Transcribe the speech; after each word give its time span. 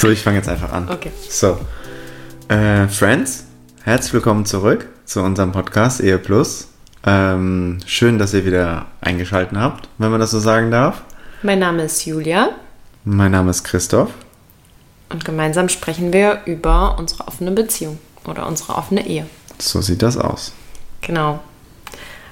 So, 0.00 0.08
ich 0.08 0.22
fange 0.22 0.36
jetzt 0.36 0.48
einfach 0.48 0.72
an. 0.72 0.88
Okay. 0.88 1.10
So, 1.28 1.58
äh, 2.48 2.86
Friends, 2.86 3.46
herzlich 3.82 4.12
willkommen 4.12 4.46
zurück 4.46 4.86
zu 5.04 5.20
unserem 5.22 5.50
Podcast 5.50 6.00
Ehe 6.00 6.18
Plus. 6.18 6.68
Ähm, 7.04 7.80
schön, 7.84 8.16
dass 8.18 8.32
ihr 8.32 8.44
wieder 8.44 8.86
eingeschaltet 9.00 9.58
habt, 9.58 9.88
wenn 9.98 10.12
man 10.12 10.20
das 10.20 10.30
so 10.30 10.38
sagen 10.38 10.70
darf. 10.70 11.02
Mein 11.42 11.58
Name 11.58 11.82
ist 11.82 12.04
Julia 12.04 12.50
Mein 13.04 13.32
Name 13.32 13.50
ist 13.50 13.64
Christoph. 13.64 14.10
und 15.10 15.24
gemeinsam 15.24 15.68
sprechen 15.68 16.12
wir 16.12 16.42
über 16.46 16.96
unsere 16.96 17.26
offene 17.26 17.50
Beziehung 17.50 17.98
oder 18.24 18.46
unsere 18.46 18.76
offene 18.76 19.04
Ehe. 19.04 19.26
So 19.58 19.80
sieht 19.80 20.02
das 20.02 20.16
aus. 20.16 20.52
Genau. 21.00 21.40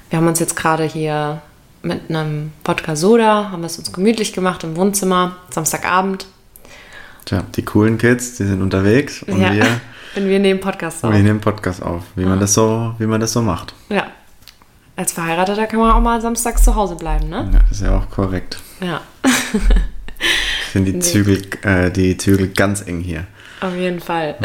Wir 0.09 0.19
haben 0.19 0.27
uns 0.27 0.39
jetzt 0.39 0.55
gerade 0.55 0.85
hier 0.85 1.41
mit 1.81 2.09
einem 2.09 2.53
Wodka 2.63 2.95
Soda, 2.95 3.49
haben 3.51 3.65
es 3.65 3.77
uns 3.77 3.91
gemütlich 3.91 4.31
gemacht 4.31 4.63
im 4.63 4.77
Wohnzimmer, 4.77 5.35
Samstagabend. 5.49 6.27
Tja, 7.27 7.43
die 7.57 7.65
coolen 7.65 7.97
Kids, 7.97 8.37
die 8.37 8.45
sind 8.45 8.61
unterwegs 8.61 9.21
und 9.23 9.41
ja. 9.41 9.51
wir, 9.51 9.65
Und 10.15 10.29
wir 10.29 10.39
nehmen 10.39 10.61
Podcast 10.61 11.03
auf. 11.03 11.11
wir 11.11 11.19
nehmen 11.19 11.41
Podcast 11.41 11.83
auf, 11.83 12.03
wie 12.15 12.23
man 12.23 12.39
das 12.39 12.53
so, 12.53 12.95
wie 12.99 13.05
man 13.05 13.19
das 13.19 13.33
so 13.33 13.41
macht. 13.41 13.73
Ja. 13.89 14.07
Als 14.95 15.11
Verheirateter 15.11 15.67
kann 15.67 15.79
man 15.81 15.91
auch 15.91 15.99
mal 15.99 16.21
samstags 16.21 16.63
zu 16.63 16.73
Hause 16.73 16.95
bleiben, 16.95 17.27
ne? 17.27 17.49
Ja, 17.51 17.59
das 17.59 17.71
ist 17.71 17.81
ja 17.81 17.97
auch 17.97 18.09
korrekt. 18.09 18.57
Ja. 18.81 19.01
Ich 20.19 20.71
finde 20.71 20.91
die 20.91 20.99
Zügel, 20.99 21.41
äh, 21.61 21.89
die 21.91 22.17
Zügel 22.17 22.49
ganz 22.49 22.85
eng 22.85 22.99
hier. 22.99 23.25
Auf 23.61 23.73
jeden 23.75 24.01
Fall. 24.01 24.35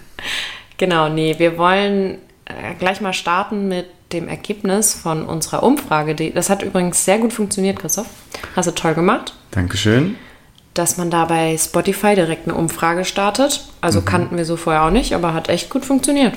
genau, 0.76 1.08
nee, 1.08 1.38
wir 1.38 1.56
wollen 1.56 2.18
äh, 2.46 2.74
gleich 2.78 3.00
mal 3.00 3.12
starten 3.12 3.68
mit 3.68 3.86
dem 4.12 4.26
Ergebnis 4.26 4.92
von 4.92 5.24
unserer 5.24 5.62
Umfrage. 5.62 6.14
Das 6.32 6.50
hat 6.50 6.62
übrigens 6.62 7.04
sehr 7.04 7.18
gut 7.18 7.32
funktioniert, 7.32 7.78
Christoph. 7.78 8.08
Hast 8.56 8.66
du 8.66 8.74
toll 8.74 8.94
gemacht, 8.94 9.34
Dankeschön. 9.52 10.16
Dass 10.74 10.96
man 10.96 11.10
da 11.10 11.26
bei 11.26 11.56
Spotify 11.58 12.14
direkt 12.14 12.48
eine 12.48 12.56
Umfrage 12.56 13.04
startet. 13.04 13.64
Also 13.80 14.02
kannten 14.02 14.36
wir 14.36 14.44
so 14.44 14.56
vorher 14.56 14.84
auch 14.84 14.90
nicht, 14.90 15.14
aber 15.14 15.34
hat 15.34 15.48
echt 15.48 15.70
gut 15.70 15.84
funktioniert. 15.84 16.34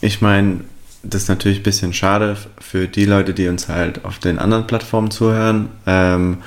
Ich 0.00 0.20
meine, 0.20 0.60
das 1.02 1.22
ist 1.22 1.28
natürlich 1.28 1.60
ein 1.60 1.64
bisschen 1.64 1.92
schade 1.92 2.36
für 2.58 2.88
die 2.88 3.04
Leute, 3.04 3.32
die 3.32 3.48
uns 3.48 3.68
halt 3.68 4.04
auf 4.04 4.18
den 4.18 4.38
anderen 4.38 4.66
Plattformen 4.66 5.10
zuhören. 5.10 5.68
Ähm, 5.86 6.38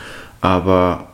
aber 0.42 1.08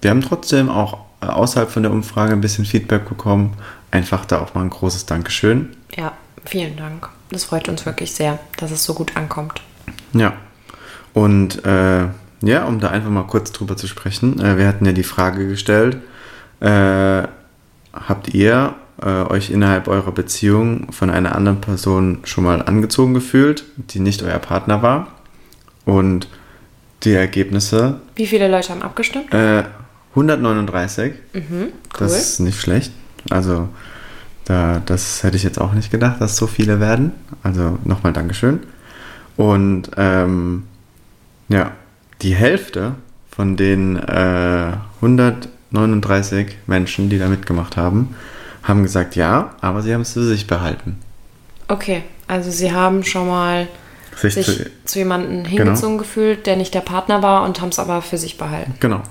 wir 0.00 0.10
haben 0.10 0.22
trotzdem 0.22 0.68
auch 0.68 0.98
äh, 1.20 1.26
außerhalb 1.26 1.70
von 1.70 1.82
der 1.82 1.92
Umfrage 1.92 2.32
ein 2.32 2.40
bisschen 2.40 2.64
Feedback 2.64 3.08
bekommen. 3.08 3.54
Einfach 3.90 4.24
da 4.24 4.40
auch 4.40 4.54
mal 4.54 4.62
ein 4.62 4.70
großes 4.70 5.06
Dankeschön. 5.06 5.76
Ja, 5.96 6.12
vielen 6.44 6.76
Dank. 6.76 7.08
Das 7.30 7.44
freut 7.44 7.68
uns 7.68 7.84
wirklich 7.86 8.12
sehr, 8.12 8.38
dass 8.56 8.70
es 8.70 8.84
so 8.84 8.94
gut 8.94 9.16
ankommt. 9.16 9.60
Ja. 10.12 10.34
Und 11.14 11.64
äh, 11.64 12.06
ja, 12.42 12.64
um 12.64 12.78
da 12.80 12.88
einfach 12.90 13.10
mal 13.10 13.24
kurz 13.26 13.52
drüber 13.52 13.76
zu 13.76 13.86
sprechen, 13.86 14.40
äh, 14.40 14.56
wir 14.58 14.66
hatten 14.68 14.84
ja 14.84 14.92
die 14.92 15.02
Frage 15.02 15.46
gestellt, 15.48 15.96
äh, 16.60 17.22
habt 17.92 18.32
ihr 18.34 18.74
äh, 19.02 19.06
euch 19.24 19.50
innerhalb 19.50 19.88
eurer 19.88 20.12
Beziehung 20.12 20.90
von 20.92 21.10
einer 21.10 21.34
anderen 21.34 21.60
Person 21.60 22.18
schon 22.24 22.44
mal 22.44 22.62
angezogen 22.62 23.14
gefühlt, 23.14 23.64
die 23.76 24.00
nicht 24.00 24.22
euer 24.22 24.38
Partner 24.38 24.82
war? 24.82 25.08
Und 25.84 26.28
die 27.04 27.12
Ergebnisse, 27.12 28.00
Wie 28.16 28.26
viele 28.26 28.48
Leute 28.48 28.70
haben 28.70 28.82
abgestimmt? 28.82 29.32
äh, 29.32 29.62
139, 30.10 31.12
Cool. 31.34 31.72
das 31.98 32.18
ist 32.18 32.40
nicht 32.40 32.60
schlecht. 32.60 32.92
Also 33.30 33.68
da, 34.44 34.82
das 34.84 35.22
hätte 35.22 35.36
ich 35.36 35.44
jetzt 35.44 35.60
auch 35.60 35.72
nicht 35.74 35.90
gedacht, 35.90 36.20
dass 36.20 36.36
so 36.36 36.46
viele 36.46 36.80
werden. 36.80 37.12
Also 37.42 37.78
nochmal 37.84 38.12
Dankeschön. 38.12 38.60
Und 39.36 39.90
ähm, 39.96 40.64
ja, 41.48 41.70
die 42.22 42.34
Hälfte 42.34 42.94
von 43.30 43.56
den 43.56 43.96
äh, 43.96 44.72
139 45.00 46.56
Menschen, 46.66 47.08
die 47.10 47.18
da 47.18 47.28
mitgemacht 47.28 47.76
haben, 47.76 48.14
haben 48.62 48.82
gesagt 48.82 49.16
ja, 49.16 49.54
aber 49.60 49.82
sie 49.82 49.94
haben 49.94 50.00
es 50.02 50.12
für 50.12 50.24
sich 50.24 50.46
behalten. 50.46 50.98
Okay, 51.68 52.02
also 52.26 52.50
Sie 52.50 52.72
haben 52.72 53.04
schon 53.04 53.28
mal 53.28 53.68
Sich 54.16 54.34
sich 54.34 54.46
zu, 54.46 54.70
zu 54.84 54.98
jemandem 54.98 55.44
hingezogen 55.44 55.98
gefühlt, 55.98 56.46
der 56.46 56.56
nicht 56.56 56.74
der 56.74 56.80
Partner 56.80 57.22
war 57.22 57.44
und 57.44 57.60
haben 57.60 57.68
es 57.68 57.78
aber 57.78 58.02
für 58.02 58.18
sich 58.18 58.38
behalten. 58.38 58.74
genau, 58.80 59.02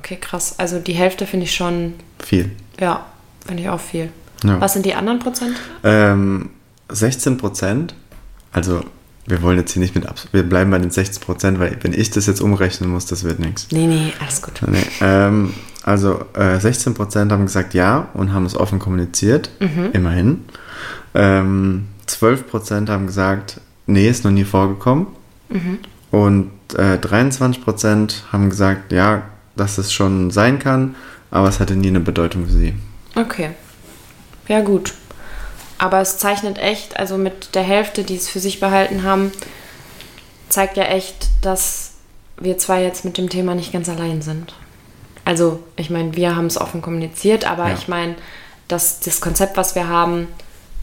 Okay, 0.00 0.16
krass. 0.20 0.54
Also 0.58 0.78
die 0.78 0.92
Hälfte 0.92 1.26
finde 1.26 1.44
ich 1.44 1.54
schon, 1.54 1.94
viel. 2.18 2.50
ja, 2.80 3.04
finde 3.46 3.62
ich 3.64 3.68
auch 3.68 3.80
viel. 3.80 4.10
Ja. 4.44 4.60
Was 4.60 4.72
sind 4.72 4.86
die 4.86 4.94
anderen 4.94 5.18
Prozent? 5.18 5.56
Ähm, 5.84 6.50
16 6.88 7.36
Prozent, 7.36 7.94
also 8.52 8.82
wir 9.28 9.42
wollen 9.42 9.58
jetzt 9.58 9.72
hier 9.72 9.82
nicht 9.82 9.94
mit, 9.94 10.06
abs- 10.06 10.28
wir 10.32 10.42
bleiben 10.42 10.70
bei 10.70 10.78
den 10.78 10.90
16 10.90 11.22
Prozent, 11.22 11.58
weil 11.60 11.76
wenn 11.82 11.92
ich 11.92 12.10
das 12.10 12.26
jetzt 12.26 12.40
umrechnen 12.40 12.90
muss, 12.90 13.06
das 13.06 13.24
wird 13.24 13.38
nichts. 13.38 13.68
Nee, 13.70 13.86
nee, 13.86 14.12
alles 14.20 14.42
gut. 14.42 14.60
Nee, 14.66 14.82
ähm, 15.00 15.52
also 15.84 16.24
äh, 16.34 16.58
16 16.58 16.94
Prozent 16.94 17.32
haben 17.32 17.44
gesagt 17.46 17.74
ja 17.74 18.08
und 18.14 18.32
haben 18.32 18.44
es 18.46 18.56
offen 18.56 18.78
kommuniziert, 18.78 19.50
immerhin. 19.92 20.44
Ähm, 21.14 21.86
12 22.06 22.46
Prozent 22.48 22.90
haben 22.90 23.06
gesagt, 23.06 23.60
nee, 23.86 24.08
ist 24.08 24.24
noch 24.24 24.30
nie 24.30 24.44
vorgekommen. 24.44 25.06
Und 26.10 26.50
äh, 26.76 26.98
23 26.98 27.62
Prozent 27.64 28.24
haben 28.32 28.50
gesagt, 28.50 28.92
ja, 28.92 29.22
dass 29.56 29.78
es 29.78 29.92
schon 29.92 30.30
sein 30.30 30.58
kann, 30.58 30.94
aber 31.30 31.48
es 31.48 31.60
hatte 31.60 31.74
nie 31.76 31.88
eine 31.88 32.00
Bedeutung 32.00 32.46
für 32.46 32.52
sie. 32.52 32.74
Okay. 33.14 33.50
Ja, 34.46 34.60
gut. 34.60 34.94
Aber 35.78 36.00
es 36.00 36.18
zeichnet 36.18 36.58
echt, 36.58 36.98
also 36.98 37.16
mit 37.16 37.54
der 37.54 37.62
Hälfte, 37.62 38.02
die 38.04 38.16
es 38.16 38.28
für 38.28 38.40
sich 38.40 38.58
behalten 38.60 39.04
haben, 39.04 39.32
zeigt 40.48 40.76
ja 40.76 40.84
echt, 40.84 41.28
dass 41.42 41.92
wir 42.40 42.58
zwei 42.58 42.82
jetzt 42.82 43.04
mit 43.04 43.18
dem 43.18 43.28
Thema 43.28 43.54
nicht 43.54 43.72
ganz 43.72 43.88
allein 43.88 44.22
sind. 44.22 44.54
Also, 45.24 45.60
ich 45.76 45.90
meine, 45.90 46.14
wir 46.16 46.34
haben 46.36 46.46
es 46.46 46.60
offen 46.60 46.80
kommuniziert, 46.82 47.44
aber 47.48 47.68
Ja. 47.68 47.74
ich 47.74 47.86
meine, 47.88 48.14
dass 48.66 49.00
das 49.00 49.20
Konzept, 49.20 49.56
was 49.56 49.74
wir 49.74 49.88
haben, 49.88 50.26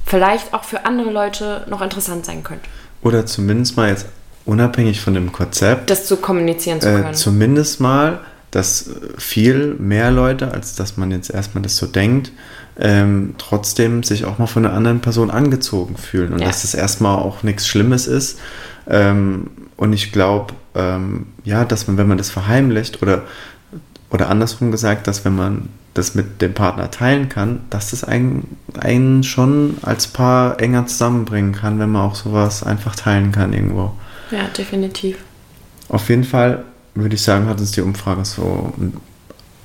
vielleicht 0.06 0.54
auch 0.54 0.64
für 0.64 0.86
andere 0.86 1.12
Leute 1.12 1.66
noch 1.70 1.82
interessant 1.82 2.26
sein 2.26 2.44
könnte. 2.44 2.66
Oder 3.02 3.26
zumindest 3.26 3.76
mal 3.78 3.90
jetzt 3.90 4.06
unabhängig 4.46 5.02
von 5.02 5.14
dem 5.14 5.32
Konzept, 5.32 5.90
Das 5.90 6.06
zu 6.06 6.18
kommunizieren 6.18 6.80
zu 6.80 6.90
äh, 6.90 7.02
können. 7.02 7.14
zumindest 7.16 7.80
mal, 7.80 8.20
dass 8.52 8.88
äh, 8.88 8.92
viel 9.18 9.74
mehr 9.80 10.12
Leute, 10.12 10.52
als 10.52 10.76
dass 10.76 10.96
man 10.98 11.12
jetzt 11.12 11.32
erstmal 11.32 11.64
das 11.64 11.78
so 11.78 11.88
denkt, 11.88 12.32
ähm, 12.80 13.36
trotzdem 13.38 14.04
sich 14.04 14.26
auch 14.26 14.38
mal 14.38 14.48
von 14.48 14.66
einer 14.66 14.76
anderen 14.76 15.00
Person 15.00 15.32
angezogen 15.32 15.98
fühlen 15.98 16.34
und 16.34 16.40
Ja. 16.40 16.48
dass 16.48 16.62
das 16.64 16.74
erstmal 16.74 17.18
auch 17.18 17.44
nichts 17.44 17.68
Schlimmes 17.68 18.08
ist. 18.08 18.40
Ähm, 18.88 19.48
und 19.78 19.94
ich 19.94 20.12
glaube, 20.12 20.54
ähm, 20.76 21.28
ja, 21.44 21.66
dass 21.66 21.88
man, 21.88 21.98
wenn 21.98 22.08
man 22.08 22.18
das 22.18 22.30
verheimlicht 22.30 23.02
oder, 23.02 23.24
oder 24.10 24.30
andersrum 24.30 24.72
gesagt, 24.72 25.08
dass 25.08 25.26
wenn 25.26 25.36
man 25.36 25.70
das 25.94 26.14
mit 26.14 26.42
dem 26.42 26.54
Partner 26.54 26.92
teilen 26.92 27.30
kann, 27.30 27.62
dass 27.70 27.92
das 27.92 28.04
einen, 28.04 28.58
einen 28.78 29.24
schon 29.24 29.78
als 29.82 30.08
Paar 30.08 30.60
enger 30.60 30.88
zusammenbringen 30.88 31.54
kann, 31.54 31.80
wenn 31.80 31.90
man 31.90 32.02
auch 32.02 32.16
sowas 32.16 32.64
einfach 32.64 32.96
teilen 32.96 33.32
kann 33.32 33.54
irgendwo. 33.54 33.94
ja, 34.32 34.46
definitiv. 34.58 35.18
Auf 35.88 36.10
jeden 36.10 36.24
Fall 36.26 36.64
würde 36.96 37.16
ich 37.16 37.22
sagen, 37.22 37.48
hat 37.48 37.60
uns 37.60 37.72
die 37.72 37.82
Umfrage 37.82 38.26
so, 38.26 38.74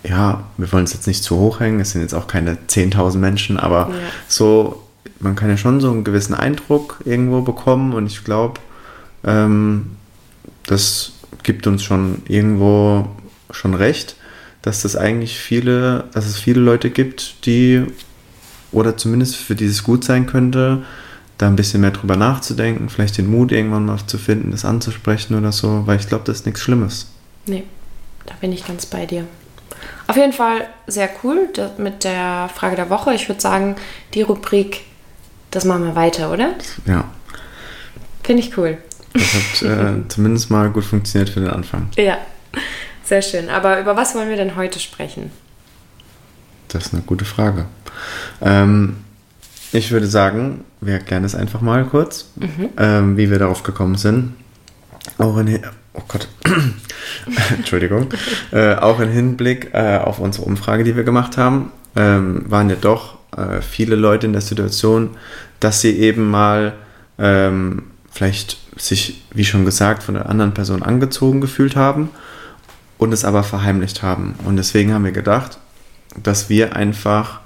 ja, 0.05 0.45
wir 0.57 0.73
wollen 0.73 0.85
es 0.85 0.93
jetzt 0.93 1.07
nicht 1.07 1.23
zu 1.23 1.37
hoch 1.37 1.61
hängen, 1.61 1.81
es 1.81 1.91
sind 1.91 2.03
jetzt 2.03 2.15
auch 2.15 2.27
keine 2.27 2.57
10.000 2.69 3.19
Menschen, 3.19 3.59
aber 3.59 3.89
Ja. 3.91 3.95
so, 4.29 4.83
man 5.19 5.37
kann 5.37 5.49
ja 5.51 5.57
schon 5.57 5.81
so 5.81 5.91
einen 5.91 6.05
gewissen 6.05 6.35
Eindruck 6.35 7.01
irgendwo 7.05 7.43
bekommen 7.43 7.93
und 7.93 8.07
ich 8.07 8.25
glaube, 8.25 8.61
ähm, 9.25 9.91
das 10.67 11.13
gibt 11.43 11.67
uns 11.67 11.83
schon 11.83 12.23
irgendwo 12.29 13.09
schon 13.51 13.75
recht, 13.75 14.17
dass 14.63 14.83
das 14.83 14.97
eigentlich 14.97 15.39
viele, 15.39 16.05
dass 16.13 16.27
es 16.27 16.39
viele 16.39 16.61
Leute 16.61 16.91
gibt, 16.91 17.47
die 17.47 17.85
oder 18.73 18.97
zumindest 18.97 19.37
für 19.37 19.55
die 19.55 19.65
es 19.67 19.83
gut 19.83 20.05
sein 20.05 20.27
könnte, 20.27 20.85
da 21.39 21.47
ein 21.49 21.57
bisschen 21.57 21.81
mehr 21.81 21.91
drüber 21.91 22.17
nachzudenken, 22.17 22.89
vielleicht 22.89 23.19
den 23.19 23.31
Mut 23.31 23.51
irgendwann 23.53 23.87
mal 23.87 23.99
zu 24.07 24.19
finden, 24.19 24.51
das 24.51 24.65
anzusprechen 24.65 25.35
oder 25.35 25.53
so, 25.53 25.83
weil 25.87 25.99
ich 25.99 26.07
glaube, 26.07 26.25
das 26.27 26.41
ist 26.41 26.47
nichts 26.47 26.61
Schlimmes. 26.61 27.07
Nee, 27.47 27.65
da 28.27 28.35
bin 28.41 28.53
ich 28.53 28.67
ganz 28.67 28.87
bei 28.87 29.07
dir. 29.07 29.25
Auf 30.07 30.17
jeden 30.17 30.33
Fall 30.33 30.69
sehr 30.87 31.09
cool 31.23 31.49
mit 31.79 32.05
der 32.05 32.51
Frage 32.55 32.77
der 32.77 32.91
Woche. 32.91 33.15
Ich 33.15 33.29
würde 33.29 33.41
sagen, 33.41 33.77
die 34.15 34.23
Rubrik, 34.23 34.83
das 35.51 35.65
machen 35.65 35.85
wir 35.85 35.95
weiter, 35.95 36.33
oder? 36.33 36.55
Ja, 36.87 37.05
Finde 38.23 38.43
ich 38.43 38.57
cool. 38.57 38.79
das 39.13 39.35
hat 39.35 39.63
äh, 39.63 39.93
zumindest 40.09 40.51
mal 40.51 40.71
gut 40.71 40.85
funktioniert 40.85 41.31
für 41.31 41.41
den 41.41 41.51
Anfang. 41.51 41.89
Ja, 41.97 42.19
sehr 43.03 43.23
schön. 43.23 43.49
Aber 43.49 43.81
über 43.81 43.97
was 43.97 44.15
wollen 44.15 44.29
wir 44.29 44.37
denn 44.37 44.57
heute 44.57 44.79
sprechen? 44.79 45.33
Das 46.69 46.87
ist 46.87 46.95
eine 46.95 47.03
gute 47.03 47.25
Frage. 47.25 47.67
Ähm, 48.41 48.99
ich 49.73 49.91
würde 49.91 50.07
sagen, 50.07 50.65
wir 50.81 50.95
erklären 50.95 51.25
es 51.25 51.35
einfach 51.35 51.61
mal 51.61 51.85
kurz, 51.85 52.31
ähm, 52.77 53.17
wie 53.17 53.31
wir 53.31 53.39
darauf 53.39 53.63
gekommen 53.63 53.97
sind. 53.97 54.35
Auch 55.19 55.37
in, 55.39 55.61
oh 55.95 56.03
Gott, 56.09 56.29
Entschuldigung, 57.57 58.09
äh, 58.53 58.75
auch 58.75 59.01
im 59.01 59.11
Hinblick 59.11 59.71
äh, 59.73 59.99
auf 59.99 60.19
unsere 60.19 60.45
Umfrage, 60.47 60.85
die 60.85 60.97
wir 60.97 61.05
gemacht 61.05 61.37
haben, 61.37 61.73
ähm, 61.97 62.45
waren 62.49 62.71
ja 62.71 62.77
doch 62.81 63.19
äh, 63.37 63.61
viele 63.61 63.97
Leute 63.97 64.27
in 64.27 64.33
der 64.33 64.43
Situation, 64.43 65.11
dass 65.59 65.81
sie 65.81 65.99
eben 65.99 66.31
mal 66.31 66.75
ähm, 67.19 67.85
vielleicht 68.11 68.59
sich, 68.77 69.23
wie 69.33 69.45
schon 69.45 69.65
gesagt, 69.65 70.03
von 70.03 70.17
einer 70.17 70.29
anderen 70.29 70.55
Person 70.55 70.83
angezogen 70.83 71.41
gefühlt 71.41 71.77
haben 71.77 72.11
und 72.99 73.13
es 73.13 73.25
aber 73.25 73.43
verheimlicht 73.43 74.03
haben. 74.03 74.35
Und 74.45 74.57
deswegen 74.57 74.95
haben 74.95 75.05
wir 75.05 75.13
gedacht, 75.13 75.59
dass 76.23 76.49
wir 76.49 76.77
einfach 76.77 77.41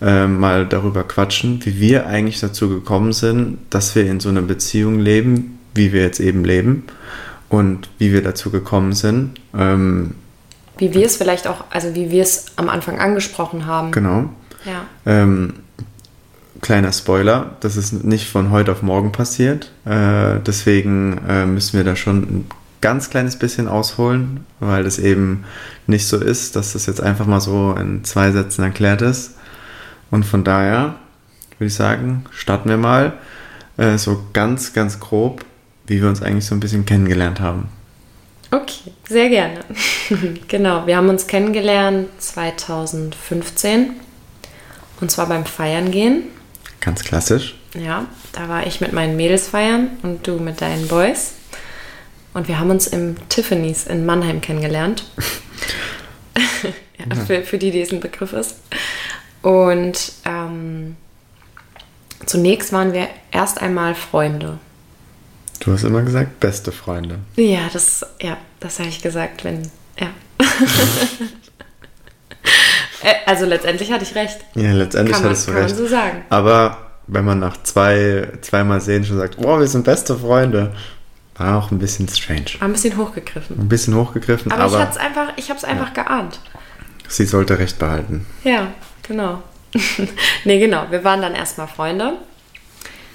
äh, 0.00 0.26
mal 0.26 0.66
darüber 0.66 1.04
quatschen, 1.04 1.64
wie 1.64 1.80
wir 1.80 2.06
eigentlich 2.06 2.40
dazu 2.40 2.68
gekommen 2.68 3.12
sind, 3.12 3.58
dass 3.70 3.94
wir 3.94 4.06
in 4.06 4.20
so 4.20 4.28
einer 4.28 4.42
Beziehung 4.42 4.98
leben, 4.98 5.58
wie 5.74 5.92
wir 5.92 6.02
jetzt 6.02 6.20
eben 6.20 6.44
leben 6.44 6.84
und 7.50 7.90
wie 7.98 8.12
wir 8.12 8.22
dazu 8.22 8.50
gekommen 8.50 8.94
sind. 8.94 9.38
Ähm, 9.54 10.14
Wie 10.78 10.94
wir 10.94 11.04
es 11.04 11.18
vielleicht 11.18 11.46
auch, 11.46 11.64
also 11.68 11.94
wie 11.94 12.10
wir 12.10 12.22
es 12.22 12.46
am 12.56 12.70
Anfang 12.70 12.98
angesprochen 12.98 13.66
haben. 13.66 13.90
genau. 13.90 14.30
Ja. 14.64 14.84
Ähm, 15.04 15.54
kleiner 16.60 16.92
Spoiler, 16.92 17.56
das 17.60 17.76
ist 17.76 18.04
nicht 18.04 18.28
von 18.28 18.50
heute 18.50 18.72
auf 18.72 18.82
morgen 18.82 19.12
passiert. 19.12 19.72
Äh, 19.84 20.38
deswegen 20.46 21.20
äh, 21.28 21.46
müssen 21.46 21.76
wir 21.76 21.84
da 21.84 21.96
schon 21.96 22.22
ein 22.22 22.46
ganz 22.80 23.10
kleines 23.10 23.36
bisschen 23.36 23.68
ausholen, 23.68 24.46
weil 24.60 24.84
das 24.84 24.98
eben 24.98 25.44
nicht 25.86 26.06
so 26.06 26.18
ist, 26.18 26.56
dass 26.56 26.72
das 26.72 26.86
jetzt 26.86 27.02
einfach 27.02 27.26
mal 27.26 27.40
so 27.40 27.74
in 27.78 28.04
zwei 28.04 28.30
Sätzen 28.30 28.62
erklärt 28.62 29.02
ist. 29.02 29.34
Und 30.10 30.24
von 30.24 30.44
daher 30.44 30.96
würde 31.58 31.66
ich 31.66 31.74
sagen, 31.74 32.24
starten 32.30 32.68
wir 32.68 32.78
mal 32.78 33.14
äh, 33.76 33.98
so 33.98 34.24
ganz, 34.32 34.72
ganz 34.72 35.00
grob, 35.00 35.44
wie 35.90 36.00
wir 36.00 36.08
uns 36.08 36.22
eigentlich 36.22 36.46
so 36.46 36.54
ein 36.54 36.60
bisschen 36.60 36.86
kennengelernt 36.86 37.40
haben. 37.40 37.68
Okay, 38.52 38.92
sehr 39.08 39.28
gerne. 39.28 39.58
genau, 40.48 40.86
wir 40.86 40.96
haben 40.96 41.08
uns 41.08 41.26
kennengelernt 41.26 42.08
2015 42.18 43.90
und 45.00 45.10
zwar 45.10 45.26
beim 45.26 45.44
Feiern 45.44 45.90
gehen. 45.90 46.22
Ganz 46.80 47.02
klassisch. 47.02 47.56
Ja, 47.74 48.06
da 48.32 48.48
war 48.48 48.68
ich 48.68 48.80
mit 48.80 48.92
meinen 48.92 49.16
Mädels 49.16 49.48
feiern 49.48 49.90
und 50.02 50.28
du 50.28 50.38
mit 50.38 50.60
deinen 50.60 50.86
Boys. 50.86 51.32
Und 52.34 52.46
wir 52.46 52.60
haben 52.60 52.70
uns 52.70 52.86
im 52.86 53.16
Tiffany's 53.28 53.88
in 53.88 54.06
Mannheim 54.06 54.40
kennengelernt. 54.40 55.04
ja, 56.98 57.16
für, 57.26 57.42
für 57.42 57.58
die, 57.58 57.72
die 57.72 57.80
es 57.80 57.92
ein 57.92 57.98
Begriff 57.98 58.32
ist. 58.32 58.60
Und 59.42 60.12
ähm, 60.24 60.94
zunächst 62.26 62.72
waren 62.72 62.92
wir 62.92 63.08
erst 63.32 63.60
einmal 63.60 63.96
Freunde. 63.96 64.60
Du 65.60 65.72
hast 65.72 65.84
immer 65.84 66.02
gesagt, 66.02 66.40
beste 66.40 66.72
Freunde. 66.72 67.18
Ja, 67.36 67.68
das, 67.72 68.04
ja, 68.20 68.36
das 68.60 68.78
habe 68.78 68.88
ich 68.88 69.02
gesagt, 69.02 69.44
wenn, 69.44 69.62
ja. 69.98 70.08
Äh, 73.02 73.14
also 73.24 73.46
letztendlich 73.46 73.90
hatte 73.92 74.04
ich 74.04 74.14
recht. 74.14 74.40
Ja, 74.54 74.72
letztendlich 74.72 75.14
Kann 75.14 75.22
man- 75.22 75.30
hattest 75.30 75.48
du 75.48 75.52
kann 75.52 75.60
man 75.62 75.68
recht. 75.70 75.76
so 75.78 75.86
sagen. 75.86 76.22
Aber 76.28 76.76
wenn 77.06 77.24
man 77.24 77.38
nach 77.38 77.62
zwei, 77.62 78.28
zweimal 78.42 78.82
sehen 78.82 79.04
schon 79.06 79.16
sagt, 79.16 79.38
boah, 79.38 79.58
wir 79.58 79.66
sind 79.68 79.84
beste 79.86 80.18
Freunde, 80.18 80.74
war 81.36 81.56
auch 81.56 81.70
ein 81.70 81.78
bisschen 81.78 82.08
strange. 82.08 82.44
War 82.58 82.68
ein 82.68 82.72
bisschen 82.72 82.98
hochgegriffen. 82.98 83.58
Ein 83.58 83.68
bisschen 83.70 83.94
hochgegriffen, 83.94 84.52
Aber, 84.52 84.64
aber, 84.64 84.76
ich, 84.76 84.82
hat's 84.82 84.96
einfach, 84.98 85.32
ich 85.36 85.48
habe 85.48 85.56
es 85.58 85.64
einfach 85.64 85.94
geahnt. 85.94 86.40
sie 87.08 87.24
sollte 87.24 87.58
recht 87.58 87.78
behalten. 87.78 88.26
Ja, 88.44 88.66
genau. 89.08 89.42
nee, 90.44 90.58
genau. 90.58 90.84
Wir 90.90 91.02
waren 91.02 91.22
dann 91.22 91.34
erstmal 91.34 91.68
Freunde. 91.68 92.18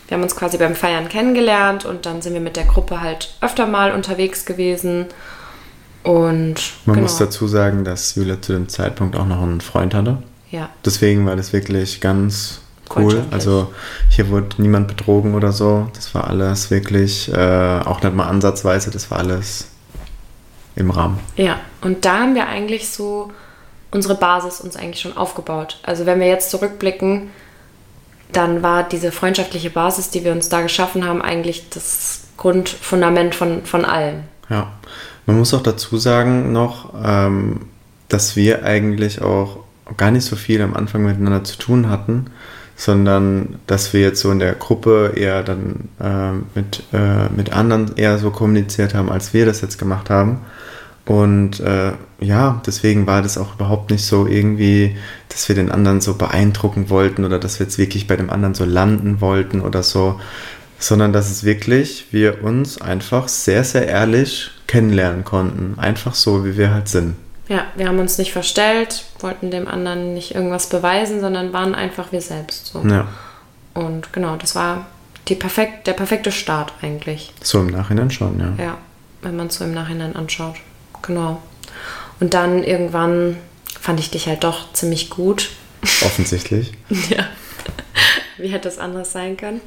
Wir 0.08 0.16
haben 0.16 0.24
uns 0.24 0.36
quasi 0.36 0.58
beim 0.58 0.76
Feiern 0.76 1.10
kennengelernt 1.10 1.86
und 1.86 2.06
dann 2.06 2.22
sind 2.22 2.34
wir 2.34 2.42
mit 2.42 2.56
der 2.56 2.66
Gruppe 2.66 3.02
halt 3.02 3.36
öfter 3.42 3.66
mal 3.66 3.92
unterwegs 3.92 4.46
gewesen. 4.46 5.08
Und 6.04 6.56
Man 6.86 6.96
genau. 6.96 7.02
muss 7.02 7.18
dazu 7.18 7.48
sagen, 7.48 7.84
dass 7.84 8.14
Julia 8.16 8.40
zu 8.40 8.54
dem 8.54 8.70
Zeitpunkt 8.70 9.16
auch 9.16 9.26
noch 9.26 9.42
einen 9.42 9.62
Freund 9.62 9.96
hatte. 9.96 10.18
Ja, 10.52 10.70
Deswegen 10.86 11.26
war 11.26 11.36
das 11.36 11.52
wirklich 11.52 12.00
ganz 12.00 12.62
cool. 12.96 13.26
Also 13.32 13.74
hier 14.10 14.30
wurde 14.30 14.62
niemand 14.62 14.88
betrogen 14.88 15.34
oder 15.34 15.52
so. 15.52 15.90
Das 15.96 16.14
war 16.14 16.28
alles 16.30 16.70
wirklich, 16.70 17.34
äh, 17.34 17.80
auch 17.84 18.04
nicht 18.04 18.14
mal 18.14 18.28
ansatzweise, 18.28 18.92
das 18.92 19.10
war 19.10 19.18
alles 19.18 19.70
im 20.76 20.92
Rahmen. 20.92 21.20
ja. 21.36 21.60
Und 21.82 22.04
da 22.06 22.20
haben 22.20 22.36
wir 22.36 22.48
eigentlich 22.48 22.90
so 22.90 23.32
unsere 23.92 24.16
Basis 24.16 24.60
uns 24.60 24.76
eigentlich 24.76 25.02
schon 25.02 25.16
aufgebaut. 25.16 25.80
Also 25.84 26.06
wenn 26.06 26.20
wir 26.20 26.28
jetzt 26.28 26.50
zurückblicken, 26.50 27.30
dann 28.32 28.64
war 28.64 28.84
diese 28.84 29.12
freundschaftliche 29.12 29.70
Basis, 29.70 30.10
die 30.10 30.24
wir 30.24 30.32
uns 30.32 30.50
da 30.50 30.62
geschaffen 30.62 31.06
haben, 31.06 31.22
eigentlich 31.22 31.70
das 31.70 32.22
Grundfundament 32.38 33.36
von, 33.36 33.64
von 33.66 33.86
allem. 33.86 34.22
Ja, 34.50 34.72
man 35.26 35.38
muss 35.38 35.54
auch 35.54 35.64
dazu 35.64 35.98
sagen 35.98 36.52
noch, 36.52 36.94
ähm, 37.04 37.62
dass 38.10 38.36
wir 38.36 38.64
eigentlich 38.64 39.22
auch 39.22 39.60
gar 39.98 40.12
nicht 40.12 40.26
so 40.26 40.36
viel 40.36 40.62
am 40.62 40.74
Anfang 40.76 41.04
miteinander 41.04 41.44
zu 41.44 41.58
tun 41.58 41.90
hatten, 41.90 42.28
sondern 42.76 43.60
dass 43.68 43.94
wir 43.94 44.02
jetzt 44.02 44.20
so 44.20 44.32
in 44.32 44.40
der 44.40 44.54
Gruppe 44.54 45.14
eher 45.16 45.44
dann 45.44 45.90
ähm, 46.02 46.46
mit, 46.56 46.84
äh, 46.94 47.30
mit 47.30 47.54
anderen 47.54 47.96
eher 47.96 48.18
so 48.18 48.32
kommuniziert 48.32 48.94
haben, 48.94 49.10
als 49.12 49.34
wir 49.34 49.46
das 49.46 49.62
jetzt 49.62 49.78
gemacht 49.78 50.10
haben. 50.10 50.42
Und 51.06 51.60
äh, 51.60 51.92
ja, 52.20 52.62
deswegen 52.66 53.06
war 53.06 53.22
das 53.22 53.38
auch 53.38 53.56
überhaupt 53.56 53.92
nicht 53.92 54.04
so 54.04 54.26
irgendwie, 54.26 54.98
dass 55.30 55.48
wir 55.48 55.56
den 55.56 55.72
anderen 55.72 56.02
so 56.02 56.16
beeindrucken 56.16 56.90
wollten 56.90 57.26
oder 57.26 57.38
dass 57.38 57.60
wir 57.60 57.68
jetzt 57.68 57.78
wirklich 57.78 58.08
bei 58.08 58.16
dem 58.16 58.30
anderen 58.30 58.56
so 58.56 58.66
landen 58.66 59.22
wollten 59.22 59.62
oder 59.62 59.84
so, 59.84 60.20
sondern 60.80 61.14
dass 61.14 61.30
es 61.30 61.44
wirklich 61.44 62.08
wir 62.12 62.44
uns 62.44 62.82
einfach 62.82 63.28
sehr, 63.28 63.64
sehr 63.64 63.88
ehrlich 63.88 64.50
kennenlernen 64.68 65.24
konnten. 65.24 65.78
Einfach 65.78 66.16
so, 66.16 66.44
wie 66.44 66.58
wir 66.58 66.74
halt 66.74 66.88
sind. 66.88 67.16
Ja, 67.48 67.66
wir 67.76 67.88
haben 67.88 68.00
uns 68.00 68.18
nicht 68.18 68.34
verstellt, 68.34 69.06
wollten 69.20 69.52
dem 69.52 69.68
anderen 69.68 70.16
nicht 70.16 70.34
irgendwas 70.34 70.70
beweisen, 70.70 71.22
sondern 71.22 71.54
waren 71.54 71.76
einfach 71.76 72.12
wir 72.12 72.22
selbst. 72.22 72.68
So. 72.68 72.84
Ja, 72.88 73.08
Und 73.76 74.12
genau, 74.12 74.36
das 74.36 74.56
war 74.56 74.88
die 75.28 75.36
perfekt, 75.36 75.86
der 75.86 75.94
perfekte 75.94 76.32
Start 76.32 76.74
eigentlich. 76.82 77.32
so 77.42 77.60
im 77.60 77.68
Nachhinein 77.68 78.10
schon, 78.10 78.40
ja. 78.40 78.64
Ja, 78.64 78.78
wenn 79.22 79.36
man 79.36 79.48
es 79.48 79.56
so 79.56 79.64
im 79.64 79.74
Nachhinein 79.74 80.16
anschaut. 80.16 80.56
Genau. 81.06 81.42
Und 82.20 82.34
dann 82.34 82.64
irgendwann 82.64 83.38
fand 83.80 84.00
ich 84.00 84.10
dich 84.10 84.28
halt 84.28 84.44
doch 84.44 84.72
ziemlich 84.74 85.10
gut. 85.10 85.50
Offensichtlich. 86.02 86.74
ja. 87.10 87.26
Wie 88.38 88.48
hätte 88.48 88.68
es 88.68 88.80
anders 88.80 89.12
sein 89.12 89.38
können? 89.38 89.62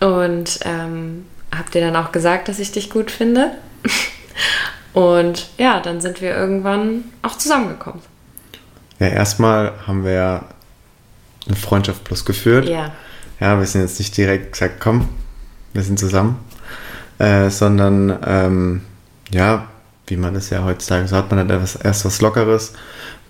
Und 0.00 0.60
ähm, 0.64 1.26
hab 1.56 1.70
dir 1.70 1.80
dann 1.80 1.96
auch 1.96 2.12
gesagt, 2.12 2.48
dass 2.48 2.58
ich 2.58 2.72
dich 2.72 2.90
gut 2.90 3.10
finde. 3.10 3.52
Und 4.92 5.48
ja, 5.58 5.80
dann 5.80 6.00
sind 6.00 6.20
wir 6.20 6.34
irgendwann 6.34 7.04
auch 7.22 7.36
zusammengekommen. 7.36 8.00
Ja, 8.98 9.08
erstmal 9.08 9.72
haben 9.86 10.04
wir 10.04 10.12
ja 10.12 10.44
eine 11.46 11.56
Freundschaft 11.56 12.04
plus 12.04 12.24
geführt. 12.24 12.68
Ja. 12.68 12.92
Ja, 13.40 13.58
wir 13.58 13.66
sind 13.66 13.82
jetzt 13.82 13.98
nicht 13.98 14.16
direkt 14.16 14.52
gesagt, 14.52 14.80
komm, 14.80 15.08
wir 15.72 15.82
sind 15.82 15.98
zusammen, 15.98 16.38
äh, 17.18 17.50
sondern 17.50 18.18
ähm, 18.26 18.82
ja, 19.30 19.68
wie 20.10 20.16
man 20.16 20.34
das 20.34 20.50
ja 20.50 20.64
heutzutage 20.64 21.06
so 21.08 21.16
hat, 21.16 21.30
man 21.30 21.40
hat 21.40 21.50
etwas, 21.50 21.76
erst 21.76 22.04
was 22.04 22.20
Lockeres, 22.20 22.72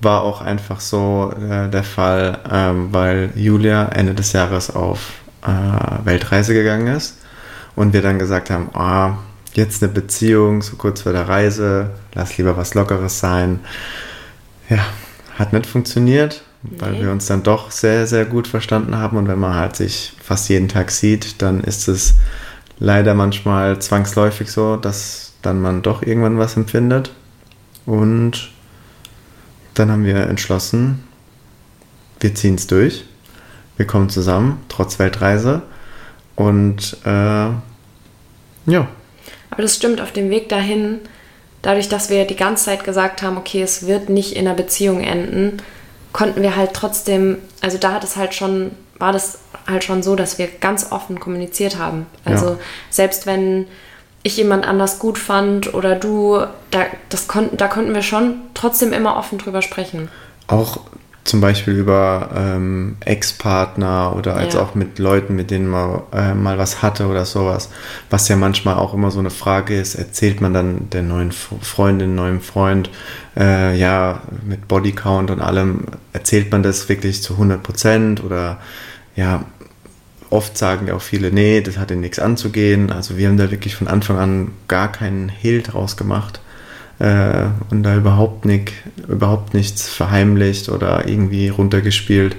war 0.01 0.23
auch 0.23 0.41
einfach 0.41 0.81
so 0.81 1.33
äh, 1.41 1.69
der 1.69 1.85
Fall, 1.85 2.39
ähm, 2.51 2.89
weil 2.93 3.31
Julia 3.35 3.87
Ende 3.89 4.15
des 4.15 4.33
Jahres 4.33 4.75
auf 4.75 5.13
äh, 5.43 6.05
Weltreise 6.07 6.55
gegangen 6.55 6.87
ist 6.89 7.19
und 7.77 7.93
wir 7.93 8.03
dann 8.03 8.19
gesagt 8.19 8.51
haben, 8.51 8.71
ah, 8.75 9.19
jetzt 9.55 9.83
eine 9.83 9.93
Beziehung, 9.93 10.63
so 10.63 10.77
kurz 10.77 11.03
vor 11.03 11.13
der 11.13 11.29
Reise, 11.29 11.91
lass 12.15 12.37
lieber 12.39 12.57
was 12.57 12.75
Lockeres 12.75 13.19
sein. 13.19 13.61
Ja, 14.69 14.85
hat 15.39 15.53
nicht 15.53 15.67
funktioniert, 15.67 16.43
weil 16.63 16.93
Nee. 16.93 17.03
wir 17.03 17.11
uns 17.13 17.27
dann 17.27 17.43
doch 17.43 17.71
sehr, 17.71 18.07
sehr 18.07 18.25
gut 18.25 18.47
verstanden 18.47 18.97
haben. 18.97 19.17
Und 19.17 19.27
wenn 19.29 19.39
man 19.39 19.55
halt 19.55 19.77
sich 19.77 20.13
fast 20.23 20.49
jeden 20.49 20.69
Tag 20.69 20.91
sieht, 20.91 21.41
dann 21.43 21.61
ist 21.63 21.89
es 21.89 22.15
leider 22.79 23.15
manchmal 23.15 23.79
zwangsläufig 23.81 24.51
so, 24.51 24.77
dass 24.77 25.28
dann 25.43 25.61
man 25.61 25.83
doch 25.83 26.03
irgendwann 26.03 26.39
was 26.39 26.57
empfindet. 26.57 27.13
Und 27.87 28.51
dann 29.75 29.91
haben 29.91 30.05
wir 30.05 30.17
entschlossen, 30.29 31.05
wir 32.21 32.35
ziehen 32.35 32.57
es 32.57 32.67
durch. 32.67 33.05
Wir 33.77 33.87
kommen 33.87 34.09
zusammen, 34.11 34.61
trotz 34.69 34.99
Weltreise. 34.99 35.63
Und 36.35 36.97
äh, 37.05 37.09
ja, 38.67 38.89
Aber 39.51 39.63
das 39.63 39.77
stimmt, 39.77 40.01
auf 40.01 40.13
dem 40.13 40.31
Weg 40.31 40.49
dahin 40.49 41.01
dadurch, 41.63 41.89
dass 41.89 42.11
wir 42.11 42.25
die 42.27 42.37
ganze 42.37 42.67
Zeit 42.67 42.85
gesagt 42.85 43.23
haben, 43.23 43.37
okay, 43.37 43.63
es 43.63 43.87
wird 43.87 44.09
nicht 44.09 44.35
in 44.37 44.47
einer 44.47 44.57
Beziehung 44.57 45.01
enden, 45.01 45.63
konnten 46.13 46.43
wir 46.43 46.57
halt 46.57 46.75
trotzdem, 46.75 47.39
also 47.61 47.79
da 47.79 47.93
hat 47.95 48.05
es 48.05 48.17
halt 48.17 48.35
schon, 48.35 48.73
war 48.99 49.13
das 49.13 49.39
halt 49.67 49.85
schon 49.85 50.03
so, 50.03 50.17
dass 50.17 50.39
wir 50.39 50.49
ganz 50.49 50.93
offen 50.93 51.21
kommuniziert 51.21 51.79
haben. 51.79 52.07
Also 52.25 52.47
Ja. 52.51 52.59
selbst 52.91 53.27
wenn 53.27 53.67
ich 54.23 54.37
jemand 54.37 54.67
anders 54.67 54.99
gut 54.99 55.19
fand 55.19 55.75
oder 55.75 55.95
du, 55.95 56.41
da, 56.71 56.87
das 57.09 57.29
konnten, 57.29 57.57
da 57.57 57.69
konnten 57.69 57.95
wir 57.95 58.03
schon 58.03 58.35
trotzdem 58.55 58.93
immer 58.93 59.17
offen 59.17 59.39
drüber 59.39 59.63
sprechen. 59.63 60.09
Auch 60.49 60.81
zum 61.25 61.43
Beispiel 61.43 61.75
über 61.75 62.31
ähm, 62.35 62.97
Ex-Partner 63.05 64.15
oder 64.17 64.37
als 64.37 64.55
Ja. 64.55 64.63
auch 64.63 64.75
mit 64.75 64.99
Leuten, 64.99 65.37
mit 65.37 65.51
denen 65.51 65.69
man 65.69 66.01
äh, 66.13 66.33
mal 66.35 66.57
was 66.57 66.81
hatte 66.81 67.07
oder 67.07 67.27
sowas. 67.27 67.69
Was 68.09 68.29
ja 68.29 68.37
manchmal 68.37 68.77
auch 68.77 68.95
immer 68.95 69.11
so 69.11 69.19
eine 69.19 69.31
Frage 69.31 69.79
ist, 69.79 69.95
erzählt 69.95 70.41
man 70.41 70.55
dann 70.55 70.89
der 70.91 71.03
neuen 71.03 71.33
Freundin, 71.33 72.15
neuem 72.15 72.41
Freund, 72.41 72.89
äh, 73.37 73.77
ja, 73.79 74.23
mit 74.47 74.69
Bodycount 74.69 75.31
und 75.31 75.43
allem, 75.43 75.85
erzählt 76.15 76.51
man 76.51 76.63
das 76.63 76.89
wirklich 76.89 77.23
zu 77.23 77.35
100 77.35 77.63
Prozent 77.63 78.25
oder 78.25 78.59
ja, 79.15 79.45
oft 80.31 80.59
sagen 80.59 80.87
ja 80.89 80.95
auch 80.95 81.03
viele, 81.03 81.33
nee, 81.33 81.61
das 81.61 81.79
hat 81.79 81.91
ihnen 81.91 82.01
nichts 82.01 82.19
anzugehen. 82.19 82.93
Also 82.93 83.17
wir 83.17 83.29
haben 83.29 83.37
da 83.37 83.51
wirklich 83.51 83.77
von 83.77 83.89
Anfang 83.89 84.19
an 84.19 84.51
gar 84.69 84.93
keinen 84.93 85.29
Hehl 85.29 85.63
draus 85.63 85.97
gemacht 85.97 86.41
äh, 86.99 87.45
und 87.71 87.83
da 87.83 87.97
überhaupt, 87.97 88.45
nicht, 88.45 88.73
überhaupt 89.09 89.55
nichts 89.55 89.89
verheimlicht 89.89 90.69
oder 90.69 91.09
irgendwie 91.09 91.49
runtergespielt. 91.49 92.37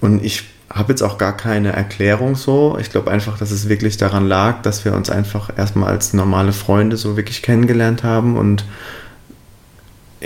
Und 0.00 0.24
ich 0.24 0.44
habe 0.70 0.92
jetzt 0.92 1.02
auch 1.02 1.18
gar 1.18 1.36
keine 1.36 1.72
Erklärung 1.72 2.34
so. 2.34 2.76
Ich 2.80 2.90
glaube 2.90 3.10
einfach, 3.10 3.38
dass 3.38 3.50
es 3.50 3.68
wirklich 3.68 3.96
daran 3.96 4.26
lag, 4.26 4.62
dass 4.62 4.84
wir 4.84 4.94
uns 4.94 5.10
einfach 5.10 5.50
erstmal 5.56 5.90
als 5.90 6.12
normale 6.12 6.52
Freunde 6.52 6.96
so 6.96 7.16
wirklich 7.16 7.42
kennengelernt 7.42 8.02
haben 8.02 8.36
und 8.36 8.64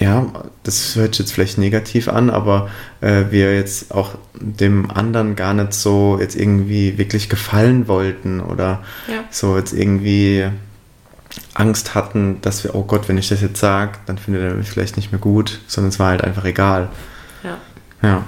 ja, 0.01 0.27
das 0.63 0.97
hört 0.97 1.15
sich 1.15 1.27
jetzt 1.27 1.33
vielleicht 1.33 1.59
negativ 1.59 2.09
an, 2.09 2.31
aber 2.31 2.71
äh, 3.03 3.25
wir 3.31 3.55
jetzt 3.55 3.95
auch 3.95 4.13
dem 4.35 4.91
anderen 4.91 5.37
gar 5.37 5.53
nicht 5.53 5.75
so 5.75 6.19
jetzt 6.19 6.37
irgendwie 6.37 6.97
wirklich 6.97 7.29
gefallen 7.29 7.87
wollten 7.87 8.41
oder 8.41 8.83
Ja. 9.09 9.25
so 9.31 9.59
jetzt 9.59 9.75
irgendwie 9.75 10.47
Angst 11.55 11.95
hatten, 11.95 12.39
dass 12.41 12.65
wir, 12.65 12.75
oh 12.75 12.83
Gott, 12.83 13.09
wenn 13.09 13.19
ich 13.19 13.29
das 13.29 13.43
jetzt 13.43 13.61
sage, 13.61 13.93
dann 14.07 14.17
findet 14.19 14.43
er 14.43 14.55
mich 14.55 14.71
vielleicht 14.71 14.97
nicht 14.97 15.13
mehr 15.13 15.21
gut, 15.21 15.61
sondern 15.67 15.91
es 15.91 15.99
war 15.99 16.09
halt 16.09 16.25
einfach 16.25 16.45
egal. 16.45 16.89
Ja. 17.45 17.59
Ja, 18.03 18.25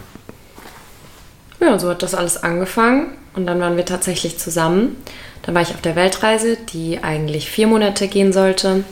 Ja, 1.60 1.78
so 1.78 1.88
hat 1.88 2.02
das 2.02 2.14
alles 2.14 2.42
angefangen 2.42 3.06
und 3.34 3.46
dann 3.46 3.60
waren 3.60 3.76
wir 3.76 3.86
tatsächlich 3.86 4.38
zusammen. 4.38 4.96
Dann 5.42 5.54
war 5.54 5.62
ich 5.62 5.70
auf 5.70 5.80
der 5.80 5.96
Weltreise, 5.96 6.56
die 6.72 7.02
eigentlich 7.02 7.50
vier 7.50 7.66
Monate 7.66 8.08
gehen 8.08 8.32
sollte. 8.32 8.84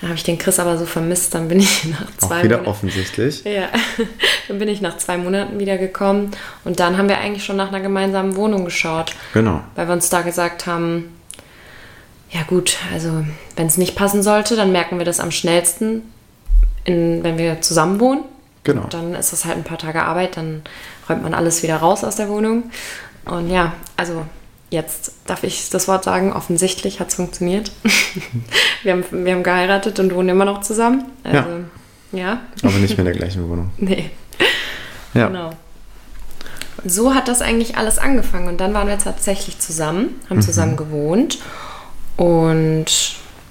Da 0.00 0.06
habe 0.08 0.14
ich 0.16 0.22
den 0.22 0.38
Chris 0.38 0.60
aber 0.60 0.78
so 0.78 0.86
vermisst, 0.86 1.34
dann 1.34 1.48
bin 1.48 1.58
ich 1.60 1.84
nach 1.90 2.02
auch 2.02 2.28
zwei 2.28 2.42
wieder 2.44 2.58
Monaten. 2.58 2.70
offensichtlich. 2.70 3.42
Ja, 3.44 3.68
dann 4.48 4.58
bin 4.58 4.68
ich 4.68 4.80
nach 4.80 4.96
zwei 4.98 5.16
Monaten 5.18 5.58
wieder 5.58 5.76
gekommen 5.76 6.30
und 6.64 6.78
dann 6.80 6.96
haben 6.98 7.08
wir 7.08 7.18
eigentlich 7.18 7.44
schon 7.44 7.56
nach 7.56 7.68
einer 7.68 7.80
gemeinsamen 7.80 8.36
Wohnung 8.36 8.64
geschaut, 8.64 9.14
Genau. 9.34 9.60
weil 9.74 9.88
wir 9.88 9.92
uns 9.94 10.08
da 10.08 10.22
gesagt 10.22 10.66
haben, 10.66 11.14
ja 12.30 12.42
gut, 12.46 12.76
also 12.92 13.24
wenn 13.56 13.66
es 13.66 13.76
nicht 13.78 13.96
passen 13.96 14.22
sollte, 14.22 14.54
dann 14.54 14.70
merken 14.70 14.98
wir 14.98 15.04
das 15.06 15.18
am 15.18 15.30
schnellsten, 15.30 16.02
in, 16.84 17.24
wenn 17.24 17.38
wir 17.38 17.60
zusammen 17.60 17.98
wohnen. 18.00 18.22
Genau. 18.64 18.84
Dann 18.90 19.14
ist 19.14 19.32
das 19.32 19.46
halt 19.46 19.56
ein 19.56 19.64
paar 19.64 19.78
Tage 19.78 20.02
Arbeit, 20.04 20.36
dann 20.36 20.62
räumt 21.08 21.22
man 21.22 21.32
alles 21.34 21.62
wieder 21.62 21.76
raus 21.76 22.04
aus 22.04 22.16
der 22.16 22.28
Wohnung. 22.28 22.64
Und 23.24 23.50
ja, 23.50 23.72
also 23.96 24.24
jetzt 24.70 25.12
darf 25.26 25.44
ich 25.44 25.70
das 25.70 25.88
Wort 25.88 26.04
sagen, 26.04 26.32
offensichtlich 26.32 27.00
hat 27.00 27.08
es 27.08 27.14
funktioniert. 27.14 27.70
wir, 28.82 28.92
haben, 28.92 29.04
wir 29.24 29.32
haben 29.34 29.42
geheiratet 29.42 29.98
und 30.00 30.14
wohnen 30.14 30.28
immer 30.30 30.44
noch 30.44 30.60
zusammen. 30.60 31.04
Also, 31.24 31.48
ja. 32.12 32.40
Aber 32.62 32.72
nicht 32.78 32.90
mehr 32.96 33.00
in 33.00 33.04
der 33.06 33.14
gleichen 33.14 33.48
Wohnung. 33.48 33.70
Nee, 33.78 34.10
Ja. 35.14 35.28
genau. 35.28 35.50
So 36.84 37.14
hat 37.14 37.26
das 37.28 37.42
eigentlich 37.42 37.76
alles 37.76 37.98
angefangen. 37.98 38.46
Und 38.48 38.58
dann 38.58 38.72
waren 38.72 38.86
wir 38.86 38.98
tatsächlich 38.98 39.58
zusammen, 39.58 40.14
haben 40.30 40.40
zusammen 40.42 40.76
gewohnt. 40.76 41.38
Und 42.16 42.86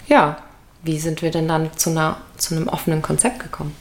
ja, 0.08 0.38
wie 0.84 0.98
sind 1.00 1.22
wir 1.22 1.32
denn 1.32 1.48
dann 1.48 1.70
zu, 1.76 1.90
einer, 1.90 2.18
zu 2.38 2.56
einem 2.56 2.68
offenen 2.70 3.02
Konzept 3.02 3.40
gekommen? 3.42 3.76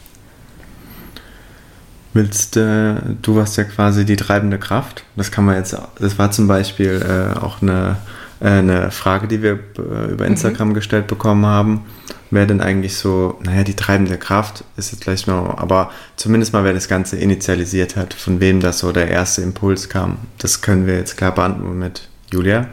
Willst, 2.17 2.57
äh, 2.57 2.95
du 3.23 3.37
warst 3.37 3.57
ja 3.57 3.65
quasi 3.65 4.05
die 4.05 4.17
treibende 4.17 4.59
Kraft. 4.59 5.05
Das 5.17 5.31
kann 5.31 5.45
man 5.45 5.57
jetzt, 5.57 5.77
das 5.99 6.19
war 6.19 6.31
zum 6.31 6.49
Beispiel 6.49 7.03
äh, 7.03 7.39
auch 7.39 7.63
eine, 7.63 7.97
äh, 8.41 8.49
eine 8.49 8.91
Frage, 8.91 9.29
die 9.29 9.43
wir 9.43 9.59
äh, 9.79 10.13
über 10.13 10.27
Instagram 10.27 10.75
gestellt 10.75 11.07
bekommen 11.07 11.47
haben. 11.47 11.85
Wer 12.31 12.47
denn 12.47 12.61
eigentlich 12.61 12.97
so, 12.97 13.39
naja, 13.45 13.63
die 13.63 13.75
treibende 13.75 14.19
Kraft 14.19 14.65
ist 14.77 14.91
jetzt 14.91 15.03
gleich 15.03 15.27
mal, 15.27 15.55
aber 15.59 15.91
zumindest 16.17 16.53
mal, 16.53 16.65
wer 16.65 16.73
das 16.73 16.89
Ganze 16.89 17.17
initialisiert 17.17 17.97
hat, 17.97 18.15
von 18.15 18.41
wem 18.41 18.61
das 18.61 18.81
so 18.81 18.91
der 18.91 19.09
erste 19.09 19.43
Impuls 19.43 19.89
kam. 19.89 20.19
Das 20.39 20.61
können 20.61 20.87
wir 20.87 20.97
jetzt 20.97 21.17
klar 21.17 21.33
beantworten 21.33 21.79
mit 21.79 22.09
Julia. 22.33 22.67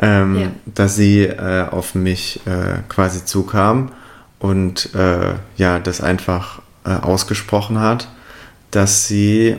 Ähm, 0.00 0.36
Ja. 0.36 0.46
Dass 0.64 0.96
sie 0.96 1.24
äh, 1.24 1.66
auf 1.70 1.94
mich 1.94 2.40
äh, 2.46 2.80
quasi 2.88 3.24
zukam 3.24 3.92
und 4.40 4.90
ja, 5.56 5.78
das 5.78 6.00
einfach 6.00 6.62
ausgesprochen 6.82 7.78
hat 7.78 8.08
dass 8.72 9.06
sie 9.06 9.56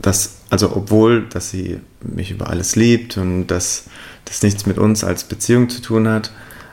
das, 0.00 0.38
also 0.50 0.74
obwohl, 0.76 1.26
dass 1.28 1.50
sie 1.50 1.78
mich 2.02 2.30
über 2.32 2.50
alles 2.50 2.74
liebt 2.76 3.16
und 3.16 3.46
dass 3.46 3.84
das 4.24 4.42
nichts 4.42 4.66
mit 4.66 4.78
uns 4.78 5.04
als 5.04 5.24
Beziehung 5.24 5.68
zu 5.70 5.80
tun 5.80 6.08
hat, 6.08 6.30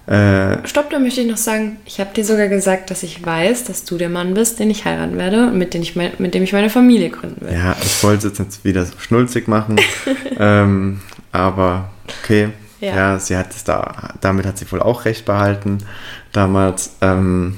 äh, 0.07 0.67
Stopp, 0.67 0.89
da 0.89 0.97
möchte 0.97 1.21
ich 1.21 1.27
noch 1.27 1.37
sagen, 1.37 1.77
ich 1.85 1.99
habe 1.99 2.11
dir 2.13 2.25
sogar 2.25 2.47
gesagt, 2.47 2.89
dass 2.89 3.03
ich 3.03 3.23
weiß, 3.23 3.65
dass 3.65 3.85
du 3.85 3.97
der 3.99 4.09
Mann 4.09 4.33
bist, 4.33 4.59
den 4.59 4.69
ich 4.71 4.83
heiraten 4.83 5.15
werde 5.17 5.47
und 5.47 5.57
mit 5.59 5.75
dem 5.75 5.83
ich, 5.83 5.95
mein, 5.95 6.11
mit 6.17 6.33
dem 6.33 6.41
ich 6.41 6.53
meine 6.53 6.71
Familie 6.71 7.11
gründen 7.11 7.45
will. 7.45 7.53
ja, 7.53 7.75
ich 7.81 8.03
wollte 8.03 8.27
es 8.29 8.37
jetzt 8.39 8.65
wieder 8.65 8.83
so 8.83 8.93
schnulzig 8.97 9.47
machen, 9.47 9.79
ähm, 10.39 11.01
aber 11.31 11.91
okay, 12.23 12.49
Ja. 12.81 12.95
ja. 12.95 13.19
sie 13.19 13.37
hat 13.37 13.55
es 13.55 13.63
da, 13.63 14.15
damit 14.21 14.45
hat 14.47 14.57
sie 14.57 14.69
wohl 14.71 14.81
auch 14.81 15.05
recht 15.05 15.23
behalten 15.25 15.77
damals. 16.33 16.93
Ähm, 17.01 17.57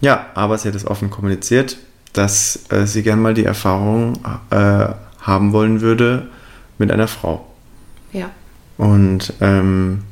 ja, 0.00 0.26
aber 0.34 0.58
sie 0.58 0.66
hat 0.68 0.74
es 0.74 0.84
offen 0.86 1.10
kommuniziert, 1.10 1.76
dass 2.12 2.64
äh, 2.70 2.86
sie 2.86 3.02
gern 3.02 3.20
mal 3.20 3.34
die 3.34 3.44
Erfahrung 3.44 4.18
äh, 4.50 4.86
haben 5.20 5.52
wollen 5.52 5.80
würde 5.80 6.28
mit 6.78 6.90
einer 6.90 7.08
Frau. 7.08 7.46
Ja. 8.12 8.30
Und 8.76 9.32
ähm, 9.40 10.02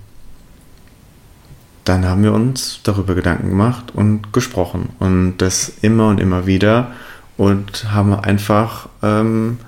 dann 1.85 2.07
haben 2.07 2.23
wir 2.23 2.33
uns 2.33 2.81
darüber 2.83 3.15
Gedanken 3.15 3.49
gemacht 3.49 3.93
und 3.95 4.33
gesprochen. 4.33 4.91
Und 4.99 5.39
das 5.39 5.73
immer 5.83 6.09
und 6.09 6.21
immer 6.21 6.47
wieder. 6.47 6.93
Und 7.37 7.93
haben 7.93 8.15
einfach, 8.15 8.89
ähm, 9.03 9.59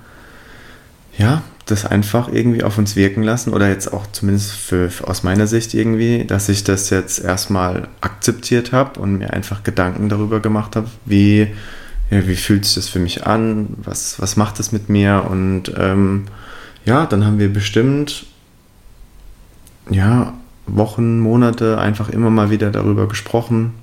ja, 1.17 1.43
das 1.67 1.87
einfach 1.87 2.29
irgendwie 2.29 2.62
auf 2.62 2.77
uns 2.79 2.97
wirken 2.97 3.23
lassen. 3.23 3.53
Oder 3.53 3.69
jetzt 3.69 3.93
auch 3.93 4.07
zumindest 4.12 4.53
für, 4.53 4.91
für 4.91 5.09
aus 5.09 5.23
meiner 5.23 5.47
Sicht 5.47 5.75
irgendwie, 5.75 6.25
dass 6.25 6.49
ich 6.49 6.65
das 6.65 6.91
jetzt 6.91 7.19
erstmal 7.19 7.89
akzeptiert 8.01 8.73
habe 8.73 9.01
und 9.01 9.19
mir 9.19 9.33
einfach 9.33 9.62
Gedanken 9.65 10.09
darüber 10.09 10.41
gemacht 10.41 10.77
habe, 10.77 10.89
wie, 11.05 11.49
wie 12.26 12.37
fühlt 12.37 12.64
sich 12.64 12.75
das 12.75 12.88
für 12.88 12.99
mich 12.99 13.26
an? 13.26 13.69
Was, 13.78 14.21
was 14.21 14.37
macht 14.37 14.59
das 14.59 14.73
mit 14.73 14.88
mir? 14.88 15.26
Und 15.31 15.73
ähm, 15.76 16.26
ja, 16.85 17.07
dann 17.07 17.25
haben 17.25 17.38
wir 17.38 17.52
bestimmt 17.52 18.26
ja, 19.90 20.35
Wochen, 20.66 21.19
Monate 21.19 21.78
einfach 21.78 22.09
immer 22.09 22.31
mal 22.31 22.50
wieder 22.50 22.71
darüber 22.71 23.09
gesprochen, 23.09 23.75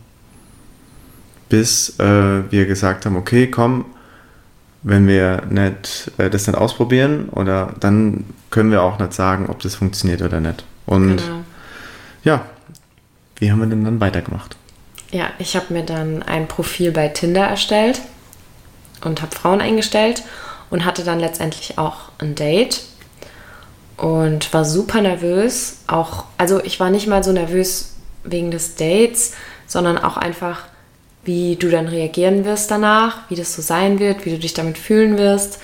bis 1.49 1.99
äh, 1.99 2.51
wir 2.51 2.65
gesagt 2.67 3.05
haben, 3.05 3.15
okay, 3.15 3.47
komm, 3.47 3.85
wenn 4.83 5.07
wir 5.07 5.43
nicht, 5.49 6.11
äh, 6.17 6.29
das 6.29 6.47
nicht 6.47 6.55
ausprobieren, 6.55 7.29
oder 7.29 7.73
dann 7.79 8.25
können 8.49 8.71
wir 8.71 8.81
auch 8.81 8.99
nicht 8.99 9.13
sagen, 9.13 9.47
ob 9.49 9.59
das 9.61 9.75
funktioniert 9.75 10.21
oder 10.21 10.39
nicht. 10.39 10.63
Und 10.85 11.17
Genau. 11.17 11.43
ja, 12.23 12.45
wie 13.37 13.51
haben 13.51 13.59
wir 13.59 13.67
denn 13.67 13.83
dann 13.83 13.99
weitergemacht? 13.99 14.55
Ja, 15.11 15.27
ich 15.39 15.55
habe 15.55 15.73
mir 15.73 15.83
dann 15.83 16.23
ein 16.23 16.47
Profil 16.47 16.91
bei 16.91 17.07
Tinder 17.07 17.45
erstellt 17.45 17.99
und 19.03 19.21
habe 19.21 19.35
Frauen 19.35 19.61
eingestellt 19.61 20.23
und 20.69 20.85
hatte 20.85 21.03
dann 21.03 21.19
letztendlich 21.19 21.77
auch 21.77 22.11
ein 22.19 22.35
Date 22.35 22.81
und 23.97 24.53
war 24.53 24.65
super 24.65 25.01
nervös. 25.01 25.79
Auch, 25.87 26.25
also 26.37 26.63
ich 26.63 26.79
war 26.79 26.89
nicht 26.89 27.07
mal 27.07 27.23
so 27.23 27.31
nervös 27.31 27.95
wegen 28.23 28.51
des 28.51 28.75
Dates, 28.75 29.33
sondern 29.67 29.97
auch 29.97 30.17
einfach, 30.17 30.63
wie 31.23 31.55
du 31.55 31.69
dann 31.69 31.87
reagieren 31.87 32.45
wirst 32.45 32.71
danach, 32.71 33.29
wie 33.29 33.35
das 33.35 33.53
so 33.53 33.61
sein 33.61 33.99
wird, 33.99 34.25
wie 34.25 34.31
du 34.31 34.39
dich 34.39 34.53
damit 34.53 34.77
fühlen 34.77 35.17
wirst. 35.17 35.59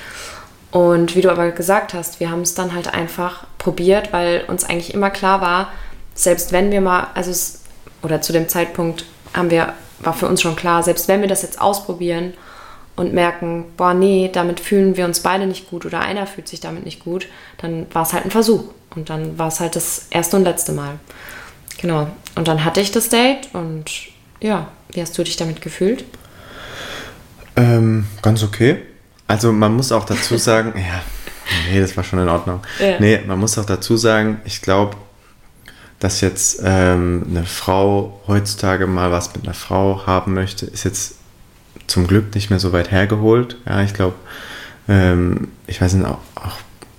Und 0.72 1.16
wie 1.16 1.22
du 1.22 1.32
aber 1.32 1.52
gesagt 1.52 1.94
hast, 1.94 2.20
wir 2.20 2.30
haben 2.30 2.42
es 2.42 2.54
dann 2.54 2.74
halt 2.74 2.94
einfach 2.94 3.46
probiert, 3.58 4.12
weil 4.12 4.44
uns 4.48 4.66
eigentlich 4.66 4.94
immer 4.94 5.10
klar 5.10 5.40
war, 5.40 5.70
selbst 6.14 6.52
wenn 6.52 6.72
wir 6.72 6.82
mal, 6.82 7.08
also 7.14 7.32
es, 7.32 7.62
oder 8.02 8.22
zu 8.22 8.34
dem 8.34 8.50
Zeitpunkt 8.50 9.06
haben 9.34 9.50
wir, 9.50 9.74
war 10.00 10.14
für 10.14 10.28
uns 10.28 10.42
schon 10.42 10.58
klar, 10.58 10.84
selbst 10.84 11.08
wenn 11.08 11.22
wir 11.22 11.30
das 11.30 11.44
jetzt 11.44 11.62
ausprobieren 11.62 12.34
und 12.96 13.14
merken, 13.14 13.66
boah, 13.78 13.94
nee, 13.94 14.30
damit 14.32 14.60
fühlen 14.60 14.96
wir 14.98 15.06
uns 15.06 15.20
beide 15.20 15.48
nicht 15.48 15.70
gut 15.70 15.86
oder 15.86 16.00
einer 16.00 16.28
fühlt 16.28 16.48
sich 16.48 16.60
damit 16.60 16.86
nicht 16.86 17.04
gut, 17.04 17.28
dann 17.58 17.88
war 17.94 18.04
es 18.04 18.14
halt 18.14 18.26
ein 18.26 18.32
Versuch. 18.32 18.64
Und 18.96 19.10
dann 19.10 19.38
war 19.38 19.50
es 19.50 19.60
halt 19.60 19.76
das 19.76 20.08
erste 20.10 20.38
und 20.38 20.44
letzte 20.44 20.72
Mal. 20.72 21.00
Genau. 21.80 22.08
Und 22.36 22.48
dann 22.48 22.64
hatte 22.64 22.80
ich 22.80 22.92
das 22.92 23.10
Date 23.10 23.50
und 23.54 23.92
ja, 24.40 24.70
wie 24.90 25.02
hast 25.02 25.18
du 25.18 25.24
dich 25.24 25.36
damit 25.36 25.62
gefühlt? 25.62 26.06
Ähm, 27.56 28.08
ganz 28.22 28.44
okay. 28.44 28.82
Also 29.28 29.52
man 29.52 29.74
muss 29.74 29.92
auch 29.92 30.06
dazu 30.06 30.38
sagen, 30.38 30.74
ja, 30.78 31.02
nee, 31.70 31.80
das 31.80 31.98
war 31.98 32.04
schon 32.04 32.20
in 32.20 32.30
Ordnung. 32.30 32.62
Ja. 32.80 33.00
Nee, 33.00 33.22
man 33.26 33.40
muss 33.40 33.58
auch 33.58 33.66
dazu 33.66 33.98
sagen, 33.98 34.40
ich 34.46 34.62
glaube, 34.62 34.96
dass 36.00 36.22
jetzt 36.22 36.62
ähm, 36.64 37.26
eine 37.30 37.46
Frau 37.46 38.22
heutzutage 38.28 38.88
mal 38.88 39.12
was 39.12 39.34
mit 39.36 39.46
einer 39.46 39.54
Frau 39.54 40.06
haben 40.06 40.34
möchte, 40.34 40.66
ist 40.66 40.84
jetzt 40.84 41.16
zum 41.88 42.08
Glück 42.08 42.34
nicht 42.36 42.50
mehr 42.50 42.60
so 42.60 42.74
weit 42.74 42.92
hergeholt. 42.92 43.58
Ja, 43.66 43.82
ich 43.82 43.94
glaube, 43.94 44.16
ähm, 44.88 45.50
ich 45.68 45.82
weiß 45.82 45.94
nicht, 45.94 46.06
auch, 46.06 46.20
auch, 46.36 46.58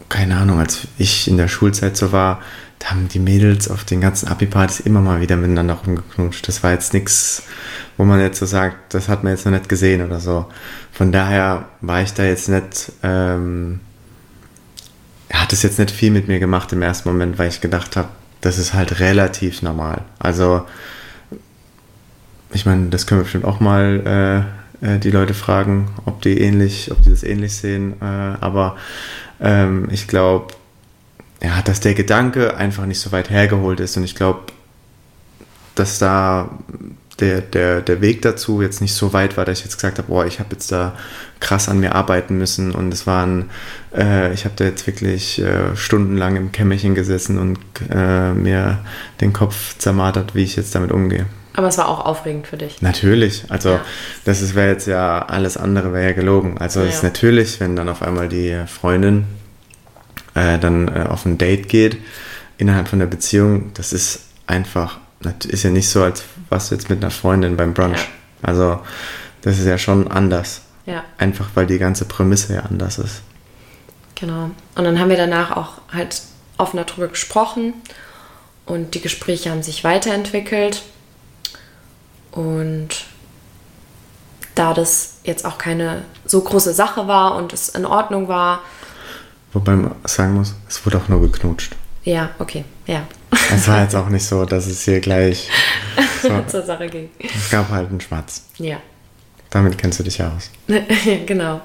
keine 0.09 0.37
Ahnung, 0.37 0.59
als 0.61 0.87
ich 0.99 1.29
in 1.29 1.37
der 1.37 1.49
Schulzeit 1.49 1.97
so 1.97 2.13
war, 2.13 2.41
da 2.79 2.91
haben 2.91 3.09
die 3.09 3.19
Mädels 3.19 3.71
auf 3.71 3.85
den 3.85 4.01
ganzen 4.01 4.29
Abi-Partys 4.29 4.81
immer 4.81 5.01
mal 5.01 5.21
wieder 5.21 5.37
miteinander 5.37 5.75
rumgeknutscht. 5.75 6.47
Das 6.47 6.63
war 6.63 6.73
jetzt 6.73 6.93
nichts, 6.93 7.43
wo 7.97 8.05
man 8.05 8.21
jetzt 8.21 8.39
so 8.39 8.47
sagt, 8.47 8.95
das 8.95 9.09
hat 9.09 9.25
man 9.25 9.33
jetzt 9.33 9.47
noch 9.47 9.53
nicht 9.53 9.69
gesehen 9.69 10.05
oder 10.05 10.21
so. 10.21 10.47
Von 10.93 11.11
daher 11.11 11.67
war 11.81 12.03
ich 12.03 12.13
da 12.13 12.25
jetzt 12.25 12.49
nicht, 12.49 12.93
ähm, 13.03 13.81
hat 15.33 15.53
es 15.53 15.63
jetzt 15.63 15.79
nicht 15.79 15.91
viel 15.91 16.11
mit 16.11 16.29
mir 16.29 16.39
gemacht 16.39 16.73
im 16.73 16.83
ersten 16.83 17.09
Moment, 17.09 17.39
weil 17.39 17.49
ich 17.49 17.61
gedacht 17.61 17.97
habe, 17.97 18.09
das 18.43 18.59
ist 18.59 18.75
halt 18.75 19.01
relativ 19.01 19.63
normal. 19.63 20.03
Also, 20.19 20.67
ich 22.53 22.67
meine, 22.67 22.91
das 22.91 23.07
können 23.07 23.21
wir 23.21 23.25
bestimmt 23.25 23.45
auch 23.45 23.59
mal 23.59 24.47
äh, 24.81 24.99
die 24.99 25.11
Leute 25.11 25.35
fragen, 25.35 25.89
ob 26.05 26.23
die 26.23 26.41
ähnlich, 26.41 26.91
ob 26.91 27.03
die 27.03 27.11
das 27.11 27.23
ähnlich 27.23 27.55
sehen. 27.57 27.95
Äh, 28.01 28.05
aber 28.05 28.77
ähm, 29.41 29.89
ich 29.91 30.09
glaube, 30.09 30.55
ja, 31.43 31.63
dass 31.63 31.81
der 31.81 31.95
Gedanke 31.95 32.57
einfach 32.57 32.87
nicht 32.87 33.01
so 33.01 33.13
weit 33.13 33.31
hergeholt 33.31 33.81
ist 33.81 33.97
und 33.97 34.05
ich 34.05 34.15
glaube, 34.15 34.41
dass 35.75 35.99
da 35.99 36.51
der, 37.21 37.41
der, 37.41 37.81
der 37.81 38.01
Weg 38.01 38.23
dazu 38.23 38.61
jetzt 38.61 38.81
nicht 38.81 38.95
so 38.95 39.13
weit 39.13 39.37
war, 39.37 39.45
dass 39.45 39.59
ich 39.59 39.65
jetzt 39.65 39.77
gesagt 39.77 39.99
habe, 39.99 40.09
boah, 40.09 40.27
ich 40.27 40.39
habe 40.39 40.51
jetzt 40.53 40.71
da 40.71 40.95
krass 41.41 41.69
an 41.69 41.81
mir 41.81 41.95
arbeiten 41.95 42.37
müssen 42.37 42.73
und 42.73 42.93
es 42.93 43.07
waren, 43.07 43.51
äh, 43.95 44.33
ich 44.35 44.45
habe 44.45 44.55
da 44.57 44.65
jetzt 44.65 44.87
wirklich 44.87 45.41
äh, 45.41 45.75
stundenlang 45.77 46.37
im 46.37 46.53
Kämmerchen 46.53 46.95
gesessen 46.95 47.39
und 47.39 47.59
äh, 47.91 48.33
mir 48.33 48.81
den 49.21 49.33
Kopf 49.33 49.79
zermartert, 49.79 50.35
wie 50.35 50.45
ich 50.45 50.57
jetzt 50.57 50.75
damit 50.75 50.93
umgehe. 50.93 51.27
Aber 51.57 51.69
es 51.69 51.79
war 51.79 51.89
auch 51.89 52.05
aufregend 52.05 52.47
für 52.47 52.59
dich. 52.59 52.83
Natürlich, 52.83 53.45
also 53.49 53.71
ja. 53.71 53.81
das 54.25 54.55
wäre 54.55 54.69
jetzt 54.69 54.87
ja, 54.87 55.25
alles 55.25 55.57
andere 55.57 55.93
wäre 55.93 56.05
ja 56.05 56.13
gelogen. 56.13 56.59
Also 56.59 56.81
ja, 56.81 56.87
es 56.87 56.97
ist 56.97 57.03
natürlich, 57.03 57.61
wenn 57.61 57.75
dann 57.75 57.89
auf 57.89 58.03
einmal 58.03 58.29
die 58.29 58.63
Freundin 58.67 59.25
äh, 60.35 60.59
dann 60.59 60.89
äh, 60.89 61.07
auf 61.09 61.25
ein 61.25 61.39
Date 61.39 61.69
geht 61.69 61.97
innerhalb 62.59 62.89
von 62.89 62.99
der 62.99 63.07
Beziehung, 63.07 63.73
das 63.75 63.93
ist 63.93 64.21
einfach, 64.47 64.99
ist 65.49 65.63
ja 65.63 65.71
nicht 65.71 65.89
so, 65.89 66.03
als 66.03 66.25
was 66.49 66.71
jetzt 66.71 66.89
mit 66.91 67.03
einer 67.03 67.11
Freundin 67.11 67.57
beim 67.57 67.75
Brunch. 67.75 67.99
Ja. 67.99 68.07
Also 68.43 68.79
das 69.43 69.59
ist 69.59 69.67
ja 69.67 69.79
schon 69.79 70.11
anders. 70.11 70.63
Ja. 70.85 71.05
Einfach 71.19 71.51
weil 71.55 71.67
die 71.67 71.79
ganze 71.79 72.05
Prämisse 72.05 72.55
ja 72.55 72.61
anders 72.61 72.99
ist. 72.99 73.23
Genau. 74.15 74.51
Und 74.75 74.85
dann 74.85 74.99
haben 74.99 75.11
wir 75.11 75.17
danach 75.17 75.57
auch 75.57 75.73
halt 75.93 76.23
offener 76.59 76.85
drüber 76.85 77.09
gesprochen 77.09 77.75
und 78.65 78.95
die 78.95 79.01
Gespräche 79.01 79.51
haben 79.51 79.63
sich 79.63 79.85
weiterentwickelt. 79.85 80.83
Und 82.37 82.89
da 84.55 84.73
das 84.73 85.19
jetzt 85.25 85.45
auch 85.45 85.59
keine 85.59 86.05
so 86.25 86.41
große 86.41 86.73
Sache 86.73 87.09
war 87.09 87.35
und 87.37 87.53
es 87.53 87.69
in 87.71 87.85
Ordnung 87.85 88.29
war, 88.29 88.61
Wobei 89.57 89.75
man 89.75 89.95
sagen 90.05 90.35
muss, 90.35 90.55
es 90.69 90.85
wurde 90.85 90.99
auch 90.99 91.09
nur 91.09 91.23
geknutscht. 91.23 91.75
Ja, 92.05 92.29
okay, 92.39 92.67
ja. 92.87 93.07
Es 93.51 93.67
war 93.67 93.81
jetzt 93.81 93.95
auch 93.95 94.11
nicht 94.11 94.27
so, 94.27 94.45
dass 94.45 94.67
es 94.67 94.83
hier 94.83 95.01
gleich 95.01 95.49
so, 96.21 96.43
zur 96.47 96.63
Sache 96.63 96.89
ging. 96.89 97.09
Es 97.19 97.49
gab 97.49 97.71
halt 97.71 97.89
einen 97.89 98.03
Schmatz. 98.03 98.45
Ja. 98.59 98.77
Damit 99.49 99.79
kennst 99.79 99.99
du 99.99 100.03
dich 100.03 100.19
ja 100.19 100.31
aus. 100.37 100.51
genau. 101.27 101.63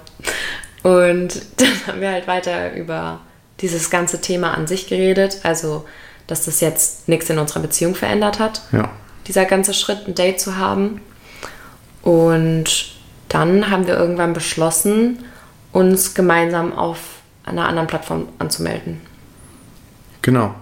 Und 0.84 1.42
dann 1.58 1.88
haben 1.88 2.00
wir 2.00 2.12
halt 2.12 2.28
weiter 2.28 2.74
über 2.76 3.20
dieses 3.60 3.90
ganze 3.90 4.22
Thema 4.22 4.54
an 4.54 4.68
sich 4.68 4.88
geredet. 4.88 5.42
Also, 5.44 5.86
dass 6.28 6.46
das 6.46 6.62
jetzt 6.62 7.10
nichts 7.10 7.30
in 7.30 7.40
unserer 7.40 7.60
Beziehung 7.60 7.94
verändert 7.96 8.40
hat. 8.40 8.62
Ja. 8.72 8.90
Dieser 9.28 9.46
ganze 9.46 9.74
Schritt, 9.74 10.08
ein 10.08 10.16
Date 10.16 10.40
zu 10.40 10.58
haben. 10.58 11.02
Und 12.02 12.94
dann 13.30 13.70
haben 13.70 13.88
wir 13.88 13.98
irgendwann 13.98 14.34
beschlossen, 14.34 15.20
uns 15.72 16.14
gemeinsam 16.14 16.74
auf 16.74 17.00
einer 17.44 17.68
anderen 17.68 17.88
Plattform 17.88 18.28
anzumelden. 18.40 19.02
Genau. 20.22 20.54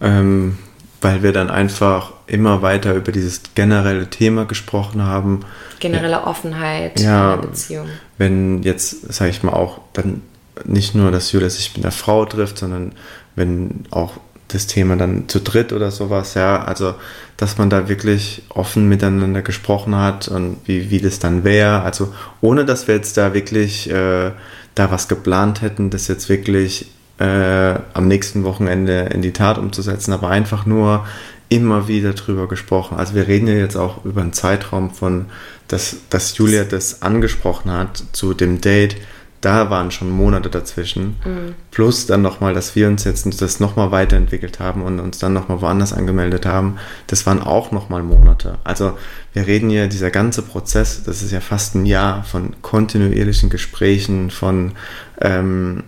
Ähm, 0.00 0.58
weil 1.00 1.22
wir 1.22 1.32
dann 1.32 1.50
einfach 1.50 2.12
immer 2.26 2.62
weiter 2.62 2.94
über 2.94 3.12
dieses 3.12 3.42
generelle 3.54 4.10
Thema 4.10 4.44
gesprochen 4.44 5.02
haben. 5.02 5.40
Generelle 5.80 6.12
ja, 6.12 6.26
Offenheit 6.26 7.00
ja, 7.00 7.34
in 7.34 7.40
der 7.40 7.48
Beziehung. 7.48 7.88
Wenn 8.16 8.62
jetzt, 8.62 9.12
sage 9.12 9.30
ich 9.30 9.42
mal, 9.42 9.52
auch 9.52 9.80
dann 9.92 10.22
nicht 10.64 10.94
nur, 10.94 11.10
dass 11.10 11.32
Julia 11.32 11.48
sich 11.48 11.76
mit 11.76 11.84
einer 11.84 11.92
Frau 11.92 12.24
trifft, 12.24 12.58
sondern 12.58 12.92
wenn 13.36 13.84
auch 13.90 14.14
das 14.48 14.66
Thema 14.66 14.96
dann 14.96 15.28
zu 15.28 15.40
dritt 15.40 15.72
oder 15.72 15.90
sowas, 15.90 16.34
ja, 16.34 16.64
also 16.64 16.94
dass 17.36 17.58
man 17.58 17.70
da 17.70 17.88
wirklich 17.88 18.42
offen 18.48 18.88
miteinander 18.88 19.42
gesprochen 19.42 19.94
hat 19.94 20.28
und 20.28 20.56
wie, 20.64 20.90
wie 20.90 21.00
das 21.00 21.18
dann 21.18 21.44
wäre, 21.44 21.82
also 21.82 22.12
ohne 22.40 22.64
dass 22.64 22.88
wir 22.88 22.94
jetzt 22.94 23.16
da 23.16 23.34
wirklich 23.34 23.90
äh, 23.90 24.32
da 24.74 24.90
was 24.90 25.08
geplant 25.08 25.62
hätten, 25.62 25.90
das 25.90 26.08
jetzt 26.08 26.28
wirklich 26.28 26.90
äh, 27.18 27.74
am 27.94 28.08
nächsten 28.08 28.44
Wochenende 28.44 29.10
in 29.12 29.22
die 29.22 29.32
Tat 29.32 29.58
umzusetzen, 29.58 30.12
aber 30.12 30.30
einfach 30.30 30.66
nur 30.66 31.06
immer 31.48 31.88
wieder 31.88 32.12
drüber 32.12 32.48
gesprochen. 32.48 32.98
Also 32.98 33.14
wir 33.14 33.26
reden 33.26 33.48
ja 33.48 33.54
jetzt 33.54 33.76
auch 33.76 34.04
über 34.04 34.20
einen 34.20 34.32
Zeitraum 34.32 34.90
von, 34.90 35.26
dass, 35.66 35.96
dass 36.10 36.36
Julia 36.36 36.64
das 36.64 37.02
angesprochen 37.02 37.70
hat 37.70 38.02
zu 38.12 38.34
dem 38.34 38.60
Date, 38.60 38.96
da 39.40 39.70
waren 39.70 39.90
schon 39.90 40.10
Monate 40.10 40.48
dazwischen. 40.48 41.16
Mhm. 41.24 41.54
Plus 41.70 42.06
dann 42.06 42.22
nochmal, 42.22 42.54
dass 42.54 42.74
wir 42.74 42.88
uns 42.88 43.04
jetzt 43.04 43.40
das 43.40 43.60
nochmal 43.60 43.90
weiterentwickelt 43.90 44.58
haben 44.58 44.82
und 44.82 44.98
uns 44.98 45.18
dann 45.18 45.32
nochmal 45.32 45.60
woanders 45.60 45.92
angemeldet 45.92 46.44
haben. 46.46 46.78
Das 47.06 47.26
waren 47.26 47.42
auch 47.42 47.70
nochmal 47.70 48.02
Monate. 48.02 48.58
Also 48.64 48.98
wir 49.32 49.46
reden 49.46 49.70
hier, 49.70 49.86
dieser 49.86 50.10
ganze 50.10 50.42
Prozess, 50.42 51.04
das 51.04 51.22
ist 51.22 51.30
ja 51.30 51.40
fast 51.40 51.74
ein 51.74 51.86
Jahr 51.86 52.24
von 52.24 52.60
kontinuierlichen 52.62 53.50
Gesprächen, 53.50 54.30
von 54.30 54.72
ähm, 55.20 55.84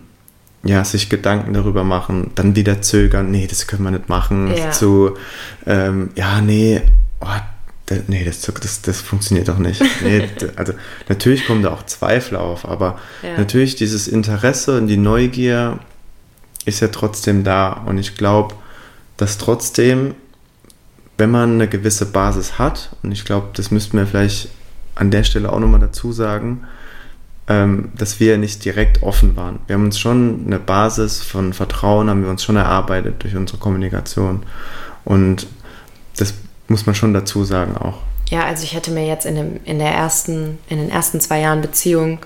ja, 0.63 0.85
sich 0.85 1.09
Gedanken 1.09 1.53
darüber 1.53 1.83
machen, 1.83 2.31
dann 2.35 2.55
wieder 2.55 2.81
zögern, 2.81 3.31
nee, 3.31 3.47
das 3.47 3.67
können 3.67 3.83
wir 3.83 3.91
nicht 3.91 4.09
machen, 4.09 4.55
ja. 4.55 4.71
zu 4.71 5.17
ähm, 5.65 6.11
ja, 6.15 6.39
nee, 6.39 6.81
oh, 7.19 7.25
nee, 8.07 8.23
das, 8.23 8.41
das, 8.41 8.81
das 8.81 9.01
funktioniert 9.01 9.47
doch 9.47 9.57
nicht. 9.57 9.81
Nee, 10.03 10.27
also 10.55 10.73
natürlich 11.09 11.45
kommen 11.45 11.63
da 11.63 11.71
auch 11.71 11.85
Zweifel 11.85 12.37
auf, 12.37 12.65
aber 12.67 12.99
ja. 13.23 13.37
natürlich 13.37 13.75
dieses 13.75 14.07
Interesse 14.07 14.77
und 14.77 14.87
die 14.87 14.97
Neugier 14.97 15.79
ist 16.65 16.79
ja 16.79 16.89
trotzdem 16.89 17.43
da. 17.43 17.71
Und 17.71 17.97
ich 17.97 18.15
glaube, 18.15 18.55
dass 19.17 19.37
trotzdem, 19.37 20.15
wenn 21.17 21.31
man 21.31 21.53
eine 21.53 21.67
gewisse 21.67 22.05
Basis 22.05 22.57
hat, 22.57 22.95
und 23.03 23.11
ich 23.11 23.25
glaube, 23.25 23.49
das 23.53 23.71
müssten 23.71 23.97
wir 23.97 24.07
vielleicht 24.07 24.49
an 24.95 25.11
der 25.11 25.23
Stelle 25.23 25.51
auch 25.51 25.59
nochmal 25.59 25.79
dazu 25.79 26.11
sagen, 26.11 26.65
ähm, 27.47 27.91
dass 27.97 28.19
wir 28.19 28.37
nicht 28.37 28.63
direkt 28.63 29.03
offen 29.03 29.35
waren. 29.35 29.59
Wir 29.67 29.75
haben 29.75 29.85
uns 29.85 29.99
schon 29.99 30.43
eine 30.45 30.59
Basis 30.59 31.21
von 31.21 31.53
Vertrauen, 31.53 32.09
haben 32.09 32.23
wir 32.23 32.29
uns 32.29 32.43
schon 32.43 32.55
erarbeitet 32.55 33.23
durch 33.23 33.35
unsere 33.35 33.57
Kommunikation. 33.57 34.43
Und 35.03 35.47
das 36.17 36.33
muss 36.71 36.85
man 36.85 36.95
schon 36.95 37.13
dazu 37.13 37.43
sagen 37.43 37.77
auch. 37.77 37.99
Ja, 38.29 38.45
also 38.45 38.63
ich 38.63 38.73
hätte 38.73 38.91
mir 38.91 39.05
jetzt 39.05 39.25
in, 39.25 39.35
dem, 39.35 39.59
in, 39.65 39.77
der 39.79 39.91
ersten, 39.91 40.57
in 40.69 40.77
den 40.77 40.89
ersten 40.89 41.19
zwei 41.19 41.41
Jahren 41.41 41.61
Beziehung, 41.61 42.19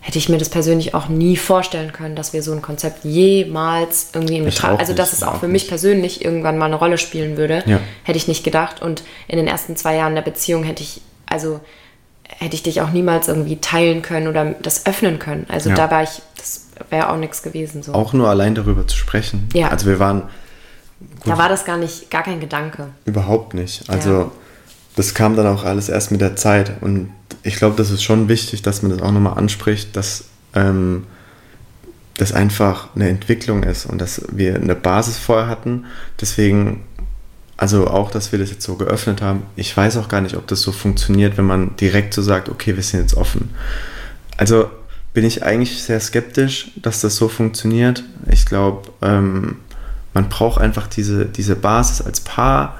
hätte 0.00 0.18
ich 0.18 0.28
mir 0.28 0.38
das 0.38 0.50
persönlich 0.50 0.94
auch 0.94 1.08
nie 1.08 1.36
vorstellen 1.36 1.92
können, 1.92 2.14
dass 2.14 2.32
wir 2.32 2.42
so 2.42 2.52
ein 2.52 2.62
Konzept 2.62 3.04
jemals 3.04 4.10
irgendwie 4.12 4.36
in 4.36 4.44
Betracht, 4.44 4.78
also 4.78 4.92
dass 4.92 5.12
es 5.12 5.24
auch 5.24 5.40
für 5.40 5.48
mich 5.48 5.66
persönlich 5.66 6.24
irgendwann 6.24 6.58
mal 6.58 6.66
eine 6.66 6.76
Rolle 6.76 6.96
spielen 6.96 7.36
würde, 7.36 7.64
ja. 7.66 7.80
hätte 8.04 8.16
ich 8.16 8.28
nicht 8.28 8.44
gedacht. 8.44 8.82
Und 8.82 9.02
in 9.26 9.36
den 9.36 9.48
ersten 9.48 9.74
zwei 9.74 9.96
Jahren 9.96 10.14
der 10.14 10.22
Beziehung 10.22 10.62
hätte 10.62 10.84
ich, 10.84 11.00
also 11.26 11.58
hätte 12.28 12.54
ich 12.54 12.62
dich 12.62 12.82
auch 12.82 12.90
niemals 12.90 13.26
irgendwie 13.26 13.56
teilen 13.56 14.02
können 14.02 14.28
oder 14.28 14.54
das 14.62 14.86
öffnen 14.86 15.18
können. 15.18 15.46
Also 15.48 15.70
ja. 15.70 15.74
da 15.74 15.90
war 15.90 16.02
ich, 16.02 16.22
das 16.36 16.66
wäre 16.90 17.10
auch 17.10 17.16
nichts 17.16 17.42
gewesen. 17.42 17.82
So. 17.82 17.92
Auch 17.92 18.12
nur 18.12 18.28
allein 18.28 18.54
darüber 18.54 18.86
zu 18.86 18.96
sprechen. 18.96 19.48
Ja. 19.54 19.68
Also 19.68 19.86
wir 19.86 19.98
waren 19.98 20.22
Gut. 21.00 21.32
Da 21.32 21.38
war 21.38 21.48
das 21.48 21.64
gar 21.64 21.76
nicht, 21.76 22.10
gar 22.10 22.22
kein 22.22 22.40
Gedanke. 22.40 22.88
Überhaupt 23.04 23.54
nicht. 23.54 23.88
Also 23.90 24.10
ja. 24.10 24.30
das 24.96 25.14
kam 25.14 25.36
dann 25.36 25.46
auch 25.46 25.64
alles 25.64 25.88
erst 25.88 26.10
mit 26.10 26.20
der 26.20 26.36
Zeit. 26.36 26.72
Und 26.80 27.10
ich 27.42 27.56
glaube, 27.56 27.76
das 27.76 27.90
ist 27.90 28.02
schon 28.02 28.28
wichtig, 28.28 28.62
dass 28.62 28.82
man 28.82 28.90
das 28.90 29.02
auch 29.02 29.12
nochmal 29.12 29.36
anspricht, 29.36 29.94
dass 29.96 30.24
ähm, 30.54 31.06
das 32.16 32.32
einfach 32.32 32.88
eine 32.94 33.08
Entwicklung 33.08 33.62
ist 33.62 33.86
und 33.86 34.00
dass 34.00 34.22
wir 34.30 34.54
eine 34.54 34.74
Basis 34.74 35.18
vorher 35.18 35.48
hatten. 35.48 35.84
Deswegen, 36.20 36.84
also 37.56 37.88
auch, 37.88 38.10
dass 38.10 38.32
wir 38.32 38.38
das 38.38 38.50
jetzt 38.50 38.64
so 38.64 38.76
geöffnet 38.76 39.20
haben, 39.20 39.42
ich 39.54 39.76
weiß 39.76 39.98
auch 39.98 40.08
gar 40.08 40.22
nicht, 40.22 40.36
ob 40.36 40.46
das 40.46 40.62
so 40.62 40.72
funktioniert, 40.72 41.36
wenn 41.36 41.44
man 41.44 41.76
direkt 41.76 42.14
so 42.14 42.22
sagt, 42.22 42.48
okay, 42.48 42.74
wir 42.74 42.82
sind 42.82 43.00
jetzt 43.00 43.14
offen. 43.14 43.50
Also 44.38 44.70
bin 45.12 45.24
ich 45.24 45.42
eigentlich 45.44 45.82
sehr 45.82 46.00
skeptisch, 46.00 46.70
dass 46.76 47.00
das 47.00 47.16
so 47.16 47.28
funktioniert. 47.28 48.04
Ich 48.30 48.46
glaube, 48.46 48.90
ähm, 49.02 49.56
man 50.16 50.30
braucht 50.30 50.58
einfach 50.58 50.86
diese, 50.86 51.26
diese 51.26 51.56
Basis 51.56 52.00
als 52.00 52.20
Paar, 52.20 52.78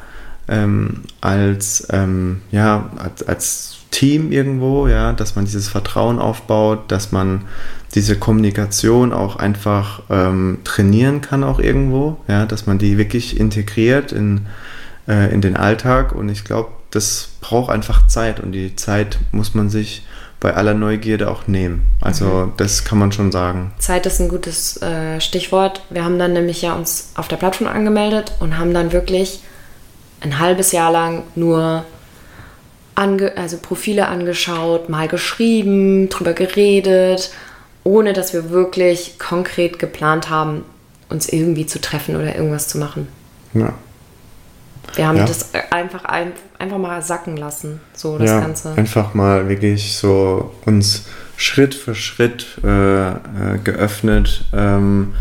ähm, 0.49 1.03
als, 1.21 1.87
ähm, 1.91 2.41
ja, 2.51 2.89
als, 2.97 3.23
als 3.25 3.77
Team 3.91 4.33
irgendwo, 4.33 4.89
ja, 4.89 5.13
dass 5.13 5.37
man 5.37 5.45
dieses 5.45 5.69
Vertrauen 5.69 6.19
aufbaut, 6.19 6.91
dass 6.91 7.13
man 7.13 7.43
diese 7.95 8.17
Kommunikation 8.17 9.13
auch 9.13 9.37
einfach 9.37 10.01
ähm, 10.09 10.61
trainieren 10.65 11.21
kann 11.21 11.45
auch 11.45 11.59
irgendwo, 11.59 12.17
ja, 12.27 12.47
dass 12.47 12.65
man 12.65 12.79
die 12.79 12.97
wirklich 12.97 13.39
integriert 13.39 14.13
in, 14.13 14.47
äh, 15.07 15.31
in 15.31 15.43
den 15.43 15.59
Alltag. 15.59 16.13
Und 16.13 16.31
ich 16.31 16.43
glaube, 16.43 16.71
das 16.91 17.33
braucht 17.43 17.71
einfach 17.71 18.07
Zeit. 18.07 18.41
Und 18.41 18.53
die 18.53 18.77
Zeit 18.77 19.19
muss 19.31 19.53
man 19.53 19.69
sich 19.69 20.07
bei 20.41 20.55
aller 20.55 20.75
Neugierde 20.75 21.31
auch 21.31 21.47
nehmen. 21.47 21.83
Also 22.01 22.27
mhm. 22.27 22.53
das 22.57 22.85
kann 22.85 22.99
man 22.99 23.13
schon 23.13 23.33
sagen. 23.33 23.73
Zeit 23.79 24.07
ist 24.07 24.21
ein 24.21 24.29
gutes 24.29 24.81
äh, 24.83 25.21
Stichwort. 25.21 25.83
Wir 25.91 26.05
haben 26.05 26.19
dann 26.19 26.33
nämlich 26.33 26.63
ja 26.63 26.75
uns 26.75 27.11
auf 27.15 27.29
der 27.29 27.37
Plattform 27.37 27.69
angemeldet 27.69 28.33
und 28.41 28.59
haben 28.59 28.75
dann 28.75 28.93
wirklich 28.93 29.41
ein 30.21 30.39
halbes 30.39 30.73
Jahr 30.73 30.93
lang 30.93 31.23
nur 31.35 31.85
ange 32.95 33.37
also 33.37 33.59
Profile 33.59 34.09
angeschaut, 34.09 34.89
mal 34.89 35.09
geschrieben, 35.09 36.09
drüber 36.09 36.33
geredet, 36.33 37.31
ohne 37.85 38.13
dass 38.13 38.33
wir 38.33 38.51
wirklich 38.51 39.19
konkret 39.19 39.79
geplant 39.79 40.31
haben, 40.31 40.65
uns 41.09 41.29
irgendwie 41.29 41.67
zu 41.67 41.81
treffen 41.81 42.17
oder 42.17 42.35
irgendwas 42.35 42.69
zu 42.69 42.79
machen. 42.79 43.09
Ja. 43.55 43.75
Wir 44.95 45.09
haben 45.09 45.19
ja. 45.19 45.27
das 45.27 45.53
einfach, 45.71 46.05
einfach 46.05 46.79
mal 46.79 47.03
sacken 47.03 47.37
lassen, 47.37 47.81
so 47.95 48.19
das 48.19 48.31
ja, 48.31 48.41
Ganze. 48.41 48.73
Einfach 48.77 49.15
mal 49.15 49.49
wirklich 49.49 49.97
so 49.97 50.55
uns 50.65 51.07
Schritt 51.37 51.75
für 51.75 51.95
Schritt 51.95 52.47
äh, 52.65 53.11
äh, 53.11 53.15
geöffnet. 53.63 54.45
Ähm, 54.53 55.15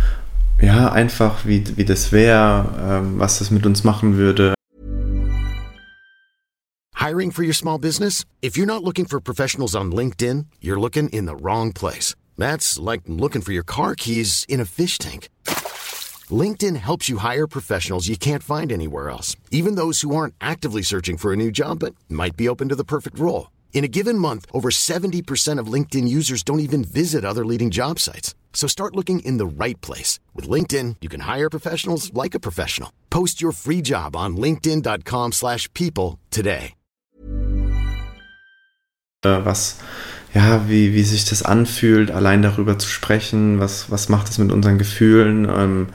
ja, 0.61 0.91
einfach 0.91 1.45
wie, 1.45 1.63
wie 1.77 1.85
das 1.85 2.11
wäre, 2.11 2.65
ähm, 2.81 3.19
was 3.19 3.39
das 3.39 3.51
mit 3.51 3.65
uns 3.65 3.83
machen 3.83 4.17
würde. 4.17 4.53
Hiring 6.95 7.31
for 7.31 7.43
your 7.43 7.53
small 7.53 7.77
business? 7.77 8.25
If 8.41 8.57
you're 8.57 8.65
not 8.65 8.83
looking 8.83 9.05
for 9.05 9.19
professionals 9.19 9.75
on 9.75 9.91
LinkedIn, 9.91 10.45
you're 10.61 10.79
looking 10.79 11.09
in 11.09 11.27
the 11.27 11.35
wrong 11.35 11.73
place. 11.73 12.15
That's 12.37 12.79
like 12.79 13.01
looking 13.07 13.41
for 13.41 13.51
your 13.51 13.65
car 13.65 13.95
keys 13.95 14.45
in 14.47 14.59
a 14.59 14.65
fish 14.65 14.97
tank. 14.97 15.29
LinkedIn 16.31 16.75
helps 16.77 17.07
you 17.07 17.17
hire 17.17 17.45
professionals 17.45 18.07
you 18.07 18.17
can't 18.17 18.41
find 18.41 18.71
anywhere 18.71 19.11
else, 19.11 19.35
even 19.51 19.75
those 19.75 20.01
who 20.01 20.15
aren't 20.15 20.33
actively 20.41 20.81
searching 20.81 21.17
for 21.17 21.31
a 21.31 21.35
new 21.35 21.51
job 21.51 21.79
but 21.79 21.93
might 22.09 22.35
be 22.35 22.49
open 22.49 22.69
to 22.69 22.75
the 22.75 22.83
perfect 22.83 23.19
role. 23.19 23.51
In 23.73 23.83
a 23.83 23.89
given 23.89 24.17
month, 24.17 24.45
over 24.51 24.69
70% 24.71 25.59
of 25.59 25.67
LinkedIn 25.67 26.07
users 26.07 26.41
don't 26.41 26.61
even 26.61 26.83
visit 26.83 27.23
other 27.23 27.45
leading 27.45 27.69
job 27.69 27.99
sites. 27.99 28.33
So 28.53 28.67
start 28.67 28.95
looking 28.95 29.19
in 29.19 29.37
the 29.37 29.45
right 29.45 29.79
place. 29.81 30.17
With 30.33 30.49
LinkedIn, 30.49 30.95
you 31.01 31.09
can 31.09 31.21
hire 31.21 31.49
professionals 31.49 32.11
like 32.13 32.33
a 32.33 32.39
professional. 32.39 32.89
Post 33.09 33.41
your 33.41 33.51
free 33.51 33.81
job 33.81 34.15
on 34.15 34.37
linkedin.com 34.37 35.33
slash 35.33 35.71
people 35.73 36.17
today. 36.31 36.73
Äh, 39.25 39.43
was, 39.43 39.77
ja, 40.33 40.69
wie, 40.69 40.93
wie 40.93 41.03
sich 41.03 41.25
das 41.25 41.41
anfühlt, 41.41 42.11
allein 42.11 42.41
darüber 42.41 42.77
zu 42.77 42.87
sprechen, 42.87 43.59
was, 43.59 43.89
was 43.89 44.07
macht 44.07 44.29
es 44.29 44.37
mit 44.37 44.51
unseren 44.51 44.77
Gefühlen, 44.77 45.49
ähm, 45.49 45.87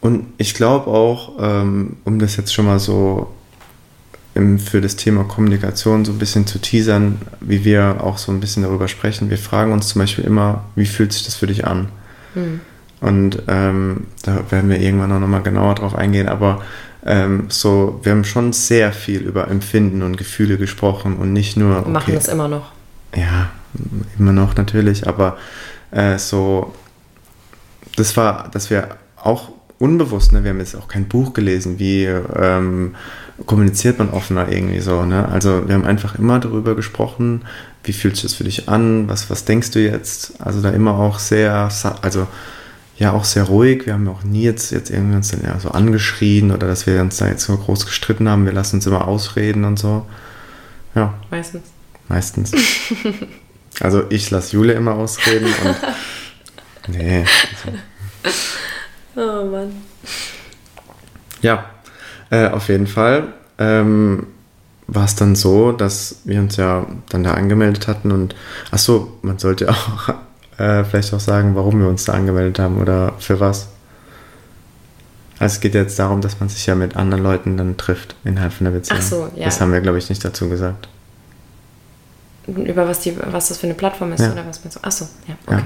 Und 0.00 0.26
ich 0.38 0.54
glaube 0.54 0.90
auch, 0.90 1.32
ähm, 1.40 1.96
um 2.04 2.18
das 2.18 2.36
jetzt 2.36 2.54
schon 2.54 2.66
mal 2.66 2.78
so 2.78 3.30
im, 4.34 4.58
für 4.58 4.80
das 4.80 4.96
Thema 4.96 5.24
Kommunikation 5.24 6.04
so 6.04 6.12
ein 6.12 6.18
bisschen 6.18 6.46
zu 6.46 6.58
teasern, 6.58 7.18
wie 7.40 7.64
wir 7.64 8.02
auch 8.02 8.16
so 8.16 8.32
ein 8.32 8.40
bisschen 8.40 8.62
darüber 8.62 8.88
sprechen. 8.88 9.28
Wir 9.28 9.38
fragen 9.38 9.72
uns 9.72 9.88
zum 9.88 10.00
Beispiel 10.00 10.24
immer, 10.24 10.64
wie 10.74 10.86
fühlt 10.86 11.12
sich 11.12 11.24
das 11.24 11.34
für 11.34 11.46
dich 11.46 11.66
an? 11.66 11.88
Mhm. 12.34 12.60
Und 13.00 13.42
ähm, 13.48 14.06
da 14.22 14.50
werden 14.50 14.70
wir 14.70 14.78
irgendwann 14.80 15.12
auch 15.12 15.20
nochmal 15.20 15.42
genauer 15.42 15.74
drauf 15.74 15.94
eingehen, 15.94 16.28
aber 16.28 16.62
ähm, 17.04 17.46
so, 17.48 17.98
wir 18.02 18.12
haben 18.12 18.24
schon 18.24 18.52
sehr 18.52 18.92
viel 18.92 19.22
über 19.22 19.48
Empfinden 19.48 20.02
und 20.02 20.18
Gefühle 20.18 20.58
gesprochen 20.58 21.16
und 21.16 21.32
nicht 21.32 21.56
nur. 21.56 21.78
Okay, 21.78 21.86
wir 21.86 21.92
machen 21.92 22.14
das 22.14 22.28
immer 22.28 22.48
noch. 22.48 22.72
Ja, 23.16 23.50
immer 24.18 24.32
noch 24.32 24.54
natürlich, 24.54 25.08
aber 25.08 25.38
äh, 25.92 26.18
so, 26.18 26.74
das 27.96 28.16
war, 28.18 28.50
dass 28.50 28.68
wir 28.68 28.88
auch 29.16 29.50
unbewusst, 29.80 30.32
ne? 30.32 30.44
wir 30.44 30.50
haben 30.50 30.60
jetzt 30.60 30.76
auch 30.76 30.88
kein 30.88 31.08
Buch 31.08 31.32
gelesen, 31.32 31.78
wie 31.78 32.04
ähm, 32.04 32.94
kommuniziert 33.46 33.98
man 33.98 34.10
offener 34.10 34.52
irgendwie 34.52 34.80
so. 34.80 35.04
Ne? 35.04 35.26
Also 35.26 35.66
wir 35.66 35.74
haben 35.74 35.86
einfach 35.86 36.18
immer 36.18 36.38
darüber 36.38 36.76
gesprochen, 36.76 37.42
wie 37.82 37.94
fühlt 37.94 38.14
sich 38.14 38.24
das 38.24 38.34
für 38.34 38.44
dich 38.44 38.68
an, 38.68 39.08
was, 39.08 39.30
was 39.30 39.46
denkst 39.46 39.70
du 39.70 39.80
jetzt? 39.80 40.40
Also 40.40 40.60
da 40.60 40.70
immer 40.70 40.98
auch 40.98 41.18
sehr, 41.18 41.70
also 42.02 42.26
ja 42.98 43.12
auch 43.12 43.24
sehr 43.24 43.44
ruhig. 43.44 43.86
Wir 43.86 43.94
haben 43.94 44.06
auch 44.08 44.22
nie 44.22 44.42
jetzt, 44.42 44.70
jetzt 44.70 44.90
irgendwie 44.90 45.16
uns 45.16 45.30
dann 45.30 45.42
ja 45.42 45.58
so 45.58 45.70
angeschrien 45.70 46.50
oder 46.50 46.66
dass 46.66 46.86
wir 46.86 47.00
uns 47.00 47.16
da 47.16 47.28
jetzt 47.28 47.44
so 47.44 47.56
groß 47.56 47.86
gestritten 47.86 48.28
haben. 48.28 48.44
Wir 48.44 48.52
lassen 48.52 48.76
uns 48.76 48.86
immer 48.86 49.08
ausreden 49.08 49.64
und 49.64 49.78
so. 49.78 50.06
Ja. 50.94 51.14
Meistens. 51.30 51.62
Meistens. 52.08 52.52
also 53.80 54.04
ich 54.10 54.30
lasse 54.30 54.52
Jule 54.52 54.74
immer 54.74 54.92
ausreden 54.92 55.46
und 55.64 55.76
nee. 56.94 57.20
Also. 57.20 57.78
Oh 59.20 59.44
Mann. 59.44 59.72
Ja, 61.42 61.66
äh, 62.30 62.48
auf 62.48 62.68
jeden 62.68 62.86
Fall 62.86 63.34
ähm, 63.58 64.26
war 64.86 65.04
es 65.04 65.14
dann 65.14 65.36
so, 65.36 65.72
dass 65.72 66.20
wir 66.24 66.40
uns 66.40 66.56
ja 66.56 66.86
dann 67.10 67.22
da 67.22 67.34
angemeldet 67.34 67.86
hatten 67.86 68.12
und 68.12 68.34
ach 68.70 68.78
so, 68.78 69.18
man 69.22 69.38
sollte 69.38 69.68
auch 69.70 70.14
äh, 70.58 70.84
vielleicht 70.84 71.12
auch 71.12 71.20
sagen, 71.20 71.54
warum 71.54 71.80
wir 71.80 71.88
uns 71.88 72.04
da 72.04 72.14
angemeldet 72.14 72.58
haben 72.58 72.80
oder 72.80 73.12
für 73.18 73.40
was. 73.40 73.68
Also 75.38 75.54
es 75.54 75.60
geht 75.60 75.74
jetzt 75.74 75.98
darum, 75.98 76.20
dass 76.20 76.40
man 76.40 76.48
sich 76.48 76.66
ja 76.66 76.74
mit 76.74 76.96
anderen 76.96 77.22
Leuten 77.22 77.56
dann 77.56 77.76
trifft 77.76 78.14
innerhalb 78.24 78.52
von 78.52 78.64
der 78.64 78.72
Beziehung. 78.72 79.00
Ach 79.02 79.06
so, 79.06 79.30
ja. 79.36 79.44
Das 79.44 79.60
haben 79.60 79.72
wir, 79.72 79.80
glaube 79.80 79.98
ich, 79.98 80.08
nicht 80.08 80.24
dazu 80.24 80.48
gesagt. 80.48 80.88
Über 82.46 82.88
was, 82.88 83.00
die, 83.00 83.16
was 83.18 83.48
das 83.48 83.58
für 83.58 83.66
eine 83.66 83.74
Plattform 83.74 84.12
ist 84.12 84.20
ja. 84.20 84.32
oder 84.32 84.46
was 84.46 84.62
meinst 84.64 84.76
du? 84.76 84.80
Ach 84.82 84.92
so, 84.92 85.06
ja, 85.26 85.34
okay. 85.46 85.64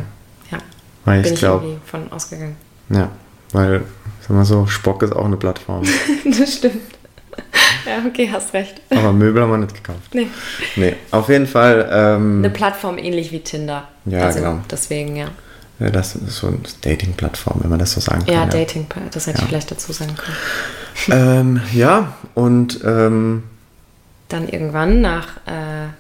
Ja. 0.51 0.59
ja. 0.59 0.65
Weil 1.05 1.23
Bin 1.23 1.27
ich, 1.27 1.35
ich 1.35 1.39
glaube. 1.41 1.81
von 1.87 2.13
ausgegangen. 2.13 2.57
Ja. 2.91 3.11
Weil, 3.55 3.83
sag 4.21 4.31
mal 4.31 4.45
so, 4.45 4.67
Spock 4.67 5.03
ist 5.05 5.15
auch 5.15 5.25
eine 5.25 5.37
Plattform. 5.37 5.85
das 6.25 6.57
stimmt. 6.57 6.83
Ja, 7.87 8.05
okay, 8.05 8.29
hast 8.31 8.53
recht. 8.53 8.81
Aber 8.91 9.13
Möbel 9.13 9.43
haben 9.43 9.51
wir 9.51 9.59
nicht 9.59 9.75
gekauft. 9.75 10.13
Nee. 10.13 10.27
Nee, 10.75 10.97
auf 11.13 11.29
jeden 11.29 11.47
Fall. 11.47 11.89
Ähm, 11.91 12.39
eine 12.39 12.51
Plattform 12.51 12.99
ähnlich 12.99 13.31
wie 13.31 13.41
Tinder. 13.41 13.89
Ja, 14.07 14.25
also 14.25 14.41
genau. 14.41 14.61
Deswegen, 14.69 15.15
ja. 15.15 15.29
ja. 15.79 15.91
Das 15.91 16.17
ist 16.17 16.37
so 16.37 16.49
eine 16.49 16.59
Dating-Plattform, 16.81 17.61
wenn 17.63 17.71
man 17.71 17.79
das 17.79 17.93
so 17.93 18.01
sagen 18.01 18.25
kann. 18.25 18.35
Ja, 18.35 18.47
Dating, 18.47 18.87
das 19.13 19.29
hätte 19.29 19.39
ja. 19.39 19.45
ich 19.45 19.49
vielleicht 19.49 19.71
dazu 19.71 19.93
sagen 19.93 20.17
können. 20.17 21.59
Ähm, 21.59 21.61
ja, 21.73 22.15
und. 22.35 22.81
Ähm, 22.85 23.45
Dann 24.29 24.49
irgendwann 24.49 25.01
nach, 25.01 25.37
äh, 25.47 25.91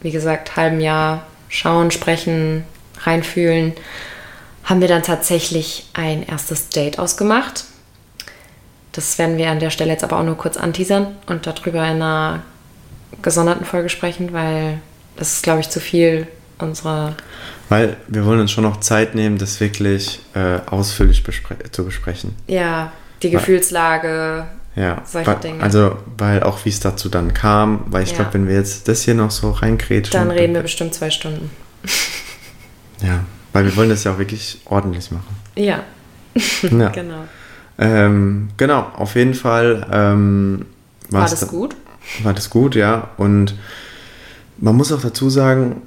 wie 0.00 0.12
gesagt, 0.12 0.56
halbem 0.56 0.80
Jahr 0.80 1.26
schauen, 1.48 1.90
sprechen, 1.90 2.64
reinfühlen 3.04 3.74
haben 4.64 4.80
wir 4.80 4.88
dann 4.88 5.02
tatsächlich 5.02 5.88
ein 5.94 6.22
erstes 6.22 6.68
Date 6.68 6.98
ausgemacht. 6.98 7.64
Das 8.92 9.18
werden 9.18 9.38
wir 9.38 9.50
an 9.50 9.58
der 9.58 9.70
Stelle 9.70 9.90
jetzt 9.90 10.04
aber 10.04 10.18
auch 10.18 10.24
nur 10.24 10.36
kurz 10.36 10.56
anteasern 10.56 11.16
und 11.26 11.46
darüber 11.46 11.80
in 11.84 12.02
einer 12.02 12.42
gesonderten 13.22 13.64
Folge 13.64 13.88
sprechen, 13.88 14.32
weil 14.32 14.78
das 15.16 15.34
ist, 15.34 15.42
glaube 15.42 15.60
ich, 15.60 15.68
zu 15.68 15.80
viel 15.80 16.26
unserer. 16.58 17.14
Weil 17.68 17.96
wir 18.08 18.24
wollen 18.24 18.40
uns 18.40 18.52
schon 18.52 18.64
noch 18.64 18.80
Zeit 18.80 19.14
nehmen, 19.14 19.38
das 19.38 19.60
wirklich 19.60 20.20
äh, 20.34 20.58
ausführlich 20.66 21.24
bespre 21.24 21.56
zu 21.70 21.84
besprechen. 21.84 22.36
Ja, 22.46 22.92
die 23.22 23.30
Gefühlslage, 23.30 24.46
ja, 24.76 25.02
solche 25.04 25.30
weil, 25.30 25.40
Dinge. 25.40 25.62
Also, 25.62 25.96
weil 26.18 26.42
auch 26.42 26.64
wie 26.64 26.68
es 26.68 26.80
dazu 26.80 27.08
dann 27.08 27.34
kam, 27.34 27.84
weil 27.86 28.02
ich 28.02 28.10
ja. 28.10 28.16
glaube, 28.16 28.34
wenn 28.34 28.48
wir 28.48 28.56
jetzt 28.56 28.88
das 28.88 29.02
hier 29.02 29.14
noch 29.14 29.30
so 29.30 29.50
reinkrätschen. 29.50 30.12
Dann 30.12 30.30
reden 30.30 30.54
wir 30.54 30.62
bestimmt 30.62 30.94
zwei 30.94 31.10
Stunden. 31.10 31.50
Ja, 33.02 33.24
weil 33.52 33.64
wir 33.64 33.76
wollen 33.76 33.90
das 33.90 34.04
ja 34.04 34.12
auch 34.12 34.18
wirklich 34.18 34.60
ordentlich 34.66 35.10
machen. 35.10 35.36
Ja, 35.56 35.84
ja. 36.62 36.88
genau. 36.88 37.24
Ähm, 37.78 38.48
genau, 38.56 38.90
auf 38.96 39.14
jeden 39.14 39.34
Fall. 39.34 39.86
Ähm, 39.90 40.66
war 41.10 41.28
das 41.28 41.46
gut? 41.48 41.76
War 42.22 42.34
das 42.34 42.50
gut, 42.50 42.74
ja. 42.74 43.10
Und 43.16 43.54
man 44.58 44.76
muss 44.76 44.92
auch 44.92 45.00
dazu 45.00 45.30
sagen, 45.30 45.82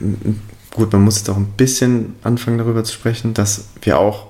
ähm, 0.00 0.40
gut, 0.72 0.92
man 0.92 1.02
muss 1.02 1.18
jetzt 1.18 1.30
auch 1.30 1.36
ein 1.36 1.52
bisschen 1.56 2.16
anfangen 2.22 2.58
darüber 2.58 2.84
zu 2.84 2.92
sprechen, 2.92 3.34
dass 3.34 3.68
wir 3.82 3.98
auch 3.98 4.28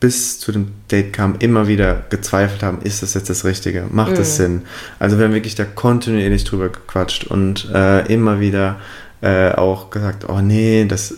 bis 0.00 0.38
zu 0.38 0.52
dem 0.52 0.68
Date 0.90 1.12
kam, 1.12 1.36
immer 1.40 1.66
wieder 1.66 2.04
gezweifelt 2.08 2.62
haben, 2.62 2.82
ist 2.82 3.02
das 3.02 3.14
jetzt 3.14 3.30
das 3.30 3.44
Richtige? 3.44 3.86
Macht 3.90 4.12
das 4.12 4.38
mhm. 4.38 4.42
Sinn? 4.42 4.62
Also 4.98 5.18
wir 5.18 5.24
haben 5.24 5.34
wirklich 5.34 5.56
da 5.56 5.64
kontinuierlich 5.64 6.44
drüber 6.44 6.68
gequatscht 6.68 7.24
und 7.24 7.68
äh, 7.74 8.06
immer 8.12 8.38
wieder 8.38 8.76
äh, 9.22 9.50
auch 9.52 9.90
gesagt, 9.90 10.28
oh 10.28 10.40
nee, 10.40 10.84
das 10.84 11.14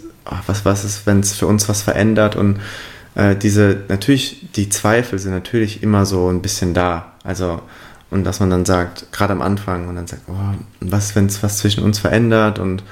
was, 0.46 0.64
was 0.64 0.84
ist, 0.84 1.06
wenn 1.06 1.20
es 1.20 1.32
für 1.32 1.46
uns 1.46 1.68
was 1.68 1.82
verändert 1.82 2.36
und 2.36 2.60
äh, 3.14 3.36
diese, 3.36 3.82
natürlich, 3.88 4.46
die 4.54 4.68
Zweifel 4.68 5.18
sind 5.18 5.32
natürlich 5.32 5.82
immer 5.82 6.06
so 6.06 6.28
ein 6.28 6.42
bisschen 6.42 6.74
da. 6.74 7.12
Also, 7.24 7.60
und 8.10 8.24
dass 8.24 8.40
man 8.40 8.50
dann 8.50 8.64
sagt, 8.64 9.12
gerade 9.12 9.32
am 9.32 9.42
Anfang, 9.42 9.88
und 9.88 9.96
dann 9.96 10.06
sagt, 10.06 10.22
oh, 10.28 10.54
was, 10.80 11.14
wenn 11.16 11.26
es 11.26 11.42
was 11.42 11.58
zwischen 11.58 11.84
uns 11.84 11.98
verändert 11.98 12.58
und 12.58 12.82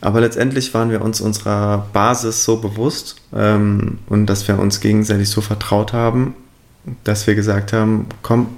aber 0.00 0.20
letztendlich 0.20 0.74
waren 0.74 0.90
wir 0.90 1.02
uns 1.02 1.20
unserer 1.20 1.88
Basis 1.92 2.44
so 2.44 2.58
bewusst 2.58 3.16
ähm, 3.34 3.98
und 4.08 4.26
dass 4.26 4.46
wir 4.46 4.56
uns 4.58 4.80
gegenseitig 4.80 5.28
so 5.28 5.40
vertraut 5.40 5.92
haben, 5.92 6.36
dass 7.02 7.26
wir 7.26 7.34
gesagt 7.34 7.72
haben, 7.72 8.06
komm, 8.22 8.48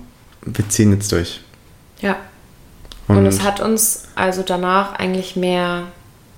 wir 0.43 0.69
ziehen 0.69 0.93
jetzt 0.93 1.11
durch. 1.13 1.41
Ja. 2.01 2.17
Und, 3.09 3.17
und 3.17 3.27
es 3.27 3.43
hat 3.43 3.61
uns 3.61 4.05
also 4.15 4.43
danach 4.43 4.93
eigentlich 4.93 5.35
mehr 5.35 5.85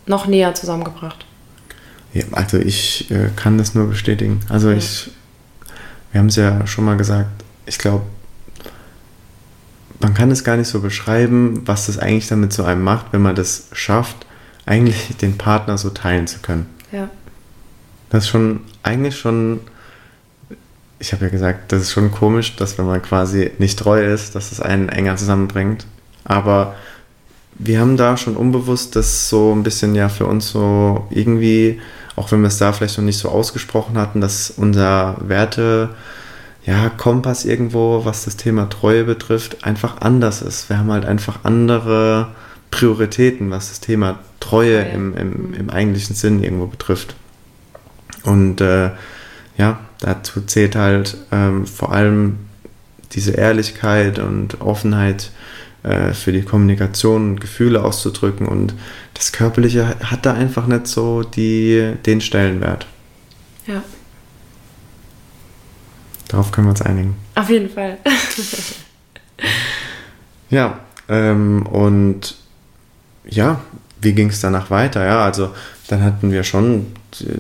noch 0.07 0.27
näher 0.27 0.55
zusammengebracht. 0.55 1.27
Ja, 2.13 2.25
also 2.33 2.59
ich 2.59 3.11
äh, 3.11 3.31
kann 3.37 3.59
das 3.59 3.75
nur 3.75 3.89
bestätigen. 3.89 4.41
Also 4.49 4.71
ja. 4.71 4.77
ich, 4.77 5.11
wir 6.11 6.21
haben 6.21 6.29
es 6.29 6.37
ja 6.37 6.67
schon 6.67 6.85
mal 6.85 6.97
gesagt, 6.97 7.31
ich 7.67 7.79
glaube, 7.79 8.05
man 10.01 10.15
kann 10.15 10.31
es 10.31 10.45
gar 10.45 10.57
nicht 10.57 10.69
so 10.69 10.81
beschreiben, 10.81 11.63
was 11.65 11.87
das 11.87 11.99
eigentlich 11.99 12.29
damit 12.29 12.53
zu 12.53 12.65
einem 12.65 12.83
macht, 12.83 13.13
wenn 13.13 13.23
man 13.23 13.37
das 13.37 13.69
schafft, 13.73 14.27
eigentlich 14.67 15.17
den 15.17 15.39
Partner 15.39 15.79
so 15.79 15.91
teilen 15.91 16.27
zu 16.27 16.41
können. 16.41 16.67
Ja. 16.91 17.09
Das 18.11 18.25
ist 18.25 18.31
schon, 18.31 18.61
eigentlich 18.83 19.17
schon, 19.17 19.61
ich 20.99 21.13
habe 21.13 21.25
ja 21.25 21.31
gesagt, 21.31 21.73
das 21.73 21.83
ist 21.83 21.93
schon 21.93 22.11
komisch, 22.11 22.57
dass 22.57 22.77
wenn 22.79 22.87
man 22.87 23.01
quasi 23.01 23.53
nicht 23.59 23.79
treu 23.79 24.05
ist, 24.05 24.35
dass 24.35 24.53
es 24.53 24.61
einen 24.61 24.89
enger 24.89 25.17
zusammenbringt. 25.17 25.87
Aber 26.25 26.75
wir 27.55 27.81
haben 27.81 27.97
da 27.97 28.17
schon 28.17 28.37
unbewusst 28.37 28.97
das 28.97 29.29
so 29.29 29.55
ein 29.55 29.63
bisschen 29.63 29.95
ja 29.95 30.09
für 30.09 30.27
uns 30.27 30.51
so 30.51 31.07
irgendwie, 31.11 31.81
auch 32.17 32.31
wenn 32.33 32.41
wir 32.41 32.49
es 32.49 32.59
da 32.59 32.73
vielleicht 32.73 32.99
noch 32.99 33.05
nicht 33.05 33.19
so 33.19 33.29
ausgesprochen 33.29 33.97
hatten, 33.99 34.21
dass 34.21 34.51
unser 34.51 35.17
Werte, 35.21 35.91
ja, 36.65 36.91
Kompass 36.91 37.45
irgendwo, 37.45 38.05
was 38.05 38.25
das 38.25 38.37
Thema 38.37 38.69
Treue 38.69 39.05
betrifft, 39.05 39.65
einfach 39.65 40.01
anders 40.01 40.43
ist. 40.43 40.69
Wir 40.69 40.79
haben 40.79 40.93
halt 40.93 41.05
einfach 41.05 41.41
andere 41.43 42.29
Prioritäten, 42.71 43.51
was 43.51 43.69
das 43.71 43.81
Thema 43.81 44.19
Treue 44.41 44.81
im, 44.83 45.17
im, 45.17 45.55
im 45.55 45.71
eigentlichen 45.71 46.15
Sinn 46.15 46.43
irgendwo 46.43 46.67
betrifft. 46.67 47.15
Und 48.25 48.61
äh, 48.61 48.91
ja, 49.57 49.81
dazu 50.01 50.41
zählt 50.43 50.77
halt 50.77 51.17
ähm, 51.33 51.67
vor 51.67 51.93
allem 51.93 52.39
diese 53.13 53.33
Ehrlichkeit 53.33 54.19
und 54.19 54.61
Offenheit 54.61 55.31
äh, 55.83 56.13
für 56.13 56.33
die 56.33 56.43
Kommunikation 56.43 57.31
und 57.31 57.41
Gefühle 57.41 57.83
auszudrücken. 57.83 58.47
Und 58.47 58.75
das 59.15 59.33
Körperliche 59.33 59.97
hat 60.03 60.25
da 60.27 60.35
einfach 60.35 60.67
nicht 60.67 60.87
so 60.87 61.23
die, 61.23 61.95
den 62.07 62.21
Stellenwert. 62.21 62.87
Ja. 63.67 63.83
Darauf 66.29 66.51
können 66.53 66.69
wir 66.69 66.71
uns 66.71 66.83
einigen. 66.83 67.17
Auf 67.35 67.51
jeden 67.51 67.69
Fall. 67.69 67.99
ja, 70.51 70.79
ähm, 71.09 71.67
und 71.67 72.37
ja, 73.25 73.61
wie 74.01 74.13
ging 74.13 74.29
es 74.29 74.41
danach 74.41 74.71
weiter? 74.71 75.05
Ja, 75.05 75.25
also 75.25 75.55
dann 75.89 76.03
hatten 76.03 76.33
wir 76.33 76.45
schon 76.45 76.87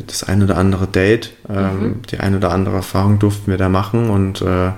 das 0.06 0.24
ein 0.24 0.42
oder 0.42 0.58
andere 0.58 0.86
Date, 0.86 1.32
ähm, 1.48 1.80
mhm. 1.80 2.02
die 2.10 2.20
ein 2.20 2.36
oder 2.36 2.50
andere 2.50 2.76
Erfahrung 2.76 3.18
durften 3.18 3.50
wir 3.50 3.58
da 3.58 3.68
machen 3.68 4.10
und 4.10 4.42
äh, 4.42 4.72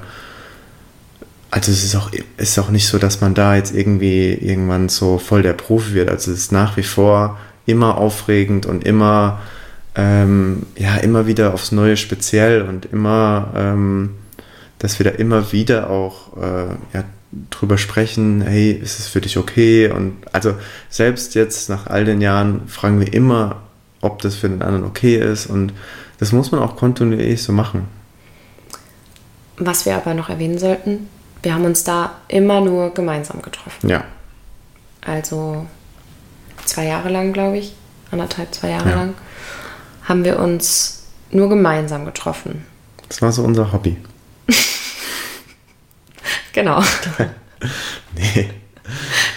also 1.55 1.71
es 1.71 1.85
ist 1.85 1.95
auch, 1.95 2.11
ist 2.37 2.59
auch 2.59 2.71
nicht 2.71 2.89
so, 2.89 2.99
dass 2.99 3.21
man 3.21 3.33
da 3.33 3.55
jetzt 3.55 3.73
irgendwie 3.73 4.33
irgendwann 4.33 4.89
so 4.89 5.19
voll 5.19 5.43
der 5.43 5.53
Profi 5.53 5.95
wird. 5.95 6.11
Also 6.11 6.33
es 6.33 6.39
ist 6.39 6.53
nach 6.53 6.77
wie 6.77 6.83
vor 6.83 7.39
immer 7.65 7.97
aufregend 7.97 8.67
und 8.67 8.85
immer 8.85 9.41
ähm, 9.95 10.67
ja, 10.77 10.97
immer 10.97 11.29
wieder 11.29 11.55
aufs 11.55 11.71
Neue 11.71 11.97
speziell 11.97 12.63
und 12.63 12.87
immer, 12.87 13.53
ähm, 13.55 14.17
dass 14.81 14.99
wir 14.99 15.05
da 15.05 15.11
immer 15.17 15.53
wieder 15.53 15.91
auch 15.91 16.37
äh, 16.37 16.75
ja, 16.93 17.05
drüber 17.51 17.79
sprechen, 17.79 18.43
hey, 18.43 18.73
ist 18.73 18.99
es 18.99 19.07
für 19.07 19.21
dich 19.21 19.39
okay? 19.39 19.93
Und 19.93 20.17
also 20.33 20.57
selbst 20.91 21.37
jetzt 21.37 21.69
nach 21.69 21.87
all 21.87 22.05
den 22.05 22.21
Jahren 22.21 22.67
fragen 22.67 22.99
wir 22.99 23.15
immer, 23.15 23.63
ob 24.01 24.23
das 24.23 24.35
für 24.35 24.49
den 24.49 24.61
anderen 24.61 24.87
okay 24.87 25.19
ist 25.19 25.47
und 25.47 25.73
das 26.19 26.33
muss 26.33 26.51
man 26.51 26.61
auch 26.61 26.75
kontinuierlich 26.75 27.45
so 27.45 27.53
machen. 27.53 27.87
Was 29.57 29.87
wir 29.87 29.95
aber 29.95 30.15
noch 30.15 30.31
erwähnen 30.31 30.59
sollten, 30.59 31.07
wir 31.45 31.55
haben 31.55 31.65
uns 31.65 31.85
da 31.85 32.15
immer 32.29 32.61
nur 32.61 32.95
gemeinsam 32.95 33.43
getroffen. 33.43 33.89
Ja. 33.89 34.05
Also 35.05 35.67
zwei 36.65 36.87
Jahre 36.87 37.11
lang, 37.11 37.33
glaube 37.33 37.59
ich, 37.59 37.75
anderthalb, 38.11 38.55
zwei 38.55 38.71
Jahre 38.71 38.91
ja. 38.91 38.97
lang 38.97 39.15
haben 40.05 40.25
wir 40.25 40.39
uns 40.39 41.07
nur 41.31 41.49
gemeinsam 41.49 42.05
getroffen. 42.05 42.65
Das 43.09 43.21
war 43.21 43.33
so 43.33 43.43
unser 43.43 43.73
Hobby. 43.73 43.97
genau. 46.53 46.83
nee. 48.15 48.51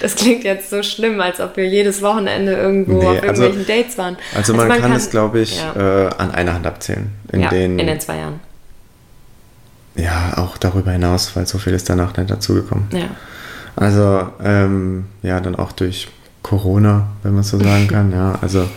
Das 0.02 0.16
klingt 0.16 0.44
jetzt 0.44 0.70
so 0.70 0.84
schlimm, 0.84 1.20
als 1.22 1.40
ob 1.40 1.58
wir 1.58 1.68
jedes 1.68 2.02
Wochenende 2.02 2.54
irgendwo 2.54 3.00
nee, 3.00 3.06
auf 3.06 3.24
also 3.24 3.44
irgendwelchen 3.44 3.60
also, 3.60 3.74
Dates 3.74 3.98
waren. 3.98 4.18
Also, 4.36 4.54
man, 4.54 4.62
also 4.62 4.74
man 4.74 4.80
kann, 4.82 4.92
kann 4.92 4.98
es, 4.98 5.10
glaube 5.10 5.40
ich, 5.40 5.58
ja. 5.58 6.06
äh, 6.06 6.10
an 6.18 6.32
einer 6.32 6.54
Hand 6.54 6.68
abzählen. 6.68 7.10
In, 7.32 7.42
ja, 7.42 7.50
den, 7.50 7.80
in 7.80 7.88
den 7.88 8.00
zwei 8.00 8.18
Jahren. 8.18 8.40
Ja, 9.98 10.38
auch 10.38 10.58
darüber 10.58 10.92
hinaus, 10.92 11.36
weil 11.36 11.48
so 11.48 11.58
viel 11.58 11.74
ist 11.74 11.90
danach 11.90 12.16
nicht 12.16 12.30
dazugekommen. 12.30 12.88
Ja. 12.92 13.08
Also, 13.76 14.30
ähm, 14.44 15.06
ja, 15.22 15.40
dann 15.40 15.56
auch 15.56 15.72
durch 15.72 16.08
Corona, 16.44 17.08
wenn 17.24 17.34
man 17.34 17.44
so 17.44 17.60
sagen 17.60 17.88
kann. 17.92 18.12
ja, 18.12 18.38
also, 18.42 18.68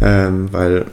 ähm, 0.00 0.52
weil 0.52 0.86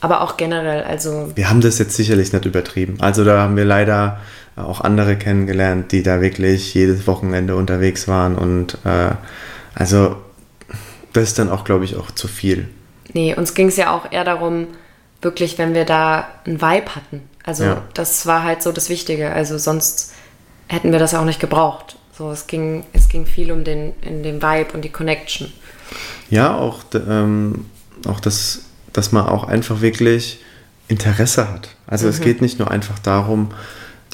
aber 0.00 0.20
auch 0.20 0.36
generell, 0.36 0.84
also. 0.84 1.32
Wir 1.34 1.50
haben 1.50 1.60
das 1.60 1.78
jetzt 1.78 1.96
sicherlich 1.96 2.32
nicht 2.32 2.44
übertrieben. 2.44 2.98
Also 3.00 3.24
da 3.24 3.40
haben 3.42 3.56
wir 3.56 3.64
leider 3.64 4.20
auch 4.54 4.80
andere 4.80 5.16
kennengelernt, 5.16 5.92
die 5.92 6.02
da 6.02 6.20
wirklich 6.20 6.72
jedes 6.74 7.06
Wochenende 7.06 7.56
unterwegs 7.56 8.08
waren 8.08 8.36
und 8.36 8.78
äh, 8.84 9.10
also 9.74 10.16
das 11.12 11.24
ist 11.24 11.38
dann 11.38 11.48
auch, 11.48 11.64
glaube 11.64 11.84
ich, 11.84 11.96
auch 11.96 12.10
zu 12.10 12.28
viel. 12.28 12.68
Nee, 13.12 13.34
uns 13.34 13.54
ging 13.54 13.68
es 13.68 13.76
ja 13.76 13.94
auch 13.94 14.10
eher 14.10 14.24
darum, 14.24 14.66
wirklich, 15.22 15.58
wenn 15.58 15.74
wir 15.74 15.84
da 15.84 16.28
einen 16.44 16.60
Vibe 16.60 16.94
hatten. 16.94 17.22
Also 17.44 17.64
ja. 17.64 17.82
das 17.94 18.26
war 18.26 18.44
halt 18.44 18.62
so 18.62 18.72
das 18.72 18.88
Wichtige. 18.88 19.32
Also 19.32 19.58
sonst 19.58 20.12
hätten 20.66 20.92
wir 20.92 20.98
das 20.98 21.14
auch 21.14 21.24
nicht 21.24 21.40
gebraucht. 21.40 21.96
So, 22.16 22.30
es 22.30 22.46
ging, 22.46 22.84
es 22.92 23.08
ging 23.08 23.26
viel 23.26 23.52
um 23.52 23.64
den, 23.64 23.94
in 24.02 24.22
den 24.22 24.42
Vibe 24.42 24.72
und 24.74 24.84
die 24.84 24.90
Connection. 24.90 25.52
Ja, 26.30 26.56
auch, 26.56 26.82
ähm, 26.94 27.66
auch 28.06 28.20
das 28.20 28.62
dass 28.92 29.12
man 29.12 29.26
auch 29.26 29.44
einfach 29.44 29.80
wirklich 29.80 30.40
Interesse 30.88 31.48
hat. 31.48 31.76
Also 31.86 32.06
mhm. 32.06 32.10
es 32.10 32.20
geht 32.20 32.42
nicht 32.42 32.58
nur 32.58 32.70
einfach 32.70 32.98
darum, 32.98 33.50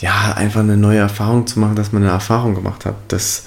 ja, 0.00 0.34
einfach 0.34 0.60
eine 0.60 0.76
neue 0.76 0.98
Erfahrung 0.98 1.46
zu 1.46 1.60
machen, 1.60 1.76
dass 1.76 1.92
man 1.92 2.02
eine 2.02 2.12
Erfahrung 2.12 2.54
gemacht 2.54 2.84
hat. 2.84 2.96
Das, 3.08 3.44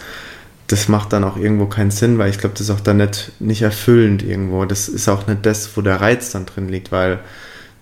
das 0.68 0.88
macht 0.88 1.14
dann 1.14 1.24
auch 1.24 1.38
irgendwo 1.38 1.66
keinen 1.66 1.92
Sinn, 1.92 2.18
weil 2.18 2.30
ich 2.30 2.40
glaube, 2.40 2.54
das 2.54 2.70
ist 2.70 2.70
auch 2.70 2.80
dann 2.80 2.98
nicht, 2.98 3.34
nicht 3.40 3.62
erfüllend 3.62 4.24
irgendwo. 4.24 4.66
Das 4.66 4.88
ist 4.88 5.08
auch 5.10 5.28
nicht 5.28 5.46
das, 5.46 5.76
wo 5.76 5.82
der 5.82 6.02
Reiz 6.02 6.32
dann 6.32 6.46
drin 6.46 6.70
liegt, 6.70 6.92
weil 6.92 7.20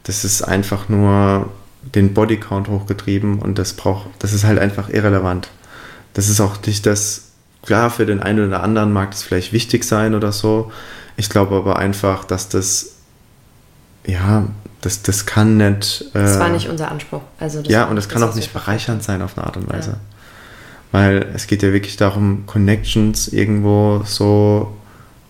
das 0.05 0.25
ist 0.25 0.41
einfach 0.41 0.89
nur 0.89 1.49
den 1.81 2.13
Bodycount 2.13 2.67
hochgetrieben 2.67 3.39
und 3.39 3.59
das 3.59 3.73
braucht, 3.73 4.07
das 4.19 4.33
ist 4.33 4.43
halt 4.43 4.59
einfach 4.59 4.89
irrelevant. 4.89 5.49
Das 6.13 6.29
ist 6.29 6.39
auch 6.39 6.57
nicht 6.65 6.85
das, 6.85 7.29
klar, 7.61 7.89
für 7.91 8.05
den 8.05 8.21
einen 8.21 8.47
oder 8.47 8.63
anderen 8.63 8.91
mag 8.91 9.11
das 9.11 9.23
vielleicht 9.23 9.53
wichtig 9.53 9.83
sein 9.83 10.15
oder 10.15 10.31
so. 10.31 10.71
Ich 11.17 11.29
glaube 11.29 11.55
aber 11.55 11.77
einfach, 11.77 12.23
dass 12.23 12.49
das 12.49 12.95
ja, 14.07 14.47
das, 14.81 15.01
das 15.01 15.25
kann 15.25 15.57
nicht. 15.57 16.05
Äh, 16.13 16.19
das 16.19 16.39
war 16.39 16.49
nicht 16.49 16.69
unser 16.69 16.91
Anspruch. 16.91 17.21
Also 17.39 17.61
ja, 17.61 17.85
und 17.85 17.95
das 17.95 18.07
kann 18.09 18.21
auch 18.23 18.35
nicht 18.35 18.53
bereichernd 18.53 19.03
sein 19.03 19.21
auf 19.21 19.37
eine 19.37 19.47
Art 19.47 19.57
und 19.57 19.71
Weise. 19.71 19.91
Ja. 19.91 19.97
Weil 20.91 21.27
es 21.33 21.47
geht 21.47 21.63
ja 21.63 21.73
wirklich 21.73 21.97
darum, 21.97 22.43
Connections 22.45 23.27
irgendwo 23.27 24.03
so 24.05 24.75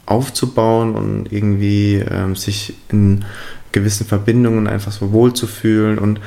aufzubauen 0.06 0.96
und 0.96 1.32
irgendwie 1.32 1.96
ähm, 1.96 2.36
sich 2.36 2.76
in 2.90 3.26
gewissen 3.76 4.08
Verbindungen 4.08 4.68
einfach 4.68 4.92
so 4.92 5.12
wohlzufühlen. 5.12 6.00
Und 6.00 6.20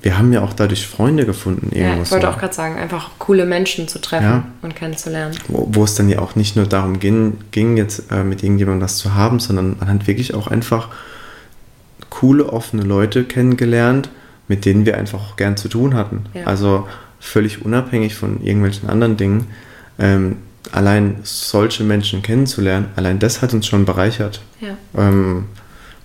wir 0.00 0.16
haben 0.16 0.32
ja 0.32 0.40
auch 0.40 0.52
dadurch 0.52 0.86
Freunde 0.86 1.26
gefunden. 1.26 1.76
Ja, 1.76 2.00
ich 2.00 2.10
wollte 2.12 2.26
so. 2.26 2.32
auch 2.32 2.38
gerade 2.38 2.54
sagen, 2.54 2.78
einfach 2.78 3.10
coole 3.18 3.44
Menschen 3.44 3.88
zu 3.88 4.00
treffen 4.00 4.24
ja. 4.24 4.44
und 4.62 4.74
kennenzulernen. 4.74 5.36
Wo, 5.48 5.68
wo, 5.72 5.84
es 5.84 5.96
dann 5.96 6.08
ja 6.08 6.20
auch 6.20 6.36
nicht 6.36 6.54
nur 6.56 6.66
darum 6.66 7.00
ging, 7.00 7.38
ging 7.50 7.76
jetzt 7.76 8.10
äh, 8.12 8.22
mit 8.22 8.42
irgendjemandem 8.42 8.84
was 8.84 8.96
zu 8.98 9.14
haben, 9.14 9.40
sondern 9.40 9.76
man 9.78 9.88
hat 9.88 10.06
wirklich 10.06 10.32
auch 10.32 10.46
einfach 10.46 10.88
coole, 12.08 12.50
offene 12.50 12.82
Leute 12.82 13.24
kennengelernt, 13.24 14.08
mit 14.46 14.64
denen 14.64 14.86
wir 14.86 14.96
einfach 14.96 15.20
auch 15.20 15.36
gern 15.36 15.56
zu 15.56 15.68
tun 15.68 15.94
hatten. 15.94 16.26
Ja. 16.34 16.44
Also 16.44 16.86
völlig 17.18 17.64
unabhängig 17.64 18.14
von 18.14 18.42
irgendwelchen 18.44 18.88
anderen 18.88 19.16
Dingen. 19.16 19.48
Ähm, 19.98 20.36
allein 20.70 21.16
solche 21.24 21.82
Menschen 21.82 22.22
kennenzulernen, 22.22 22.90
allein 22.94 23.18
das 23.18 23.42
hat 23.42 23.52
uns 23.52 23.66
schon 23.66 23.84
bereichert. 23.84 24.40
Ja. 24.60 24.76
Ähm, 24.96 25.46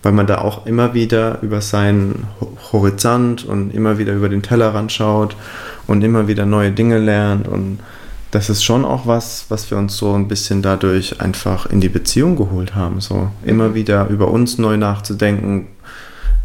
weil 0.03 0.11
man 0.11 0.27
da 0.27 0.39
auch 0.39 0.65
immer 0.65 0.93
wieder 0.93 1.39
über 1.41 1.61
seinen 1.61 2.27
Horizont 2.71 3.45
und 3.45 3.73
immer 3.73 3.97
wieder 3.97 4.13
über 4.13 4.29
den 4.29 4.41
Tellerrand 4.41 4.91
schaut 4.91 5.35
und 5.87 6.03
immer 6.03 6.27
wieder 6.27 6.45
neue 6.45 6.71
Dinge 6.71 6.97
lernt 6.97 7.47
und 7.47 7.79
das 8.31 8.49
ist 8.49 8.63
schon 8.63 8.85
auch 8.85 9.05
was, 9.05 9.45
was 9.49 9.69
wir 9.69 9.77
uns 9.77 9.97
so 9.97 10.13
ein 10.13 10.29
bisschen 10.29 10.61
dadurch 10.61 11.19
einfach 11.19 11.65
in 11.65 11.81
die 11.81 11.89
Beziehung 11.89 12.37
geholt 12.37 12.75
haben. 12.75 13.01
So 13.01 13.29
immer 13.43 13.69
mhm. 13.69 13.75
wieder 13.75 14.07
über 14.07 14.29
uns 14.29 14.57
neu 14.57 14.77
nachzudenken, 14.77 15.67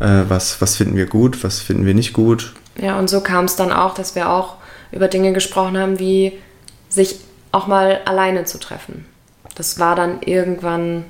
äh, 0.01 0.25
was, 0.29 0.61
was 0.61 0.77
finden 0.77 0.97
wir 0.97 1.07
gut, 1.07 1.42
was 1.45 1.61
finden 1.61 1.87
wir 1.87 1.95
nicht 1.95 2.12
gut. 2.12 2.53
Ja, 2.77 2.99
und 2.99 3.09
so 3.09 3.21
kam 3.21 3.45
es 3.45 3.55
dann 3.55 3.73
auch, 3.73 3.95
dass 3.95 4.16
wir 4.16 4.31
auch 4.31 4.57
über 4.90 5.09
Dinge 5.09 5.33
gesprochen 5.33 5.79
haben, 5.79 5.99
wie 5.99 6.33
sich 6.88 7.21
auch 7.53 7.69
mal 7.69 8.01
alleine 8.05 8.45
zu 8.45 8.59
treffen. 8.59 9.07
Das 9.55 9.79
war 9.79 9.95
dann 9.95 10.23
irgendwann 10.23 11.05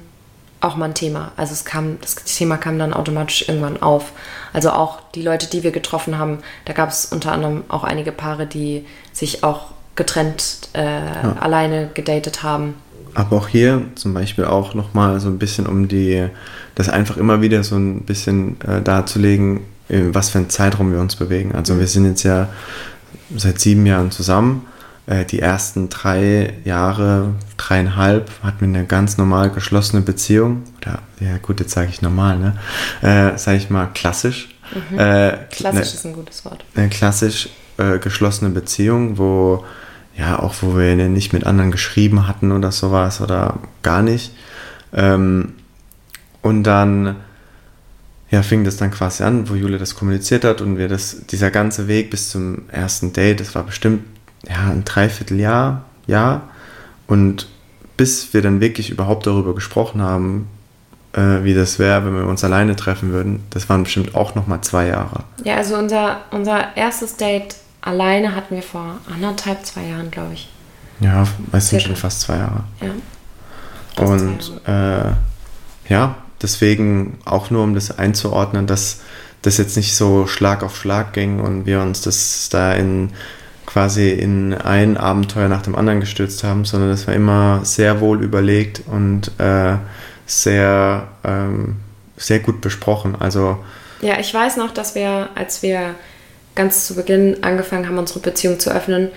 auch 0.61 0.77
mal 0.77 0.87
ein 0.87 0.95
Thema. 0.95 1.33
Also 1.37 1.53
es 1.53 1.65
kam, 1.65 1.99
das 2.01 2.17
Thema 2.17 2.57
kam 2.57 2.79
dann 2.79 2.93
automatisch 2.95 3.49
irgendwann 3.49 3.83
auf. 3.83 4.13
Also 4.53 4.71
auch 4.71 5.01
die 5.15 5.23
Leute, 5.23 5.49
die 5.49 5.63
wir 5.63 5.71
getroffen 5.71 6.19
haben, 6.19 6.39
da 6.65 6.73
gab 6.73 6.91
es 6.91 7.07
unter 7.07 7.33
anderem 7.33 7.65
auch 7.69 7.85
einige 7.85 8.13
Paare, 8.13 8.47
die 8.47 8.85
sich 9.13 9.45
auch 9.45 9.73
getrennt 9.97 10.69
äh, 10.75 10.85
ja. 10.85 11.37
alleine 11.41 11.91
gedatet 11.95 12.43
haben. 12.43 12.75
Aber 13.15 13.37
auch 13.37 13.49
hier 13.49 13.83
zum 13.95 14.13
Beispiel 14.13 14.45
auch 14.45 14.75
nochmal 14.75 15.21
so 15.21 15.29
ein 15.29 15.39
bisschen 15.39 15.67
um 15.67 15.89
die, 15.89 16.29
das 16.75 16.89
einfach 16.89 17.17
immer 17.17 17.41
wieder 17.41 17.65
so 17.65 17.77
ein 17.77 18.03
bisschen 18.03 18.61
äh, 18.61 18.83
darzulegen, 18.83 19.61
in 19.89 20.15
was 20.15 20.31
für 20.31 20.39
ein 20.39 20.51
Zeitraum 20.51 20.93
wir 20.93 21.01
uns 21.01 21.17
bewegen. 21.17 21.55
Also 21.55 21.75
mhm. 21.75 21.81
wir 21.81 21.87
sind 21.87 22.05
jetzt 22.07 22.25
ja 22.25 22.49
seit 23.35 23.59
sieben 23.59 23.87
Jahren 23.87 24.11
zusammen 24.11 24.67
die 25.31 25.39
ersten 25.39 25.89
drei 25.89 26.55
Jahre, 26.65 27.35
dreieinhalb, 27.57 28.31
hatten 28.43 28.61
wir 28.61 28.79
eine 28.79 28.87
ganz 28.87 29.19
normal 29.19 29.51
geschlossene 29.51 30.03
Beziehung. 30.03 30.65
Oder, 30.79 30.99
ja 31.21 31.39
gut, 31.39 31.61
jetzt 31.61 31.73
sage 31.73 31.89
ich 31.91 32.03
normal, 32.03 32.39
ne? 32.39 32.57
Äh, 33.03 33.39
sage 33.39 33.59
ich 33.59 33.71
mal 33.71 33.87
klassisch. 33.95 34.49
Mhm. 34.91 34.99
Äh, 34.99 35.39
klassisch 35.51 35.75
ne, 35.75 35.81
ist 35.81 36.07
ein 36.07 36.13
gutes 36.13 36.45
Wort. 36.45 36.65
Eine 36.75 36.89
klassisch 36.89 37.51
äh, 37.79 37.99
geschlossene 37.99 38.51
Beziehung, 38.51 39.17
wo 39.17 39.65
ja 40.17 40.39
auch 40.39 40.55
wo 40.61 40.77
wir 40.77 40.95
nicht 40.97 41.33
mit 41.33 41.45
anderen 41.45 41.71
geschrieben 41.71 42.27
hatten 42.27 42.51
oder 42.51 42.73
sowas 42.73 43.21
oder 43.21 43.59
gar 43.83 44.03
nicht. 44.03 44.33
Ähm, 44.93 45.55
und 46.43 46.65
dann 46.65 47.17
ja, 48.31 48.43
fing 48.43 48.65
das 48.65 48.77
dann 48.77 48.91
quasi 48.91 49.23
an, 49.23 49.49
wo 49.49 49.55
Jule 49.55 49.79
das 49.79 49.95
kommuniziert 49.95 50.45
hat 50.45 50.61
und 50.61 50.79
wir 50.79 50.89
das, 50.89 51.27
dieser 51.27 51.51
ganze 51.51 51.87
Weg 51.87 52.11
bis 52.11 52.31
zum 52.31 52.69
ersten 52.71 53.13
Date, 53.13 53.41
das 53.41 53.55
war 53.55 53.63
bestimmt 53.63 54.03
ja, 54.49 54.71
ein 54.71 54.85
Dreivierteljahr, 54.85 55.85
ja. 56.07 56.43
Und 57.07 57.49
bis 57.97 58.35
wir 58.35 58.43
dann 58.43 58.61
wirklich 58.61 58.91
überhaupt 58.91 59.27
darüber 59.27 59.55
gesprochen 59.55 60.03
haben, 60.03 60.49
äh, 61.13 61.45
wie 61.45 61.55
das 61.55 61.79
wäre, 61.79 62.05
wenn 62.05 62.15
wir 62.15 62.27
uns 62.27 62.45
alleine 62.45 62.77
treffen 62.77 63.13
würden, 63.13 63.45
das 63.51 63.69
waren 63.69 63.85
bestimmt 63.85 64.15
auch 64.15 64.35
nochmal 64.35 64.61
zwei 64.61 64.89
Jahre. 64.89 65.25
Ja, 65.45 65.57
also 65.57 65.77
unser, 65.77 66.21
unser 66.31 66.77
erstes 66.77 67.17
Date 67.17 67.57
alleine 67.81 68.35
hatten 68.35 68.55
wir 68.55 68.63
vor 68.63 68.99
anderthalb, 69.13 69.65
zwei 69.65 69.87
Jahren, 69.87 70.11
glaube 70.11 70.35
ich. 70.35 70.49
Ja, 71.01 71.27
meistens 71.53 71.83
schon 71.83 71.97
fast 71.97 72.23
zwei 72.23 72.39
Jahre. 72.39 72.65
Ja. 72.81 74.05
Und 74.05 74.53
Jahre. 74.67 75.17
Äh, 75.89 75.93
ja, 75.93 76.17
deswegen 76.43 77.19
auch 77.25 77.51
nur 77.51 77.63
um 77.63 77.75
das 77.75 77.97
einzuordnen, 77.97 78.67
dass 78.67 79.01
das 79.43 79.59
jetzt 79.59 79.77
nicht 79.77 79.95
so 79.95 80.27
Schlag 80.27 80.63
auf 80.63 80.77
Schlag 80.77 81.13
ging 81.13 81.41
und 81.41 81.67
wir 81.67 81.81
uns 81.81 82.01
das 82.01 82.49
da 82.51 82.73
in 82.73 83.11
quasi 83.67 84.11
in 84.11 84.55
ein 84.55 84.97
Abenteuer 84.97 85.49
nach 85.49 85.63
dem 85.63 85.75
anderen 85.75 86.01
gestürzt 86.01 86.45
haben, 86.45 86.65
sondern 86.65 86.91
das 86.91 87.07
war 87.07 87.15
immer 87.15 87.61
sehr 87.65 88.01
wohl 88.01 88.23
überlegt 88.23 88.83
und 88.87 89.33
äh, 89.39 89.77
sehr, 90.27 91.09
ähm, 91.25 91.77
sehr 92.17 92.39
gut 92.41 92.61
besprochen. 92.61 93.17
Also 93.19 93.59
ja, 94.01 94.19
ich 94.19 94.33
weiß 94.33 94.57
noch, 94.57 94.73
dass 94.73 94.95
wir, 94.95 95.31
als 95.35 95.63
wir 95.63 95.95
ganz 96.55 96.87
zu 96.87 96.95
Beginn 96.95 97.43
angefangen 97.43 97.87
haben, 97.87 97.99
unsere 97.99 98.21
Beziehung 98.21 98.59
zu 98.61 98.71
öffnen, 98.71 99.09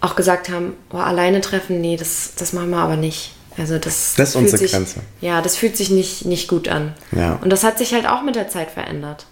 auch 0.00 0.16
gesagt 0.16 0.48
haben, 0.48 0.74
oh, 0.92 0.98
alleine 0.98 1.40
treffen, 1.40 1.80
nee, 1.80 1.96
das, 1.96 2.32
das 2.36 2.52
machen 2.52 2.70
wir 2.70 2.78
aber 2.78 2.96
nicht. 2.96 3.32
Also 3.56 3.78
das, 3.78 4.14
das 4.16 4.30
ist 4.30 4.36
unsere 4.36 4.58
sich, 4.58 4.72
Grenze. 4.72 5.00
Ja, 5.20 5.42
das 5.42 5.56
fühlt 5.56 5.76
sich 5.76 5.90
nicht, 5.90 6.24
nicht 6.24 6.48
gut 6.48 6.68
an. 6.68 6.94
Ja. 7.10 7.38
Und 7.42 7.50
das 7.50 7.64
hat 7.64 7.78
sich 7.78 7.92
halt 7.92 8.06
auch 8.06 8.22
mit 8.22 8.36
der 8.36 8.48
Zeit 8.48 8.70
verändert. 8.70 9.26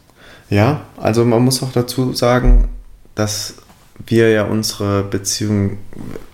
Ja, 0.51 0.83
also 0.97 1.25
man 1.25 1.43
muss 1.43 1.63
auch 1.63 1.73
dazu 1.73 2.13
sagen, 2.13 2.69
dass 3.15 3.55
wir 4.05 4.31
ja 4.31 4.45
unsere 4.45 5.03
Beziehung, 5.05 5.79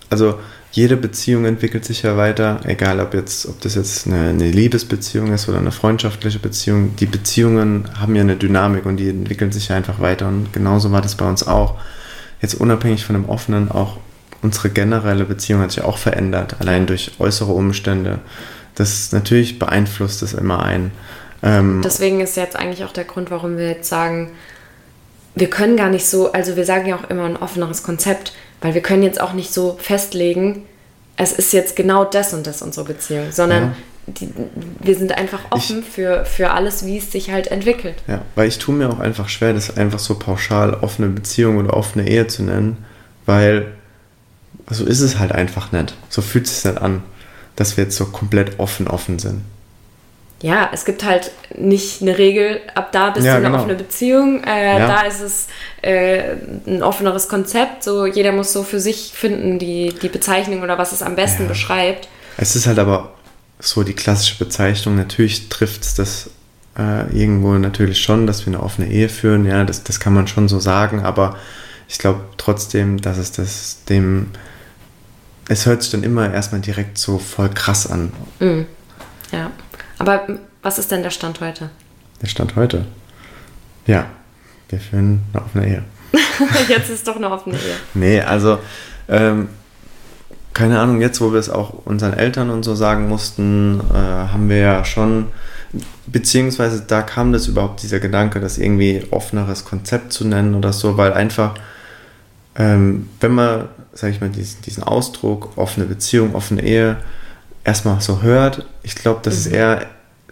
also 0.09 0.39
jede 0.71 0.97
Beziehung 0.97 1.45
entwickelt 1.45 1.85
sich 1.85 2.01
ja 2.01 2.17
weiter, 2.17 2.61
egal 2.65 2.99
ob 2.99 3.13
jetzt, 3.13 3.45
ob 3.45 3.61
das 3.61 3.75
jetzt 3.75 4.07
eine, 4.07 4.29
eine, 4.29 4.49
Liebesbeziehung 4.49 5.31
ist 5.31 5.47
oder 5.47 5.59
eine 5.59 5.71
freundschaftliche 5.71 6.39
Beziehung. 6.39 6.95
Die 6.95 7.05
Beziehungen 7.05 7.87
haben 7.99 8.15
ja 8.15 8.21
eine 8.21 8.35
Dynamik 8.35 8.87
und 8.87 8.97
die 8.97 9.09
entwickeln 9.09 9.51
sich 9.51 9.67
ja 9.67 9.75
einfach 9.75 9.99
weiter. 9.99 10.27
Und 10.27 10.51
genauso 10.51 10.91
war 10.91 11.01
das 11.01 11.13
bei 11.13 11.29
uns 11.29 11.45
auch. 11.45 11.75
Jetzt 12.41 12.55
unabhängig 12.55 13.05
von 13.05 13.13
dem 13.13 13.29
Offenen, 13.29 13.69
auch 13.69 13.97
unsere 14.41 14.71
generelle 14.71 15.25
Beziehung 15.25 15.61
hat 15.61 15.71
sich 15.71 15.83
auch 15.83 15.99
verändert, 15.99 16.55
allein 16.59 16.87
durch 16.87 17.11
äußere 17.19 17.51
Umstände. 17.51 18.19
Das 18.73 19.11
natürlich 19.11 19.59
beeinflusst 19.59 20.23
das 20.23 20.33
immer 20.33 20.63
ein. 20.63 20.91
Ähm, 21.43 21.81
Deswegen 21.83 22.19
ist 22.19 22.35
jetzt 22.35 22.55
eigentlich 22.55 22.83
auch 22.83 22.91
der 22.91 23.03
Grund, 23.03 23.29
warum 23.29 23.57
wir 23.57 23.67
jetzt 23.67 23.89
sagen, 23.89 24.31
wir 25.35 25.49
können 25.49 25.77
gar 25.77 25.89
nicht 25.89 26.05
so, 26.05 26.31
also 26.31 26.55
wir 26.55 26.65
sagen 26.65 26.87
ja 26.87 26.95
auch 26.95 27.09
immer 27.09 27.25
ein 27.25 27.37
offeneres 27.37 27.83
Konzept, 27.83 28.33
weil 28.61 28.73
wir 28.73 28.81
können 28.81 29.03
jetzt 29.03 29.19
auch 29.19 29.33
nicht 29.33 29.53
so 29.53 29.77
festlegen, 29.79 30.63
es 31.17 31.31
ist 31.31 31.53
jetzt 31.53 31.75
genau 31.75 32.05
das 32.05 32.33
und 32.33 32.47
das 32.47 32.61
unsere 32.61 32.85
Beziehung, 32.85 33.31
sondern 33.31 33.63
ja. 33.63 33.75
die, 34.07 34.29
wir 34.79 34.95
sind 34.95 35.17
einfach 35.17 35.39
offen 35.51 35.79
ich, 35.79 35.85
für, 35.85 36.25
für 36.25 36.51
alles, 36.51 36.85
wie 36.85 36.97
es 36.97 37.11
sich 37.11 37.31
halt 37.31 37.47
entwickelt. 37.47 37.95
Ja, 38.07 38.21
weil 38.35 38.47
ich 38.47 38.57
tue 38.57 38.75
mir 38.75 38.89
auch 38.89 38.99
einfach 38.99 39.29
schwer, 39.29 39.53
das 39.53 39.77
einfach 39.77 39.99
so 39.99 40.15
pauschal 40.15 40.73
offene 40.75 41.09
Beziehung 41.09 41.57
oder 41.57 41.75
offene 41.75 42.07
Ehe 42.07 42.27
zu 42.27 42.43
nennen, 42.43 42.77
weil 43.25 43.73
so 44.69 44.85
ist 44.85 45.01
es 45.01 45.19
halt 45.19 45.31
einfach 45.31 45.71
nicht. 45.71 45.93
So 46.09 46.21
fühlt 46.21 46.45
es 46.45 46.61
sich 46.61 46.71
nicht 46.71 46.81
an, 46.81 47.03
dass 47.55 47.77
wir 47.77 47.83
jetzt 47.83 47.97
so 47.97 48.05
komplett 48.05 48.59
offen 48.59 48.87
offen 48.87 49.19
sind 49.19 49.41
ja, 50.43 50.69
es 50.73 50.83
gibt 50.83 51.05
halt 51.05 51.31
nicht 51.55 52.01
eine 52.01 52.17
Regel, 52.17 52.59
ab 52.75 52.91
da 52.91 53.11
bist 53.11 53.25
ja, 53.25 53.31
du 53.31 53.37
eine 53.37 53.47
genau. 53.47 53.59
offene 53.59 53.75
Beziehung, 53.75 54.43
äh, 54.43 54.77
ja. 54.77 54.87
da 54.87 55.01
ist 55.03 55.21
es 55.21 55.47
äh, 55.81 56.35
ein 56.67 56.83
offeneres 56.83 57.29
Konzept, 57.29 57.81
so 57.81 58.05
jeder 58.05 58.33
muss 58.33 58.51
so 58.51 58.63
für 58.63 58.81
sich 58.81 59.13
finden, 59.15 59.57
die, 59.57 59.95
die 60.01 60.09
Bezeichnung 60.09 60.61
oder 60.61 60.77
was 60.77 60.91
es 60.91 61.01
am 61.01 61.15
besten 61.15 61.43
ja. 61.43 61.47
beschreibt. 61.47 62.09
Es 62.35 62.57
ist 62.57 62.67
halt 62.67 62.77
aber 62.77 63.13
so 63.61 63.83
die 63.83 63.93
klassische 63.93 64.37
Bezeichnung, 64.37 64.97
natürlich 64.97 65.47
trifft 65.47 65.83
es 65.83 65.95
das 65.95 66.29
äh, 66.77 67.09
irgendwo 67.17 67.53
natürlich 67.53 68.01
schon, 68.01 68.27
dass 68.27 68.45
wir 68.45 68.53
eine 68.53 68.61
offene 68.61 68.89
Ehe 68.89 69.07
führen, 69.07 69.45
ja, 69.45 69.63
das, 69.63 69.85
das 69.85 70.01
kann 70.01 70.13
man 70.13 70.27
schon 70.27 70.49
so 70.49 70.59
sagen, 70.59 71.05
aber 71.05 71.37
ich 71.87 71.99
glaube 71.99 72.19
trotzdem, 72.35 72.99
dass 72.99 73.17
es 73.17 73.31
das 73.31 73.85
dem, 73.87 74.31
es 75.47 75.65
hört 75.65 75.83
sich 75.83 75.91
dann 75.93 76.03
immer 76.03 76.33
erstmal 76.33 76.59
direkt 76.59 76.97
so 76.97 77.17
voll 77.17 77.47
krass 77.47 77.87
an. 77.87 78.11
Mhm. 78.41 78.65
Ja. 79.31 79.51
Aber 80.03 80.27
was 80.61 80.79
ist 80.79 80.91
denn 80.91 81.01
der 81.01 81.11
Stand 81.11 81.39
heute? 81.39 81.69
Der 82.21 82.27
Stand 82.27 82.57
heute? 82.57 82.83
Ja, 83.87 84.07
wir 84.67 84.77
führen 84.77 85.21
eine 85.31 85.45
offene 85.45 85.65
Ehe. 85.65 85.83
jetzt 86.67 86.89
ist 86.89 87.07
doch 87.07 87.15
eine 87.15 87.31
offene 87.31 87.55
Ehe. 87.55 87.75
Nee, 87.93 88.19
also 88.19 88.59
ähm, 89.07 89.47
keine 90.53 90.81
Ahnung, 90.81 90.99
jetzt 90.99 91.21
wo 91.21 91.31
wir 91.31 91.39
es 91.39 91.49
auch 91.49 91.85
unseren 91.85 92.11
Eltern 92.11 92.49
und 92.49 92.63
so 92.63 92.75
sagen 92.75 93.07
mussten, 93.07 93.79
äh, 93.79 93.93
haben 93.93 94.49
wir 94.49 94.57
ja 94.57 94.83
schon, 94.83 95.27
beziehungsweise 96.07 96.83
da 96.85 97.01
kam 97.01 97.31
das 97.31 97.47
überhaupt 97.47 97.81
dieser 97.81 98.01
Gedanke, 98.01 98.41
das 98.41 98.57
irgendwie 98.57 99.07
offeneres 99.11 99.63
Konzept 99.63 100.11
zu 100.11 100.27
nennen 100.27 100.53
oder 100.53 100.73
so, 100.73 100.97
weil 100.97 101.13
einfach, 101.13 101.53
ähm, 102.57 103.07
wenn 103.21 103.31
man, 103.31 103.69
sag 103.93 104.11
ich 104.11 104.19
mal, 104.19 104.29
diesen, 104.29 104.63
diesen 104.63 104.83
Ausdruck 104.83 105.57
offene 105.57 105.85
Beziehung, 105.85 106.35
offene 106.35 106.61
Ehe, 106.61 106.97
erstmal 107.63 108.01
so 108.01 108.21
hört, 108.21 108.65
ich 108.83 108.95
glaube, 108.95 109.21
das 109.23 109.35
mhm. 109.35 109.39
ist 109.39 109.47
eher, 109.47 109.85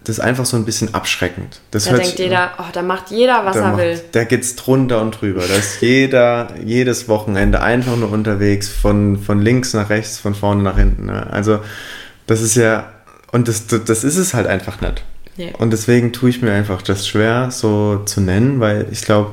das 0.04 0.18
ist 0.18 0.24
einfach 0.24 0.44
so 0.44 0.56
ein 0.56 0.64
bisschen 0.64 0.94
abschreckend. 0.94 1.60
Das 1.70 1.84
da 1.84 1.96
denkt 1.96 2.18
jeder, 2.18 2.52
oh, 2.58 2.64
da 2.72 2.82
macht 2.82 3.10
jeder, 3.10 3.44
was 3.44 3.56
er 3.56 3.62
macht, 3.62 3.78
will. 3.78 4.00
Da 4.12 4.24
geht's 4.24 4.56
drunter 4.56 5.00
und 5.00 5.20
drüber. 5.20 5.42
Da 5.46 5.54
ist 5.54 5.80
jeder, 5.80 6.48
jedes 6.64 7.08
Wochenende 7.08 7.62
einfach 7.62 7.96
nur 7.96 8.10
unterwegs, 8.10 8.68
von, 8.68 9.18
von 9.18 9.40
links 9.40 9.74
nach 9.74 9.90
rechts, 9.90 10.18
von 10.18 10.34
vorne 10.34 10.62
nach 10.62 10.76
hinten. 10.76 11.06
Ne? 11.06 11.30
Also, 11.30 11.60
das 12.26 12.42
ist 12.42 12.56
ja, 12.56 12.90
und 13.30 13.46
das, 13.46 13.66
das 13.66 14.02
ist 14.02 14.16
es 14.16 14.34
halt 14.34 14.46
einfach 14.48 14.80
nicht. 14.80 15.04
Yeah. 15.38 15.54
Und 15.58 15.72
deswegen 15.72 16.12
tue 16.12 16.30
ich 16.30 16.42
mir 16.42 16.52
einfach 16.52 16.82
das 16.82 17.06
schwer, 17.06 17.50
so 17.50 18.02
zu 18.04 18.20
nennen, 18.20 18.60
weil 18.60 18.88
ich 18.90 19.02
glaube, 19.02 19.30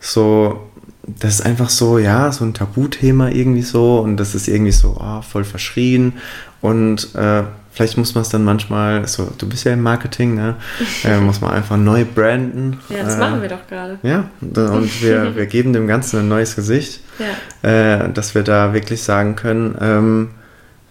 so, 0.00 0.66
das 1.06 1.34
ist 1.34 1.42
einfach 1.42 1.70
so, 1.70 1.98
ja, 1.98 2.32
so 2.32 2.44
ein 2.44 2.54
Tabuthema 2.54 3.28
irgendwie 3.28 3.62
so 3.62 4.00
und 4.00 4.16
das 4.16 4.34
ist 4.34 4.48
irgendwie 4.48 4.72
so 4.72 4.96
oh, 4.98 5.22
voll 5.22 5.44
verschrien 5.44 6.14
und 6.60 7.14
äh, 7.14 7.42
vielleicht 7.72 7.96
muss 7.96 8.14
man 8.14 8.22
es 8.22 8.28
dann 8.28 8.44
manchmal, 8.44 9.06
so, 9.06 9.32
du 9.38 9.48
bist 9.48 9.64
ja 9.64 9.72
im 9.72 9.82
Marketing, 9.82 10.34
ne? 10.34 10.56
Äh, 11.04 11.18
muss 11.18 11.40
man 11.40 11.52
einfach 11.52 11.76
neu 11.76 12.04
branden. 12.04 12.78
Ja, 12.88 13.04
das 13.04 13.14
äh, 13.14 13.18
machen 13.18 13.42
wir 13.42 13.48
doch 13.48 13.66
gerade. 13.68 13.98
Ja, 14.02 14.28
und 14.40 15.02
wir, 15.02 15.34
wir 15.36 15.46
geben 15.46 15.72
dem 15.72 15.86
Ganzen 15.86 16.20
ein 16.20 16.28
neues 16.28 16.56
Gesicht, 16.56 17.00
ja. 17.18 18.04
äh, 18.04 18.12
dass 18.12 18.34
wir 18.34 18.42
da 18.42 18.74
wirklich 18.74 19.02
sagen 19.02 19.36
können, 19.36 19.76
ähm, 19.80 20.30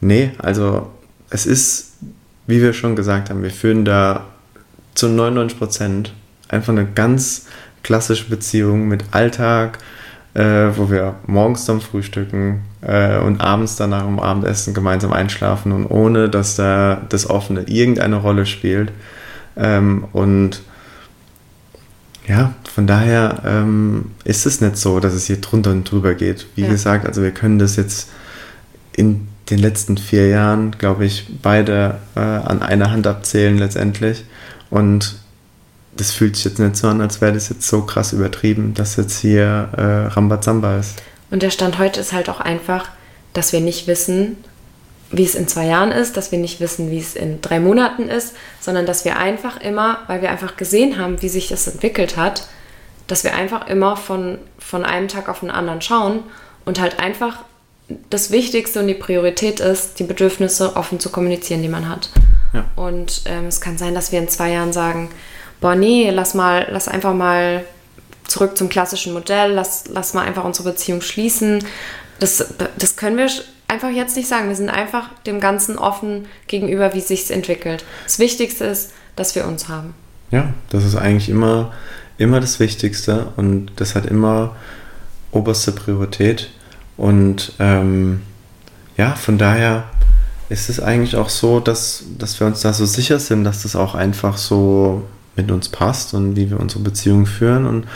nee, 0.02 0.32
also 0.40 0.90
es 1.30 1.46
ist, 1.46 1.94
wie 2.48 2.62
wir 2.62 2.74
schon 2.74 2.96
gesagt 2.96 3.30
haben, 3.30 3.44
wir 3.44 3.52
führen 3.52 3.86
da 3.86 4.26
zu 4.96 5.08
99 5.10 5.58
Prozent 5.58 6.14
einfach 6.48 6.74
eine 6.74 6.86
ganz 6.86 7.46
klassische 7.84 8.26
Beziehung 8.30 8.88
mit 8.88 9.04
Alltag, 9.12 9.80
äh, 10.34 10.68
wo 10.76 10.90
wir 10.90 11.16
morgens 11.28 11.66
zum 11.66 11.82
Frühstücken 11.82 12.62
äh, 12.82 13.18
und 13.20 13.42
abends 13.42 13.76
dann 13.76 13.92
nach 13.92 14.06
dem 14.06 14.20
Abendessen 14.20 14.74
gemeinsam 14.74 15.12
einschlafen 15.12 15.72
und 15.72 15.86
ohne, 15.86 16.30
dass 16.30 16.56
da 16.56 17.02
das 17.10 17.30
Offene 17.30 17.64
irgendeine 17.64 18.18
Rolle 18.18 18.46
spielt. 18.46 18.92
Ähm, 19.58 20.06
und 20.14 20.62
ja, 22.28 22.54
von 22.72 22.86
daher 22.86 23.42
ähm, 23.44 24.12
ist 24.24 24.46
es 24.46 24.62
nicht 24.62 24.78
so, 24.78 25.00
dass 25.00 25.14
es 25.14 25.26
hier 25.26 25.42
drunter 25.42 25.72
und 25.72 25.90
drüber 25.90 26.14
geht. 26.14 26.46
Wie 26.56 26.62
ja. 26.62 26.70
gesagt, 26.70 27.08
also 27.08 27.24
wir 27.24 27.32
können 27.32 27.58
das 27.58 27.76
jetzt 27.76 28.10
in 28.96 29.28
den 29.50 29.58
letzten 29.58 29.98
vier 29.98 30.28
Jahren, 30.28 30.72
glaube 30.78 31.06
ich, 31.06 31.26
beide 31.42 31.98
äh, 32.16 32.20
an 32.20 32.62
einer 32.62 32.92
Hand 32.92 33.08
abzählen 33.08 33.58
letztendlich. 33.58 34.26
Und 34.70 35.16
das 35.96 36.12
fühlt 36.12 36.36
sich 36.36 36.46
jetzt 36.46 36.60
nicht 36.60 36.78
so 36.78 36.88
an, 36.88 37.02
als 37.02 37.22
wäre 37.22 37.34
das 37.34 37.50
jetzt 37.50 37.68
so 37.68 37.82
krass 37.82 38.14
übertrieben, 38.14 38.74
dass 38.74 38.96
jetzt 38.96 39.20
hier 39.20 39.70
äh, 39.76 40.14
Rambazamba 40.14 40.78
ist. 40.78 41.02
Und 41.32 41.44
der 41.44 41.52
Stand 41.52 41.78
heute 41.78 42.00
ist 42.00 42.14
halt 42.14 42.30
auch 42.30 42.40
einfach, 42.40 42.90
dass 43.34 43.54
wir 43.54 43.62
nicht 43.62 43.88
wissen, 43.88 44.38
wie 45.12 45.24
es 45.24 45.36
in 45.36 45.48
zwei 45.48 45.66
Jahren 45.66 45.92
ist, 45.92 46.18
dass 46.18 46.32
wir 46.32 46.40
nicht 46.40 46.60
wissen, 46.60 46.92
wie 46.92 47.00
es 47.00 47.16
in 47.16 47.42
drei 47.42 47.60
Monaten 47.60 48.10
ist, 48.10 48.36
sondern 48.60 48.86
dass 48.86 49.06
wir 49.06 49.18
einfach 49.18 49.60
immer, 49.60 50.00
weil 50.08 50.22
wir 50.22 50.30
einfach 50.30 50.56
gesehen 50.56 51.00
haben, 51.00 51.22
wie 51.22 51.30
sich 51.30 51.48
das 51.48 51.68
entwickelt 51.68 52.16
hat, 52.16 52.48
dass 53.08 53.24
wir 53.24 53.36
einfach 53.36 53.68
immer 53.68 53.98
von, 53.98 54.38
von 54.60 54.86
einem 54.86 55.08
Tag 55.08 55.30
auf 55.30 55.40
den 55.40 55.50
anderen 55.50 55.82
schauen 55.82 56.20
und 56.66 56.80
halt 56.80 57.00
einfach 57.00 57.40
das 58.12 58.30
Wichtigste 58.30 58.80
und 58.80 58.88
die 58.88 58.94
Priorität 58.94 59.60
ist, 59.60 59.98
die 60.00 60.04
Bedürfnisse 60.04 60.76
offen 60.76 61.00
zu 61.00 61.10
kommunizieren, 61.10 61.64
die 61.64 61.70
man 61.70 61.90
hat. 61.90 62.12
Ja. 62.54 62.66
Und 62.76 63.24
ähm, 63.26 63.48
es 63.48 63.62
kann 63.62 63.80
sein, 63.80 63.96
dass 63.96 64.12
wir 64.12 64.20
in 64.20 64.30
zwei 64.30 64.52
Jahren 64.52 64.74
sagen, 64.74 65.10
boah, 65.62 65.76
nee, 65.76 66.10
lass 66.10 66.34
mal, 66.34 66.68
lass 66.72 66.88
einfach 66.88 67.14
mal 67.14 67.64
zurück 68.28 68.58
zum 68.58 68.70
klassischen 68.70 69.14
Modell, 69.14 69.54
lass, 69.54 69.86
lass 69.92 70.14
mal 70.14 70.26
einfach 70.26 70.44
unsere 70.44 70.70
Beziehung 70.70 71.02
schließen. 71.02 71.64
Das, 72.20 72.54
das 72.78 72.96
können 72.96 73.18
wir 73.18 73.30
einfach 73.68 73.90
jetzt 73.90 74.16
nicht 74.16 74.28
sagen. 74.28 74.50
Wir 74.50 74.56
sind 74.56 74.70
einfach 74.70 75.10
dem 75.26 75.40
Ganzen 75.40 75.78
offen 75.78 76.26
gegenüber, 76.48 76.94
wie 76.94 77.02
sich 77.02 77.32
entwickelt. 77.32 77.86
Das 78.04 78.20
Wichtigste 78.20 78.66
ist, 78.66 78.92
dass 79.16 79.36
wir 79.36 79.46
uns 79.46 79.68
haben. 79.68 79.94
Ja, 80.32 80.54
das 80.70 80.84
ist 80.84 80.96
eigentlich 80.96 81.30
immer, 81.30 81.74
immer 82.18 82.40
das 82.40 82.60
Wichtigste 82.60 83.34
und 83.36 83.72
das 83.78 83.96
hat 83.96 84.06
immer 84.06 84.56
oberste 85.32 85.72
Priorität. 85.72 86.50
Und 86.98 87.54
ähm, 87.60 88.22
ja, 88.98 89.16
von 89.16 89.38
daher 89.38 89.86
ist 90.50 90.70
es 90.70 90.80
eigentlich 90.80 91.16
auch 91.16 91.30
so, 91.30 91.60
dass, 91.60 92.04
dass 92.18 92.40
wir 92.40 92.48
uns 92.48 92.62
da 92.62 92.74
so 92.74 92.86
sicher 92.86 93.20
sind, 93.20 93.44
dass 93.44 93.64
das 93.64 93.76
auch 93.76 93.96
einfach 93.96 94.38
so 94.38 95.04
mit 95.42 95.52
uns 95.52 95.70
passt 95.70 96.14
und 96.14 96.36
wie 96.36 96.50
wir 96.50 96.60
unsere 96.60 96.82
Beziehung 96.82 97.26
führen. 97.26 97.66
Und 97.66 97.88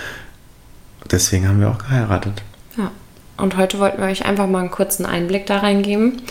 deswegen 1.11 1.47
haben 1.47 1.59
wir 1.59 1.69
auch 1.69 1.77
geheiratet. 1.77 2.41
Ja. 2.77 2.91
Und 3.37 3.57
heute 3.57 3.79
wollten 3.79 4.01
wir 4.01 4.07
euch 4.07 4.25
einfach 4.25 4.47
mal 4.47 4.59
einen 4.59 4.71
kurzen 4.71 5.05
Einblick 5.05 5.45
da 5.45 5.59
reingeben, 5.59 6.21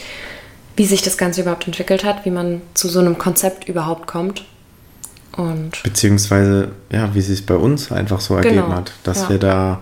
wie 0.76 0.86
sich 0.86 1.02
das 1.02 1.18
Ganze 1.18 1.42
überhaupt 1.42 1.66
entwickelt 1.66 2.04
hat, 2.04 2.24
wie 2.24 2.30
man 2.30 2.62
zu 2.74 2.88
so 2.88 3.00
einem 3.00 3.18
Konzept 3.18 3.68
überhaupt 3.68 4.06
kommt. 4.06 4.44
Und 5.36 5.82
Beziehungsweise, 5.82 6.72
ja, 6.90 7.14
wie 7.14 7.20
sich 7.20 7.40
es 7.40 7.46
bei 7.46 7.54
uns 7.54 7.90
einfach 7.90 8.20
so 8.20 8.36
ergeben 8.36 8.56
Genau, 8.56 8.72
hat, 8.72 8.92
dass 9.02 9.22
ja. 9.22 9.30
wir 9.30 9.38
da. 9.38 9.80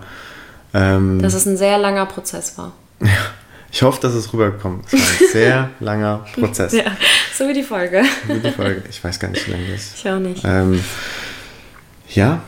Ähm, 0.73 1.21
dass 1.21 1.33
es 1.33 1.45
ein 1.45 1.57
sehr 1.57 1.77
langer 1.77 2.05
Prozess 2.05 2.57
war. 2.57 2.73
ich 3.71 3.81
hoffe, 3.83 4.01
dass 4.01 4.13
es 4.13 4.33
rüberkommt. 4.33 4.85
Es 4.87 4.93
war 4.93 4.99
ein 4.99 5.27
sehr 5.31 5.69
langer 5.79 6.25
Prozess. 6.33 6.73
Ja, 6.73 6.97
so 7.37 7.47
wie 7.47 7.53
die 7.53 7.63
Folge. 7.63 8.03
Wie 8.27 8.39
die 8.39 8.51
Folge. 8.51 8.83
Ich 8.89 9.03
weiß 9.03 9.19
gar 9.19 9.29
nicht, 9.29 9.47
wie 9.47 9.51
lange 9.51 9.67
das 9.71 9.81
ist. 9.81 9.99
Ich 9.99 10.09
auch 10.09 10.19
nicht. 10.19 10.43
Ähm, 10.43 10.83
ja, 12.09 12.41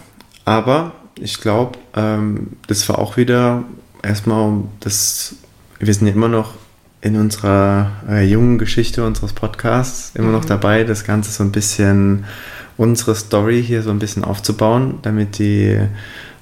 aber 0.46 0.94
ich 1.20 1.40
glaube, 1.40 1.80
ähm, 1.96 2.58
das 2.68 2.88
war 2.90 3.00
auch 3.00 3.18
wieder 3.18 3.64
erstmal 4.02 4.64
das. 4.82 5.36
Wir 5.80 5.94
sind 5.94 6.08
ja 6.08 6.14
immer 6.14 6.30
noch 6.30 6.54
in 7.02 7.18
unserer 7.18 7.92
äh, 8.10 8.26
jungen 8.26 8.58
Geschichte 8.58 9.06
unseres 9.06 9.34
Podcasts 9.34 10.12
immer 10.16 10.32
noch 10.32 10.46
dabei, 10.46 10.86
das 10.86 11.04
Ganze 11.04 11.32
so 11.32 11.44
ein 11.44 11.52
bisschen 11.52 12.24
unsere 12.78 13.14
Story 13.16 13.62
hier 13.62 13.82
so 13.82 13.90
ein 13.90 14.00
bisschen 14.00 14.24
aufzubauen, 14.24 15.00
damit 15.02 15.38
die 15.38 15.80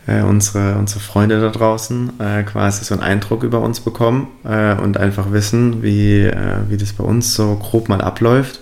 äh, 0.07 0.21
unsere, 0.21 0.75
unsere 0.75 0.99
Freunde 0.99 1.39
da 1.39 1.49
draußen 1.49 2.19
äh, 2.19 2.43
quasi 2.43 2.83
so 2.83 2.93
einen 2.93 3.03
Eindruck 3.03 3.43
über 3.43 3.61
uns 3.61 3.79
bekommen 3.79 4.27
äh, 4.43 4.75
und 4.75 4.97
einfach 4.97 5.31
wissen, 5.31 5.83
wie, 5.83 6.23
äh, 6.23 6.57
wie 6.69 6.77
das 6.77 6.93
bei 6.93 7.03
uns 7.03 7.33
so 7.35 7.55
grob 7.55 7.89
mal 7.89 8.01
abläuft, 8.01 8.61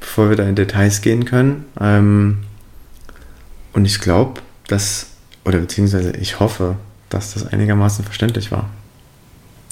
bevor 0.00 0.30
wir 0.30 0.36
da 0.36 0.44
in 0.44 0.56
Details 0.56 1.00
gehen 1.00 1.24
können. 1.24 1.64
Ähm, 1.80 2.44
und 3.72 3.84
ich 3.84 4.00
glaube, 4.00 4.40
dass, 4.68 5.06
oder 5.44 5.58
beziehungsweise 5.58 6.16
ich 6.16 6.40
hoffe, 6.40 6.76
dass 7.08 7.34
das 7.34 7.46
einigermaßen 7.46 8.04
verständlich 8.04 8.50
war. 8.50 8.68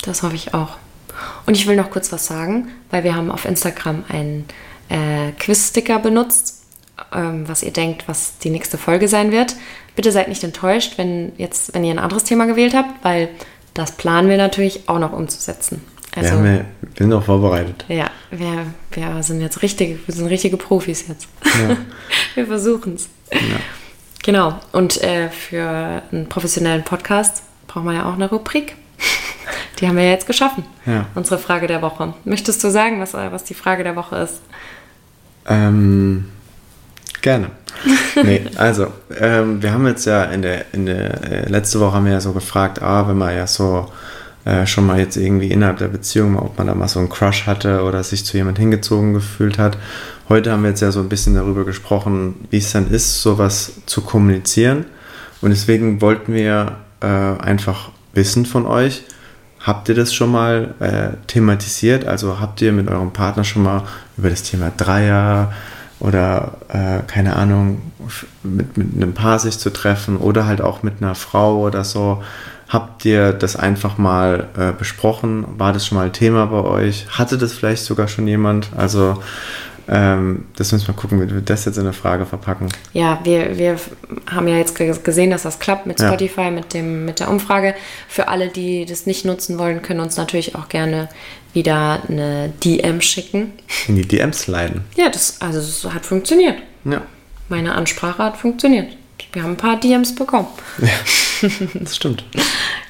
Das 0.03 0.23
hoffe 0.23 0.35
ich 0.35 0.55
auch. 0.55 0.77
Und 1.47 1.57
ich 1.57 1.67
will 1.67 1.77
noch 1.77 1.91
kurz 1.91 2.13
was 2.13 2.27
sagen, 2.27 2.69
weil 2.91 3.05
wir 3.05 3.15
haben 3.15 3.31
auf 3.31 3.45
Instagram 3.45 4.05
einen 4.09 4.47
äh, 4.89 5.33
Quiz-Sticker 5.33 5.99
benutzt, 5.99 6.63
ähm, 7.13 7.49
was 7.49 7.63
ihr 7.63 7.73
denkt, 7.73 8.05
was 8.07 8.39
die 8.39 8.51
nächste 8.51 8.79
Folge 8.79 9.09
sein 9.09 9.33
wird. 9.33 9.57
Bitte 9.97 10.13
seid 10.13 10.29
nicht 10.29 10.43
enttäuscht, 10.45 10.95
wenn, 10.97 11.33
jetzt, 11.37 11.75
wenn 11.75 11.85
ihr 11.85 11.93
ein 11.93 11.99
anderes 11.99 12.25
Thema 12.25 12.47
gewählt 12.47 12.75
habt, 12.75 13.05
weil 13.05 13.29
das 13.75 13.93
planen 13.93 14.29
wir 14.29 14.37
natürlich 14.37 14.89
auch 14.89 14.99
noch 14.99 15.13
umzusetzen. 15.13 15.83
wir, 16.15 16.23
Also, 16.23 16.37
haben 16.37 16.45
ja, 16.47 16.53
wir 16.53 16.65
sind 16.99 17.13
auch 17.13 17.25
vorbereitet. 17.25 17.85
ja, 17.89 18.11
wir, 18.31 18.67
wir 18.93 19.23
sind 19.23 19.41
jetzt 19.41 19.63
richtige, 19.63 19.99
wir 20.07 20.15
sind 20.15 20.27
richtige 20.29 20.57
Profis 20.57 21.07
jetzt. 21.09 21.29
Ja. 21.45 21.77
wir 22.35 22.47
versuchen 22.47 22.95
es. 22.95 23.09
Ja. 23.33 23.59
Genau. 24.23 24.59
Und 24.73 25.03
äh, 25.03 25.29
für 25.31 26.03
einen 26.13 26.29
professionellen 26.29 26.83
Podcast 26.85 27.43
brauchen 27.67 27.87
wir 27.87 27.95
ja 27.95 28.09
auch 28.09 28.15
eine 28.15 28.29
Rubrik. 28.29 28.77
Die 29.79 29.89
haben 29.89 29.97
wir 29.97 30.05
ja 30.05 30.11
jetzt 30.11 30.27
geschaffen. 30.27 30.65
Ja. 30.85 31.07
Unsere 31.15 31.39
Frage 31.39 31.67
der 31.67 31.81
Woche. 31.81 32.13
Möchtest 32.25 32.63
du 32.63 32.71
sagen, 32.71 33.01
was, 33.01 33.15
was 33.15 33.45
die 33.45 33.55
Frage 33.55 33.83
der 33.83 33.97
Woche 33.97 34.17
ist? 34.17 34.43
Ähm, 35.49 36.27
gerne. 37.23 37.51
nee, 38.23 38.43
also, 38.57 38.89
ähm, 39.19 39.63
wir 39.63 39.73
haben 39.73 39.87
jetzt 39.87 40.05
ja 40.07 40.25
in 40.25 40.43
der, 40.43 40.67
in 40.73 40.87
der 40.87 41.25
äh, 41.25 41.49
letzte 41.49 41.81
Woche 41.81 41.95
haben 41.95 42.05
wir 42.05 42.13
ja 42.13 42.21
so 42.21 42.33
gefragt, 42.33 42.83
ah, 42.83 43.09
wenn 43.09 43.17
man 43.17 43.35
ja 43.35 43.47
so 43.47 43.91
äh, 44.45 44.67
schon 44.67 44.87
mal 44.87 44.99
jetzt 44.99 45.17
irgendwie 45.17 45.51
innerhalb 45.51 45.79
der 45.79 45.89
Beziehung, 45.89 46.39
ob 46.39 46.57
man 46.59 46.67
da 46.67 46.75
mal 46.75 46.89
so 46.89 46.99
einen 46.99 47.09
Crush 47.09 47.47
hatte 47.47 47.83
oder 47.83 48.03
sich 48.03 48.25
zu 48.25 48.37
jemand 48.37 48.59
hingezogen 48.59 49.15
gefühlt 49.15 49.59
hat. 49.59 49.77
Heute 50.29 50.53
haben 50.53 50.63
wir 50.63 50.71
jetzt 50.71 50.81
ja 50.81 50.93
so 50.93 51.01
ein 51.01 51.09
bisschen 51.09 51.35
darüber 51.35 51.65
gesprochen, 51.65 52.35
wie 52.51 52.59
es 52.59 52.73
dann 52.73 52.91
ist, 52.91 53.23
sowas 53.23 53.73
zu 53.87 54.01
kommunizieren. 54.01 54.87
Und 55.41 55.51
deswegen 55.51 56.01
wollten 56.01 56.33
wir 56.35 56.77
äh, 57.01 57.07
einfach 57.07 57.91
wissen 58.13 58.47
von 58.47 58.67
euch, 58.67 59.03
habt 59.61 59.89
ihr 59.89 59.95
das 59.95 60.15
schon 60.15 60.31
mal 60.31 60.75
äh, 60.81 61.17
thematisiert? 61.27 62.07
Also 62.07 62.41
habt 62.41 62.63
ihr 62.63 62.73
mit 62.73 62.89
eurem 62.89 63.13
Partner 63.13 63.45
schon 63.45 63.63
mal 63.63 63.83
über 64.17 64.31
das 64.31 64.43
Thema 64.43 64.73
Dreier 64.77 65.53
oder 66.01 66.53
äh, 66.69 67.01
keine 67.07 67.37
Ahnung, 67.37 67.81
mit, 68.43 68.77
mit 68.77 68.95
einem 68.95 69.15
Paar 69.15 69.39
sich 69.39 69.59
zu 69.59 69.71
treffen 69.71 70.17
oder 70.17 70.47
halt 70.47 70.61
auch 70.61 70.83
mit 70.83 70.95
einer 71.01 71.15
Frau 71.15 71.59
oder 71.61 71.85
so. 71.85 72.23
Habt 72.69 73.05
ihr 73.05 73.33
das 73.33 73.57
einfach 73.57 73.99
mal 73.99 74.47
äh, 74.57 74.73
besprochen? 74.73 75.45
War 75.59 75.73
das 75.73 75.87
schon 75.87 75.99
mal 75.99 76.11
Thema 76.11 76.47
bei 76.47 76.63
euch? 76.63 77.07
Hatte 77.11 77.37
das 77.37 77.53
vielleicht 77.53 77.85
sogar 77.85 78.09
schon 78.09 78.27
jemand? 78.29 78.71
Also 78.77 79.21
ähm, 79.93 80.45
das 80.57 80.71
müssen 80.71 80.87
wir 80.87 80.95
gucken, 80.95 81.21
wie 81.21 81.35
wir 81.35 81.41
das 81.41 81.65
jetzt 81.65 81.77
in 81.77 81.83
eine 81.83 81.93
Frage 81.93 82.25
verpacken. 82.25 82.69
Ja, 82.93 83.19
wir, 83.25 83.59
wir 83.59 83.77
haben 84.31 84.47
ja 84.47 84.57
jetzt 84.57 84.77
ge- 84.77 84.95
gesehen, 85.03 85.31
dass 85.31 85.43
das 85.43 85.59
klappt 85.59 85.85
mit 85.87 85.99
Ja. 86.01 86.07
Spotify, 86.09 86.51
mit, 86.53 86.73
dem, 86.75 87.05
mit 87.05 87.19
der 87.19 87.29
Umfrage. 87.29 87.75
Für 88.09 88.29
alle, 88.29 88.49
die 88.49 88.87
das 88.87 89.07
nicht 89.07 89.25
nutzen 89.25 89.59
wollen, 89.59 89.83
können 89.83 89.99
uns 90.01 90.17
natürlich 90.17 90.55
auch 90.55 90.69
gerne 90.69 91.09
wieder 91.53 92.03
eine 92.09 92.53
DM 92.63 93.01
schicken. 93.01 93.53
In 93.89 93.97
die 93.97 94.07
DMs 94.07 94.47
leiten. 94.47 94.85
Ja, 94.97 95.09
das, 95.09 95.41
also 95.41 95.59
es 95.59 95.85
hat 95.93 96.07
funktioniert. 96.07 96.57
Ja, 96.85 97.03
Meine 97.49 97.75
Ansprache 97.75 98.23
hat 98.23 98.37
funktioniert. 98.37 98.97
Wir 99.33 99.43
haben 99.43 99.53
ein 99.53 99.57
paar 99.57 99.79
DMs 99.81 100.15
bekommen. 100.15 100.47
das 101.75 101.97
stimmt. 101.97 102.25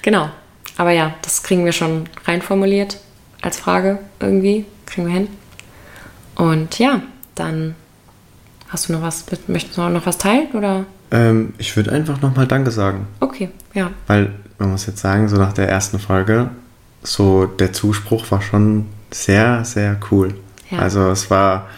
Genau. 0.02 0.30
Aber 0.78 0.92
ja, 0.92 1.14
das 1.20 1.42
kriegen 1.42 1.66
wir 1.66 1.72
schon 1.72 2.08
reinformuliert 2.24 2.96
als 3.42 3.58
Frage 3.58 3.98
irgendwie. 4.18 4.64
Kriegen 4.86 5.06
wir 5.06 5.12
hin. 5.12 5.28
Und 6.40 6.78
ja, 6.78 7.02
dann 7.34 7.74
hast 8.70 8.88
du 8.88 8.94
noch 8.94 9.02
was, 9.02 9.26
möchtest 9.46 9.76
du 9.76 9.86
noch 9.90 10.06
was 10.06 10.16
teilen 10.16 10.50
oder? 10.52 10.86
Ähm, 11.10 11.52
ich 11.58 11.76
würde 11.76 11.92
einfach 11.92 12.22
nochmal 12.22 12.46
Danke 12.46 12.70
sagen. 12.70 13.06
Okay, 13.20 13.50
ja. 13.74 13.90
Weil 14.06 14.32
man 14.58 14.70
muss 14.70 14.86
jetzt 14.86 15.00
sagen, 15.00 15.28
so 15.28 15.36
nach 15.36 15.52
der 15.52 15.68
ersten 15.68 15.98
Folge, 15.98 16.48
so 17.02 17.44
der 17.44 17.74
Zuspruch 17.74 18.30
war 18.30 18.40
schon 18.40 18.86
sehr, 19.10 19.66
sehr 19.66 19.98
cool. 20.10 20.34
Ja. 20.70 20.78
Also 20.78 21.10
es 21.10 21.30
war, 21.30 21.68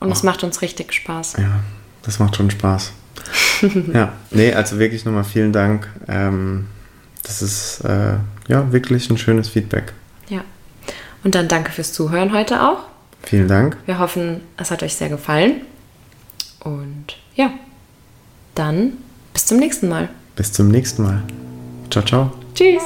Und 0.00 0.12
es 0.12 0.22
macht 0.22 0.44
uns 0.44 0.60
richtig 0.60 0.92
Spaß. 0.92 1.36
ja, 1.38 1.60
das 2.02 2.18
macht 2.18 2.36
schon 2.36 2.50
Spaß. 2.50 2.92
ja, 3.94 4.12
nee, 4.30 4.52
also 4.52 4.78
wirklich 4.78 5.06
nochmal 5.06 5.24
vielen 5.24 5.54
Dank. 5.54 5.88
Ähm, 6.08 6.66
das 7.22 7.40
ist 7.40 7.80
äh, 7.86 8.16
ja 8.48 8.70
wirklich 8.70 9.08
ein 9.08 9.16
schönes 9.16 9.48
Feedback. 9.48 9.94
Ja. 10.28 10.42
Und 11.22 11.34
dann 11.34 11.48
danke 11.48 11.72
fürs 11.72 11.94
Zuhören 11.94 12.34
heute 12.34 12.62
auch. 12.62 12.93
Vielen 13.26 13.48
Dank. 13.48 13.76
Wir 13.86 13.98
hoffen, 13.98 14.40
es 14.56 14.70
hat 14.70 14.82
euch 14.82 14.94
sehr 14.94 15.08
gefallen. 15.08 15.62
Und 16.60 17.16
ja, 17.34 17.52
dann 18.54 18.94
bis 19.32 19.46
zum 19.46 19.58
nächsten 19.58 19.88
Mal. 19.88 20.08
Bis 20.36 20.52
zum 20.52 20.68
nächsten 20.68 21.02
Mal. 21.02 21.22
Ciao, 21.90 22.04
ciao. 22.04 22.32
Tschüss. 22.54 22.82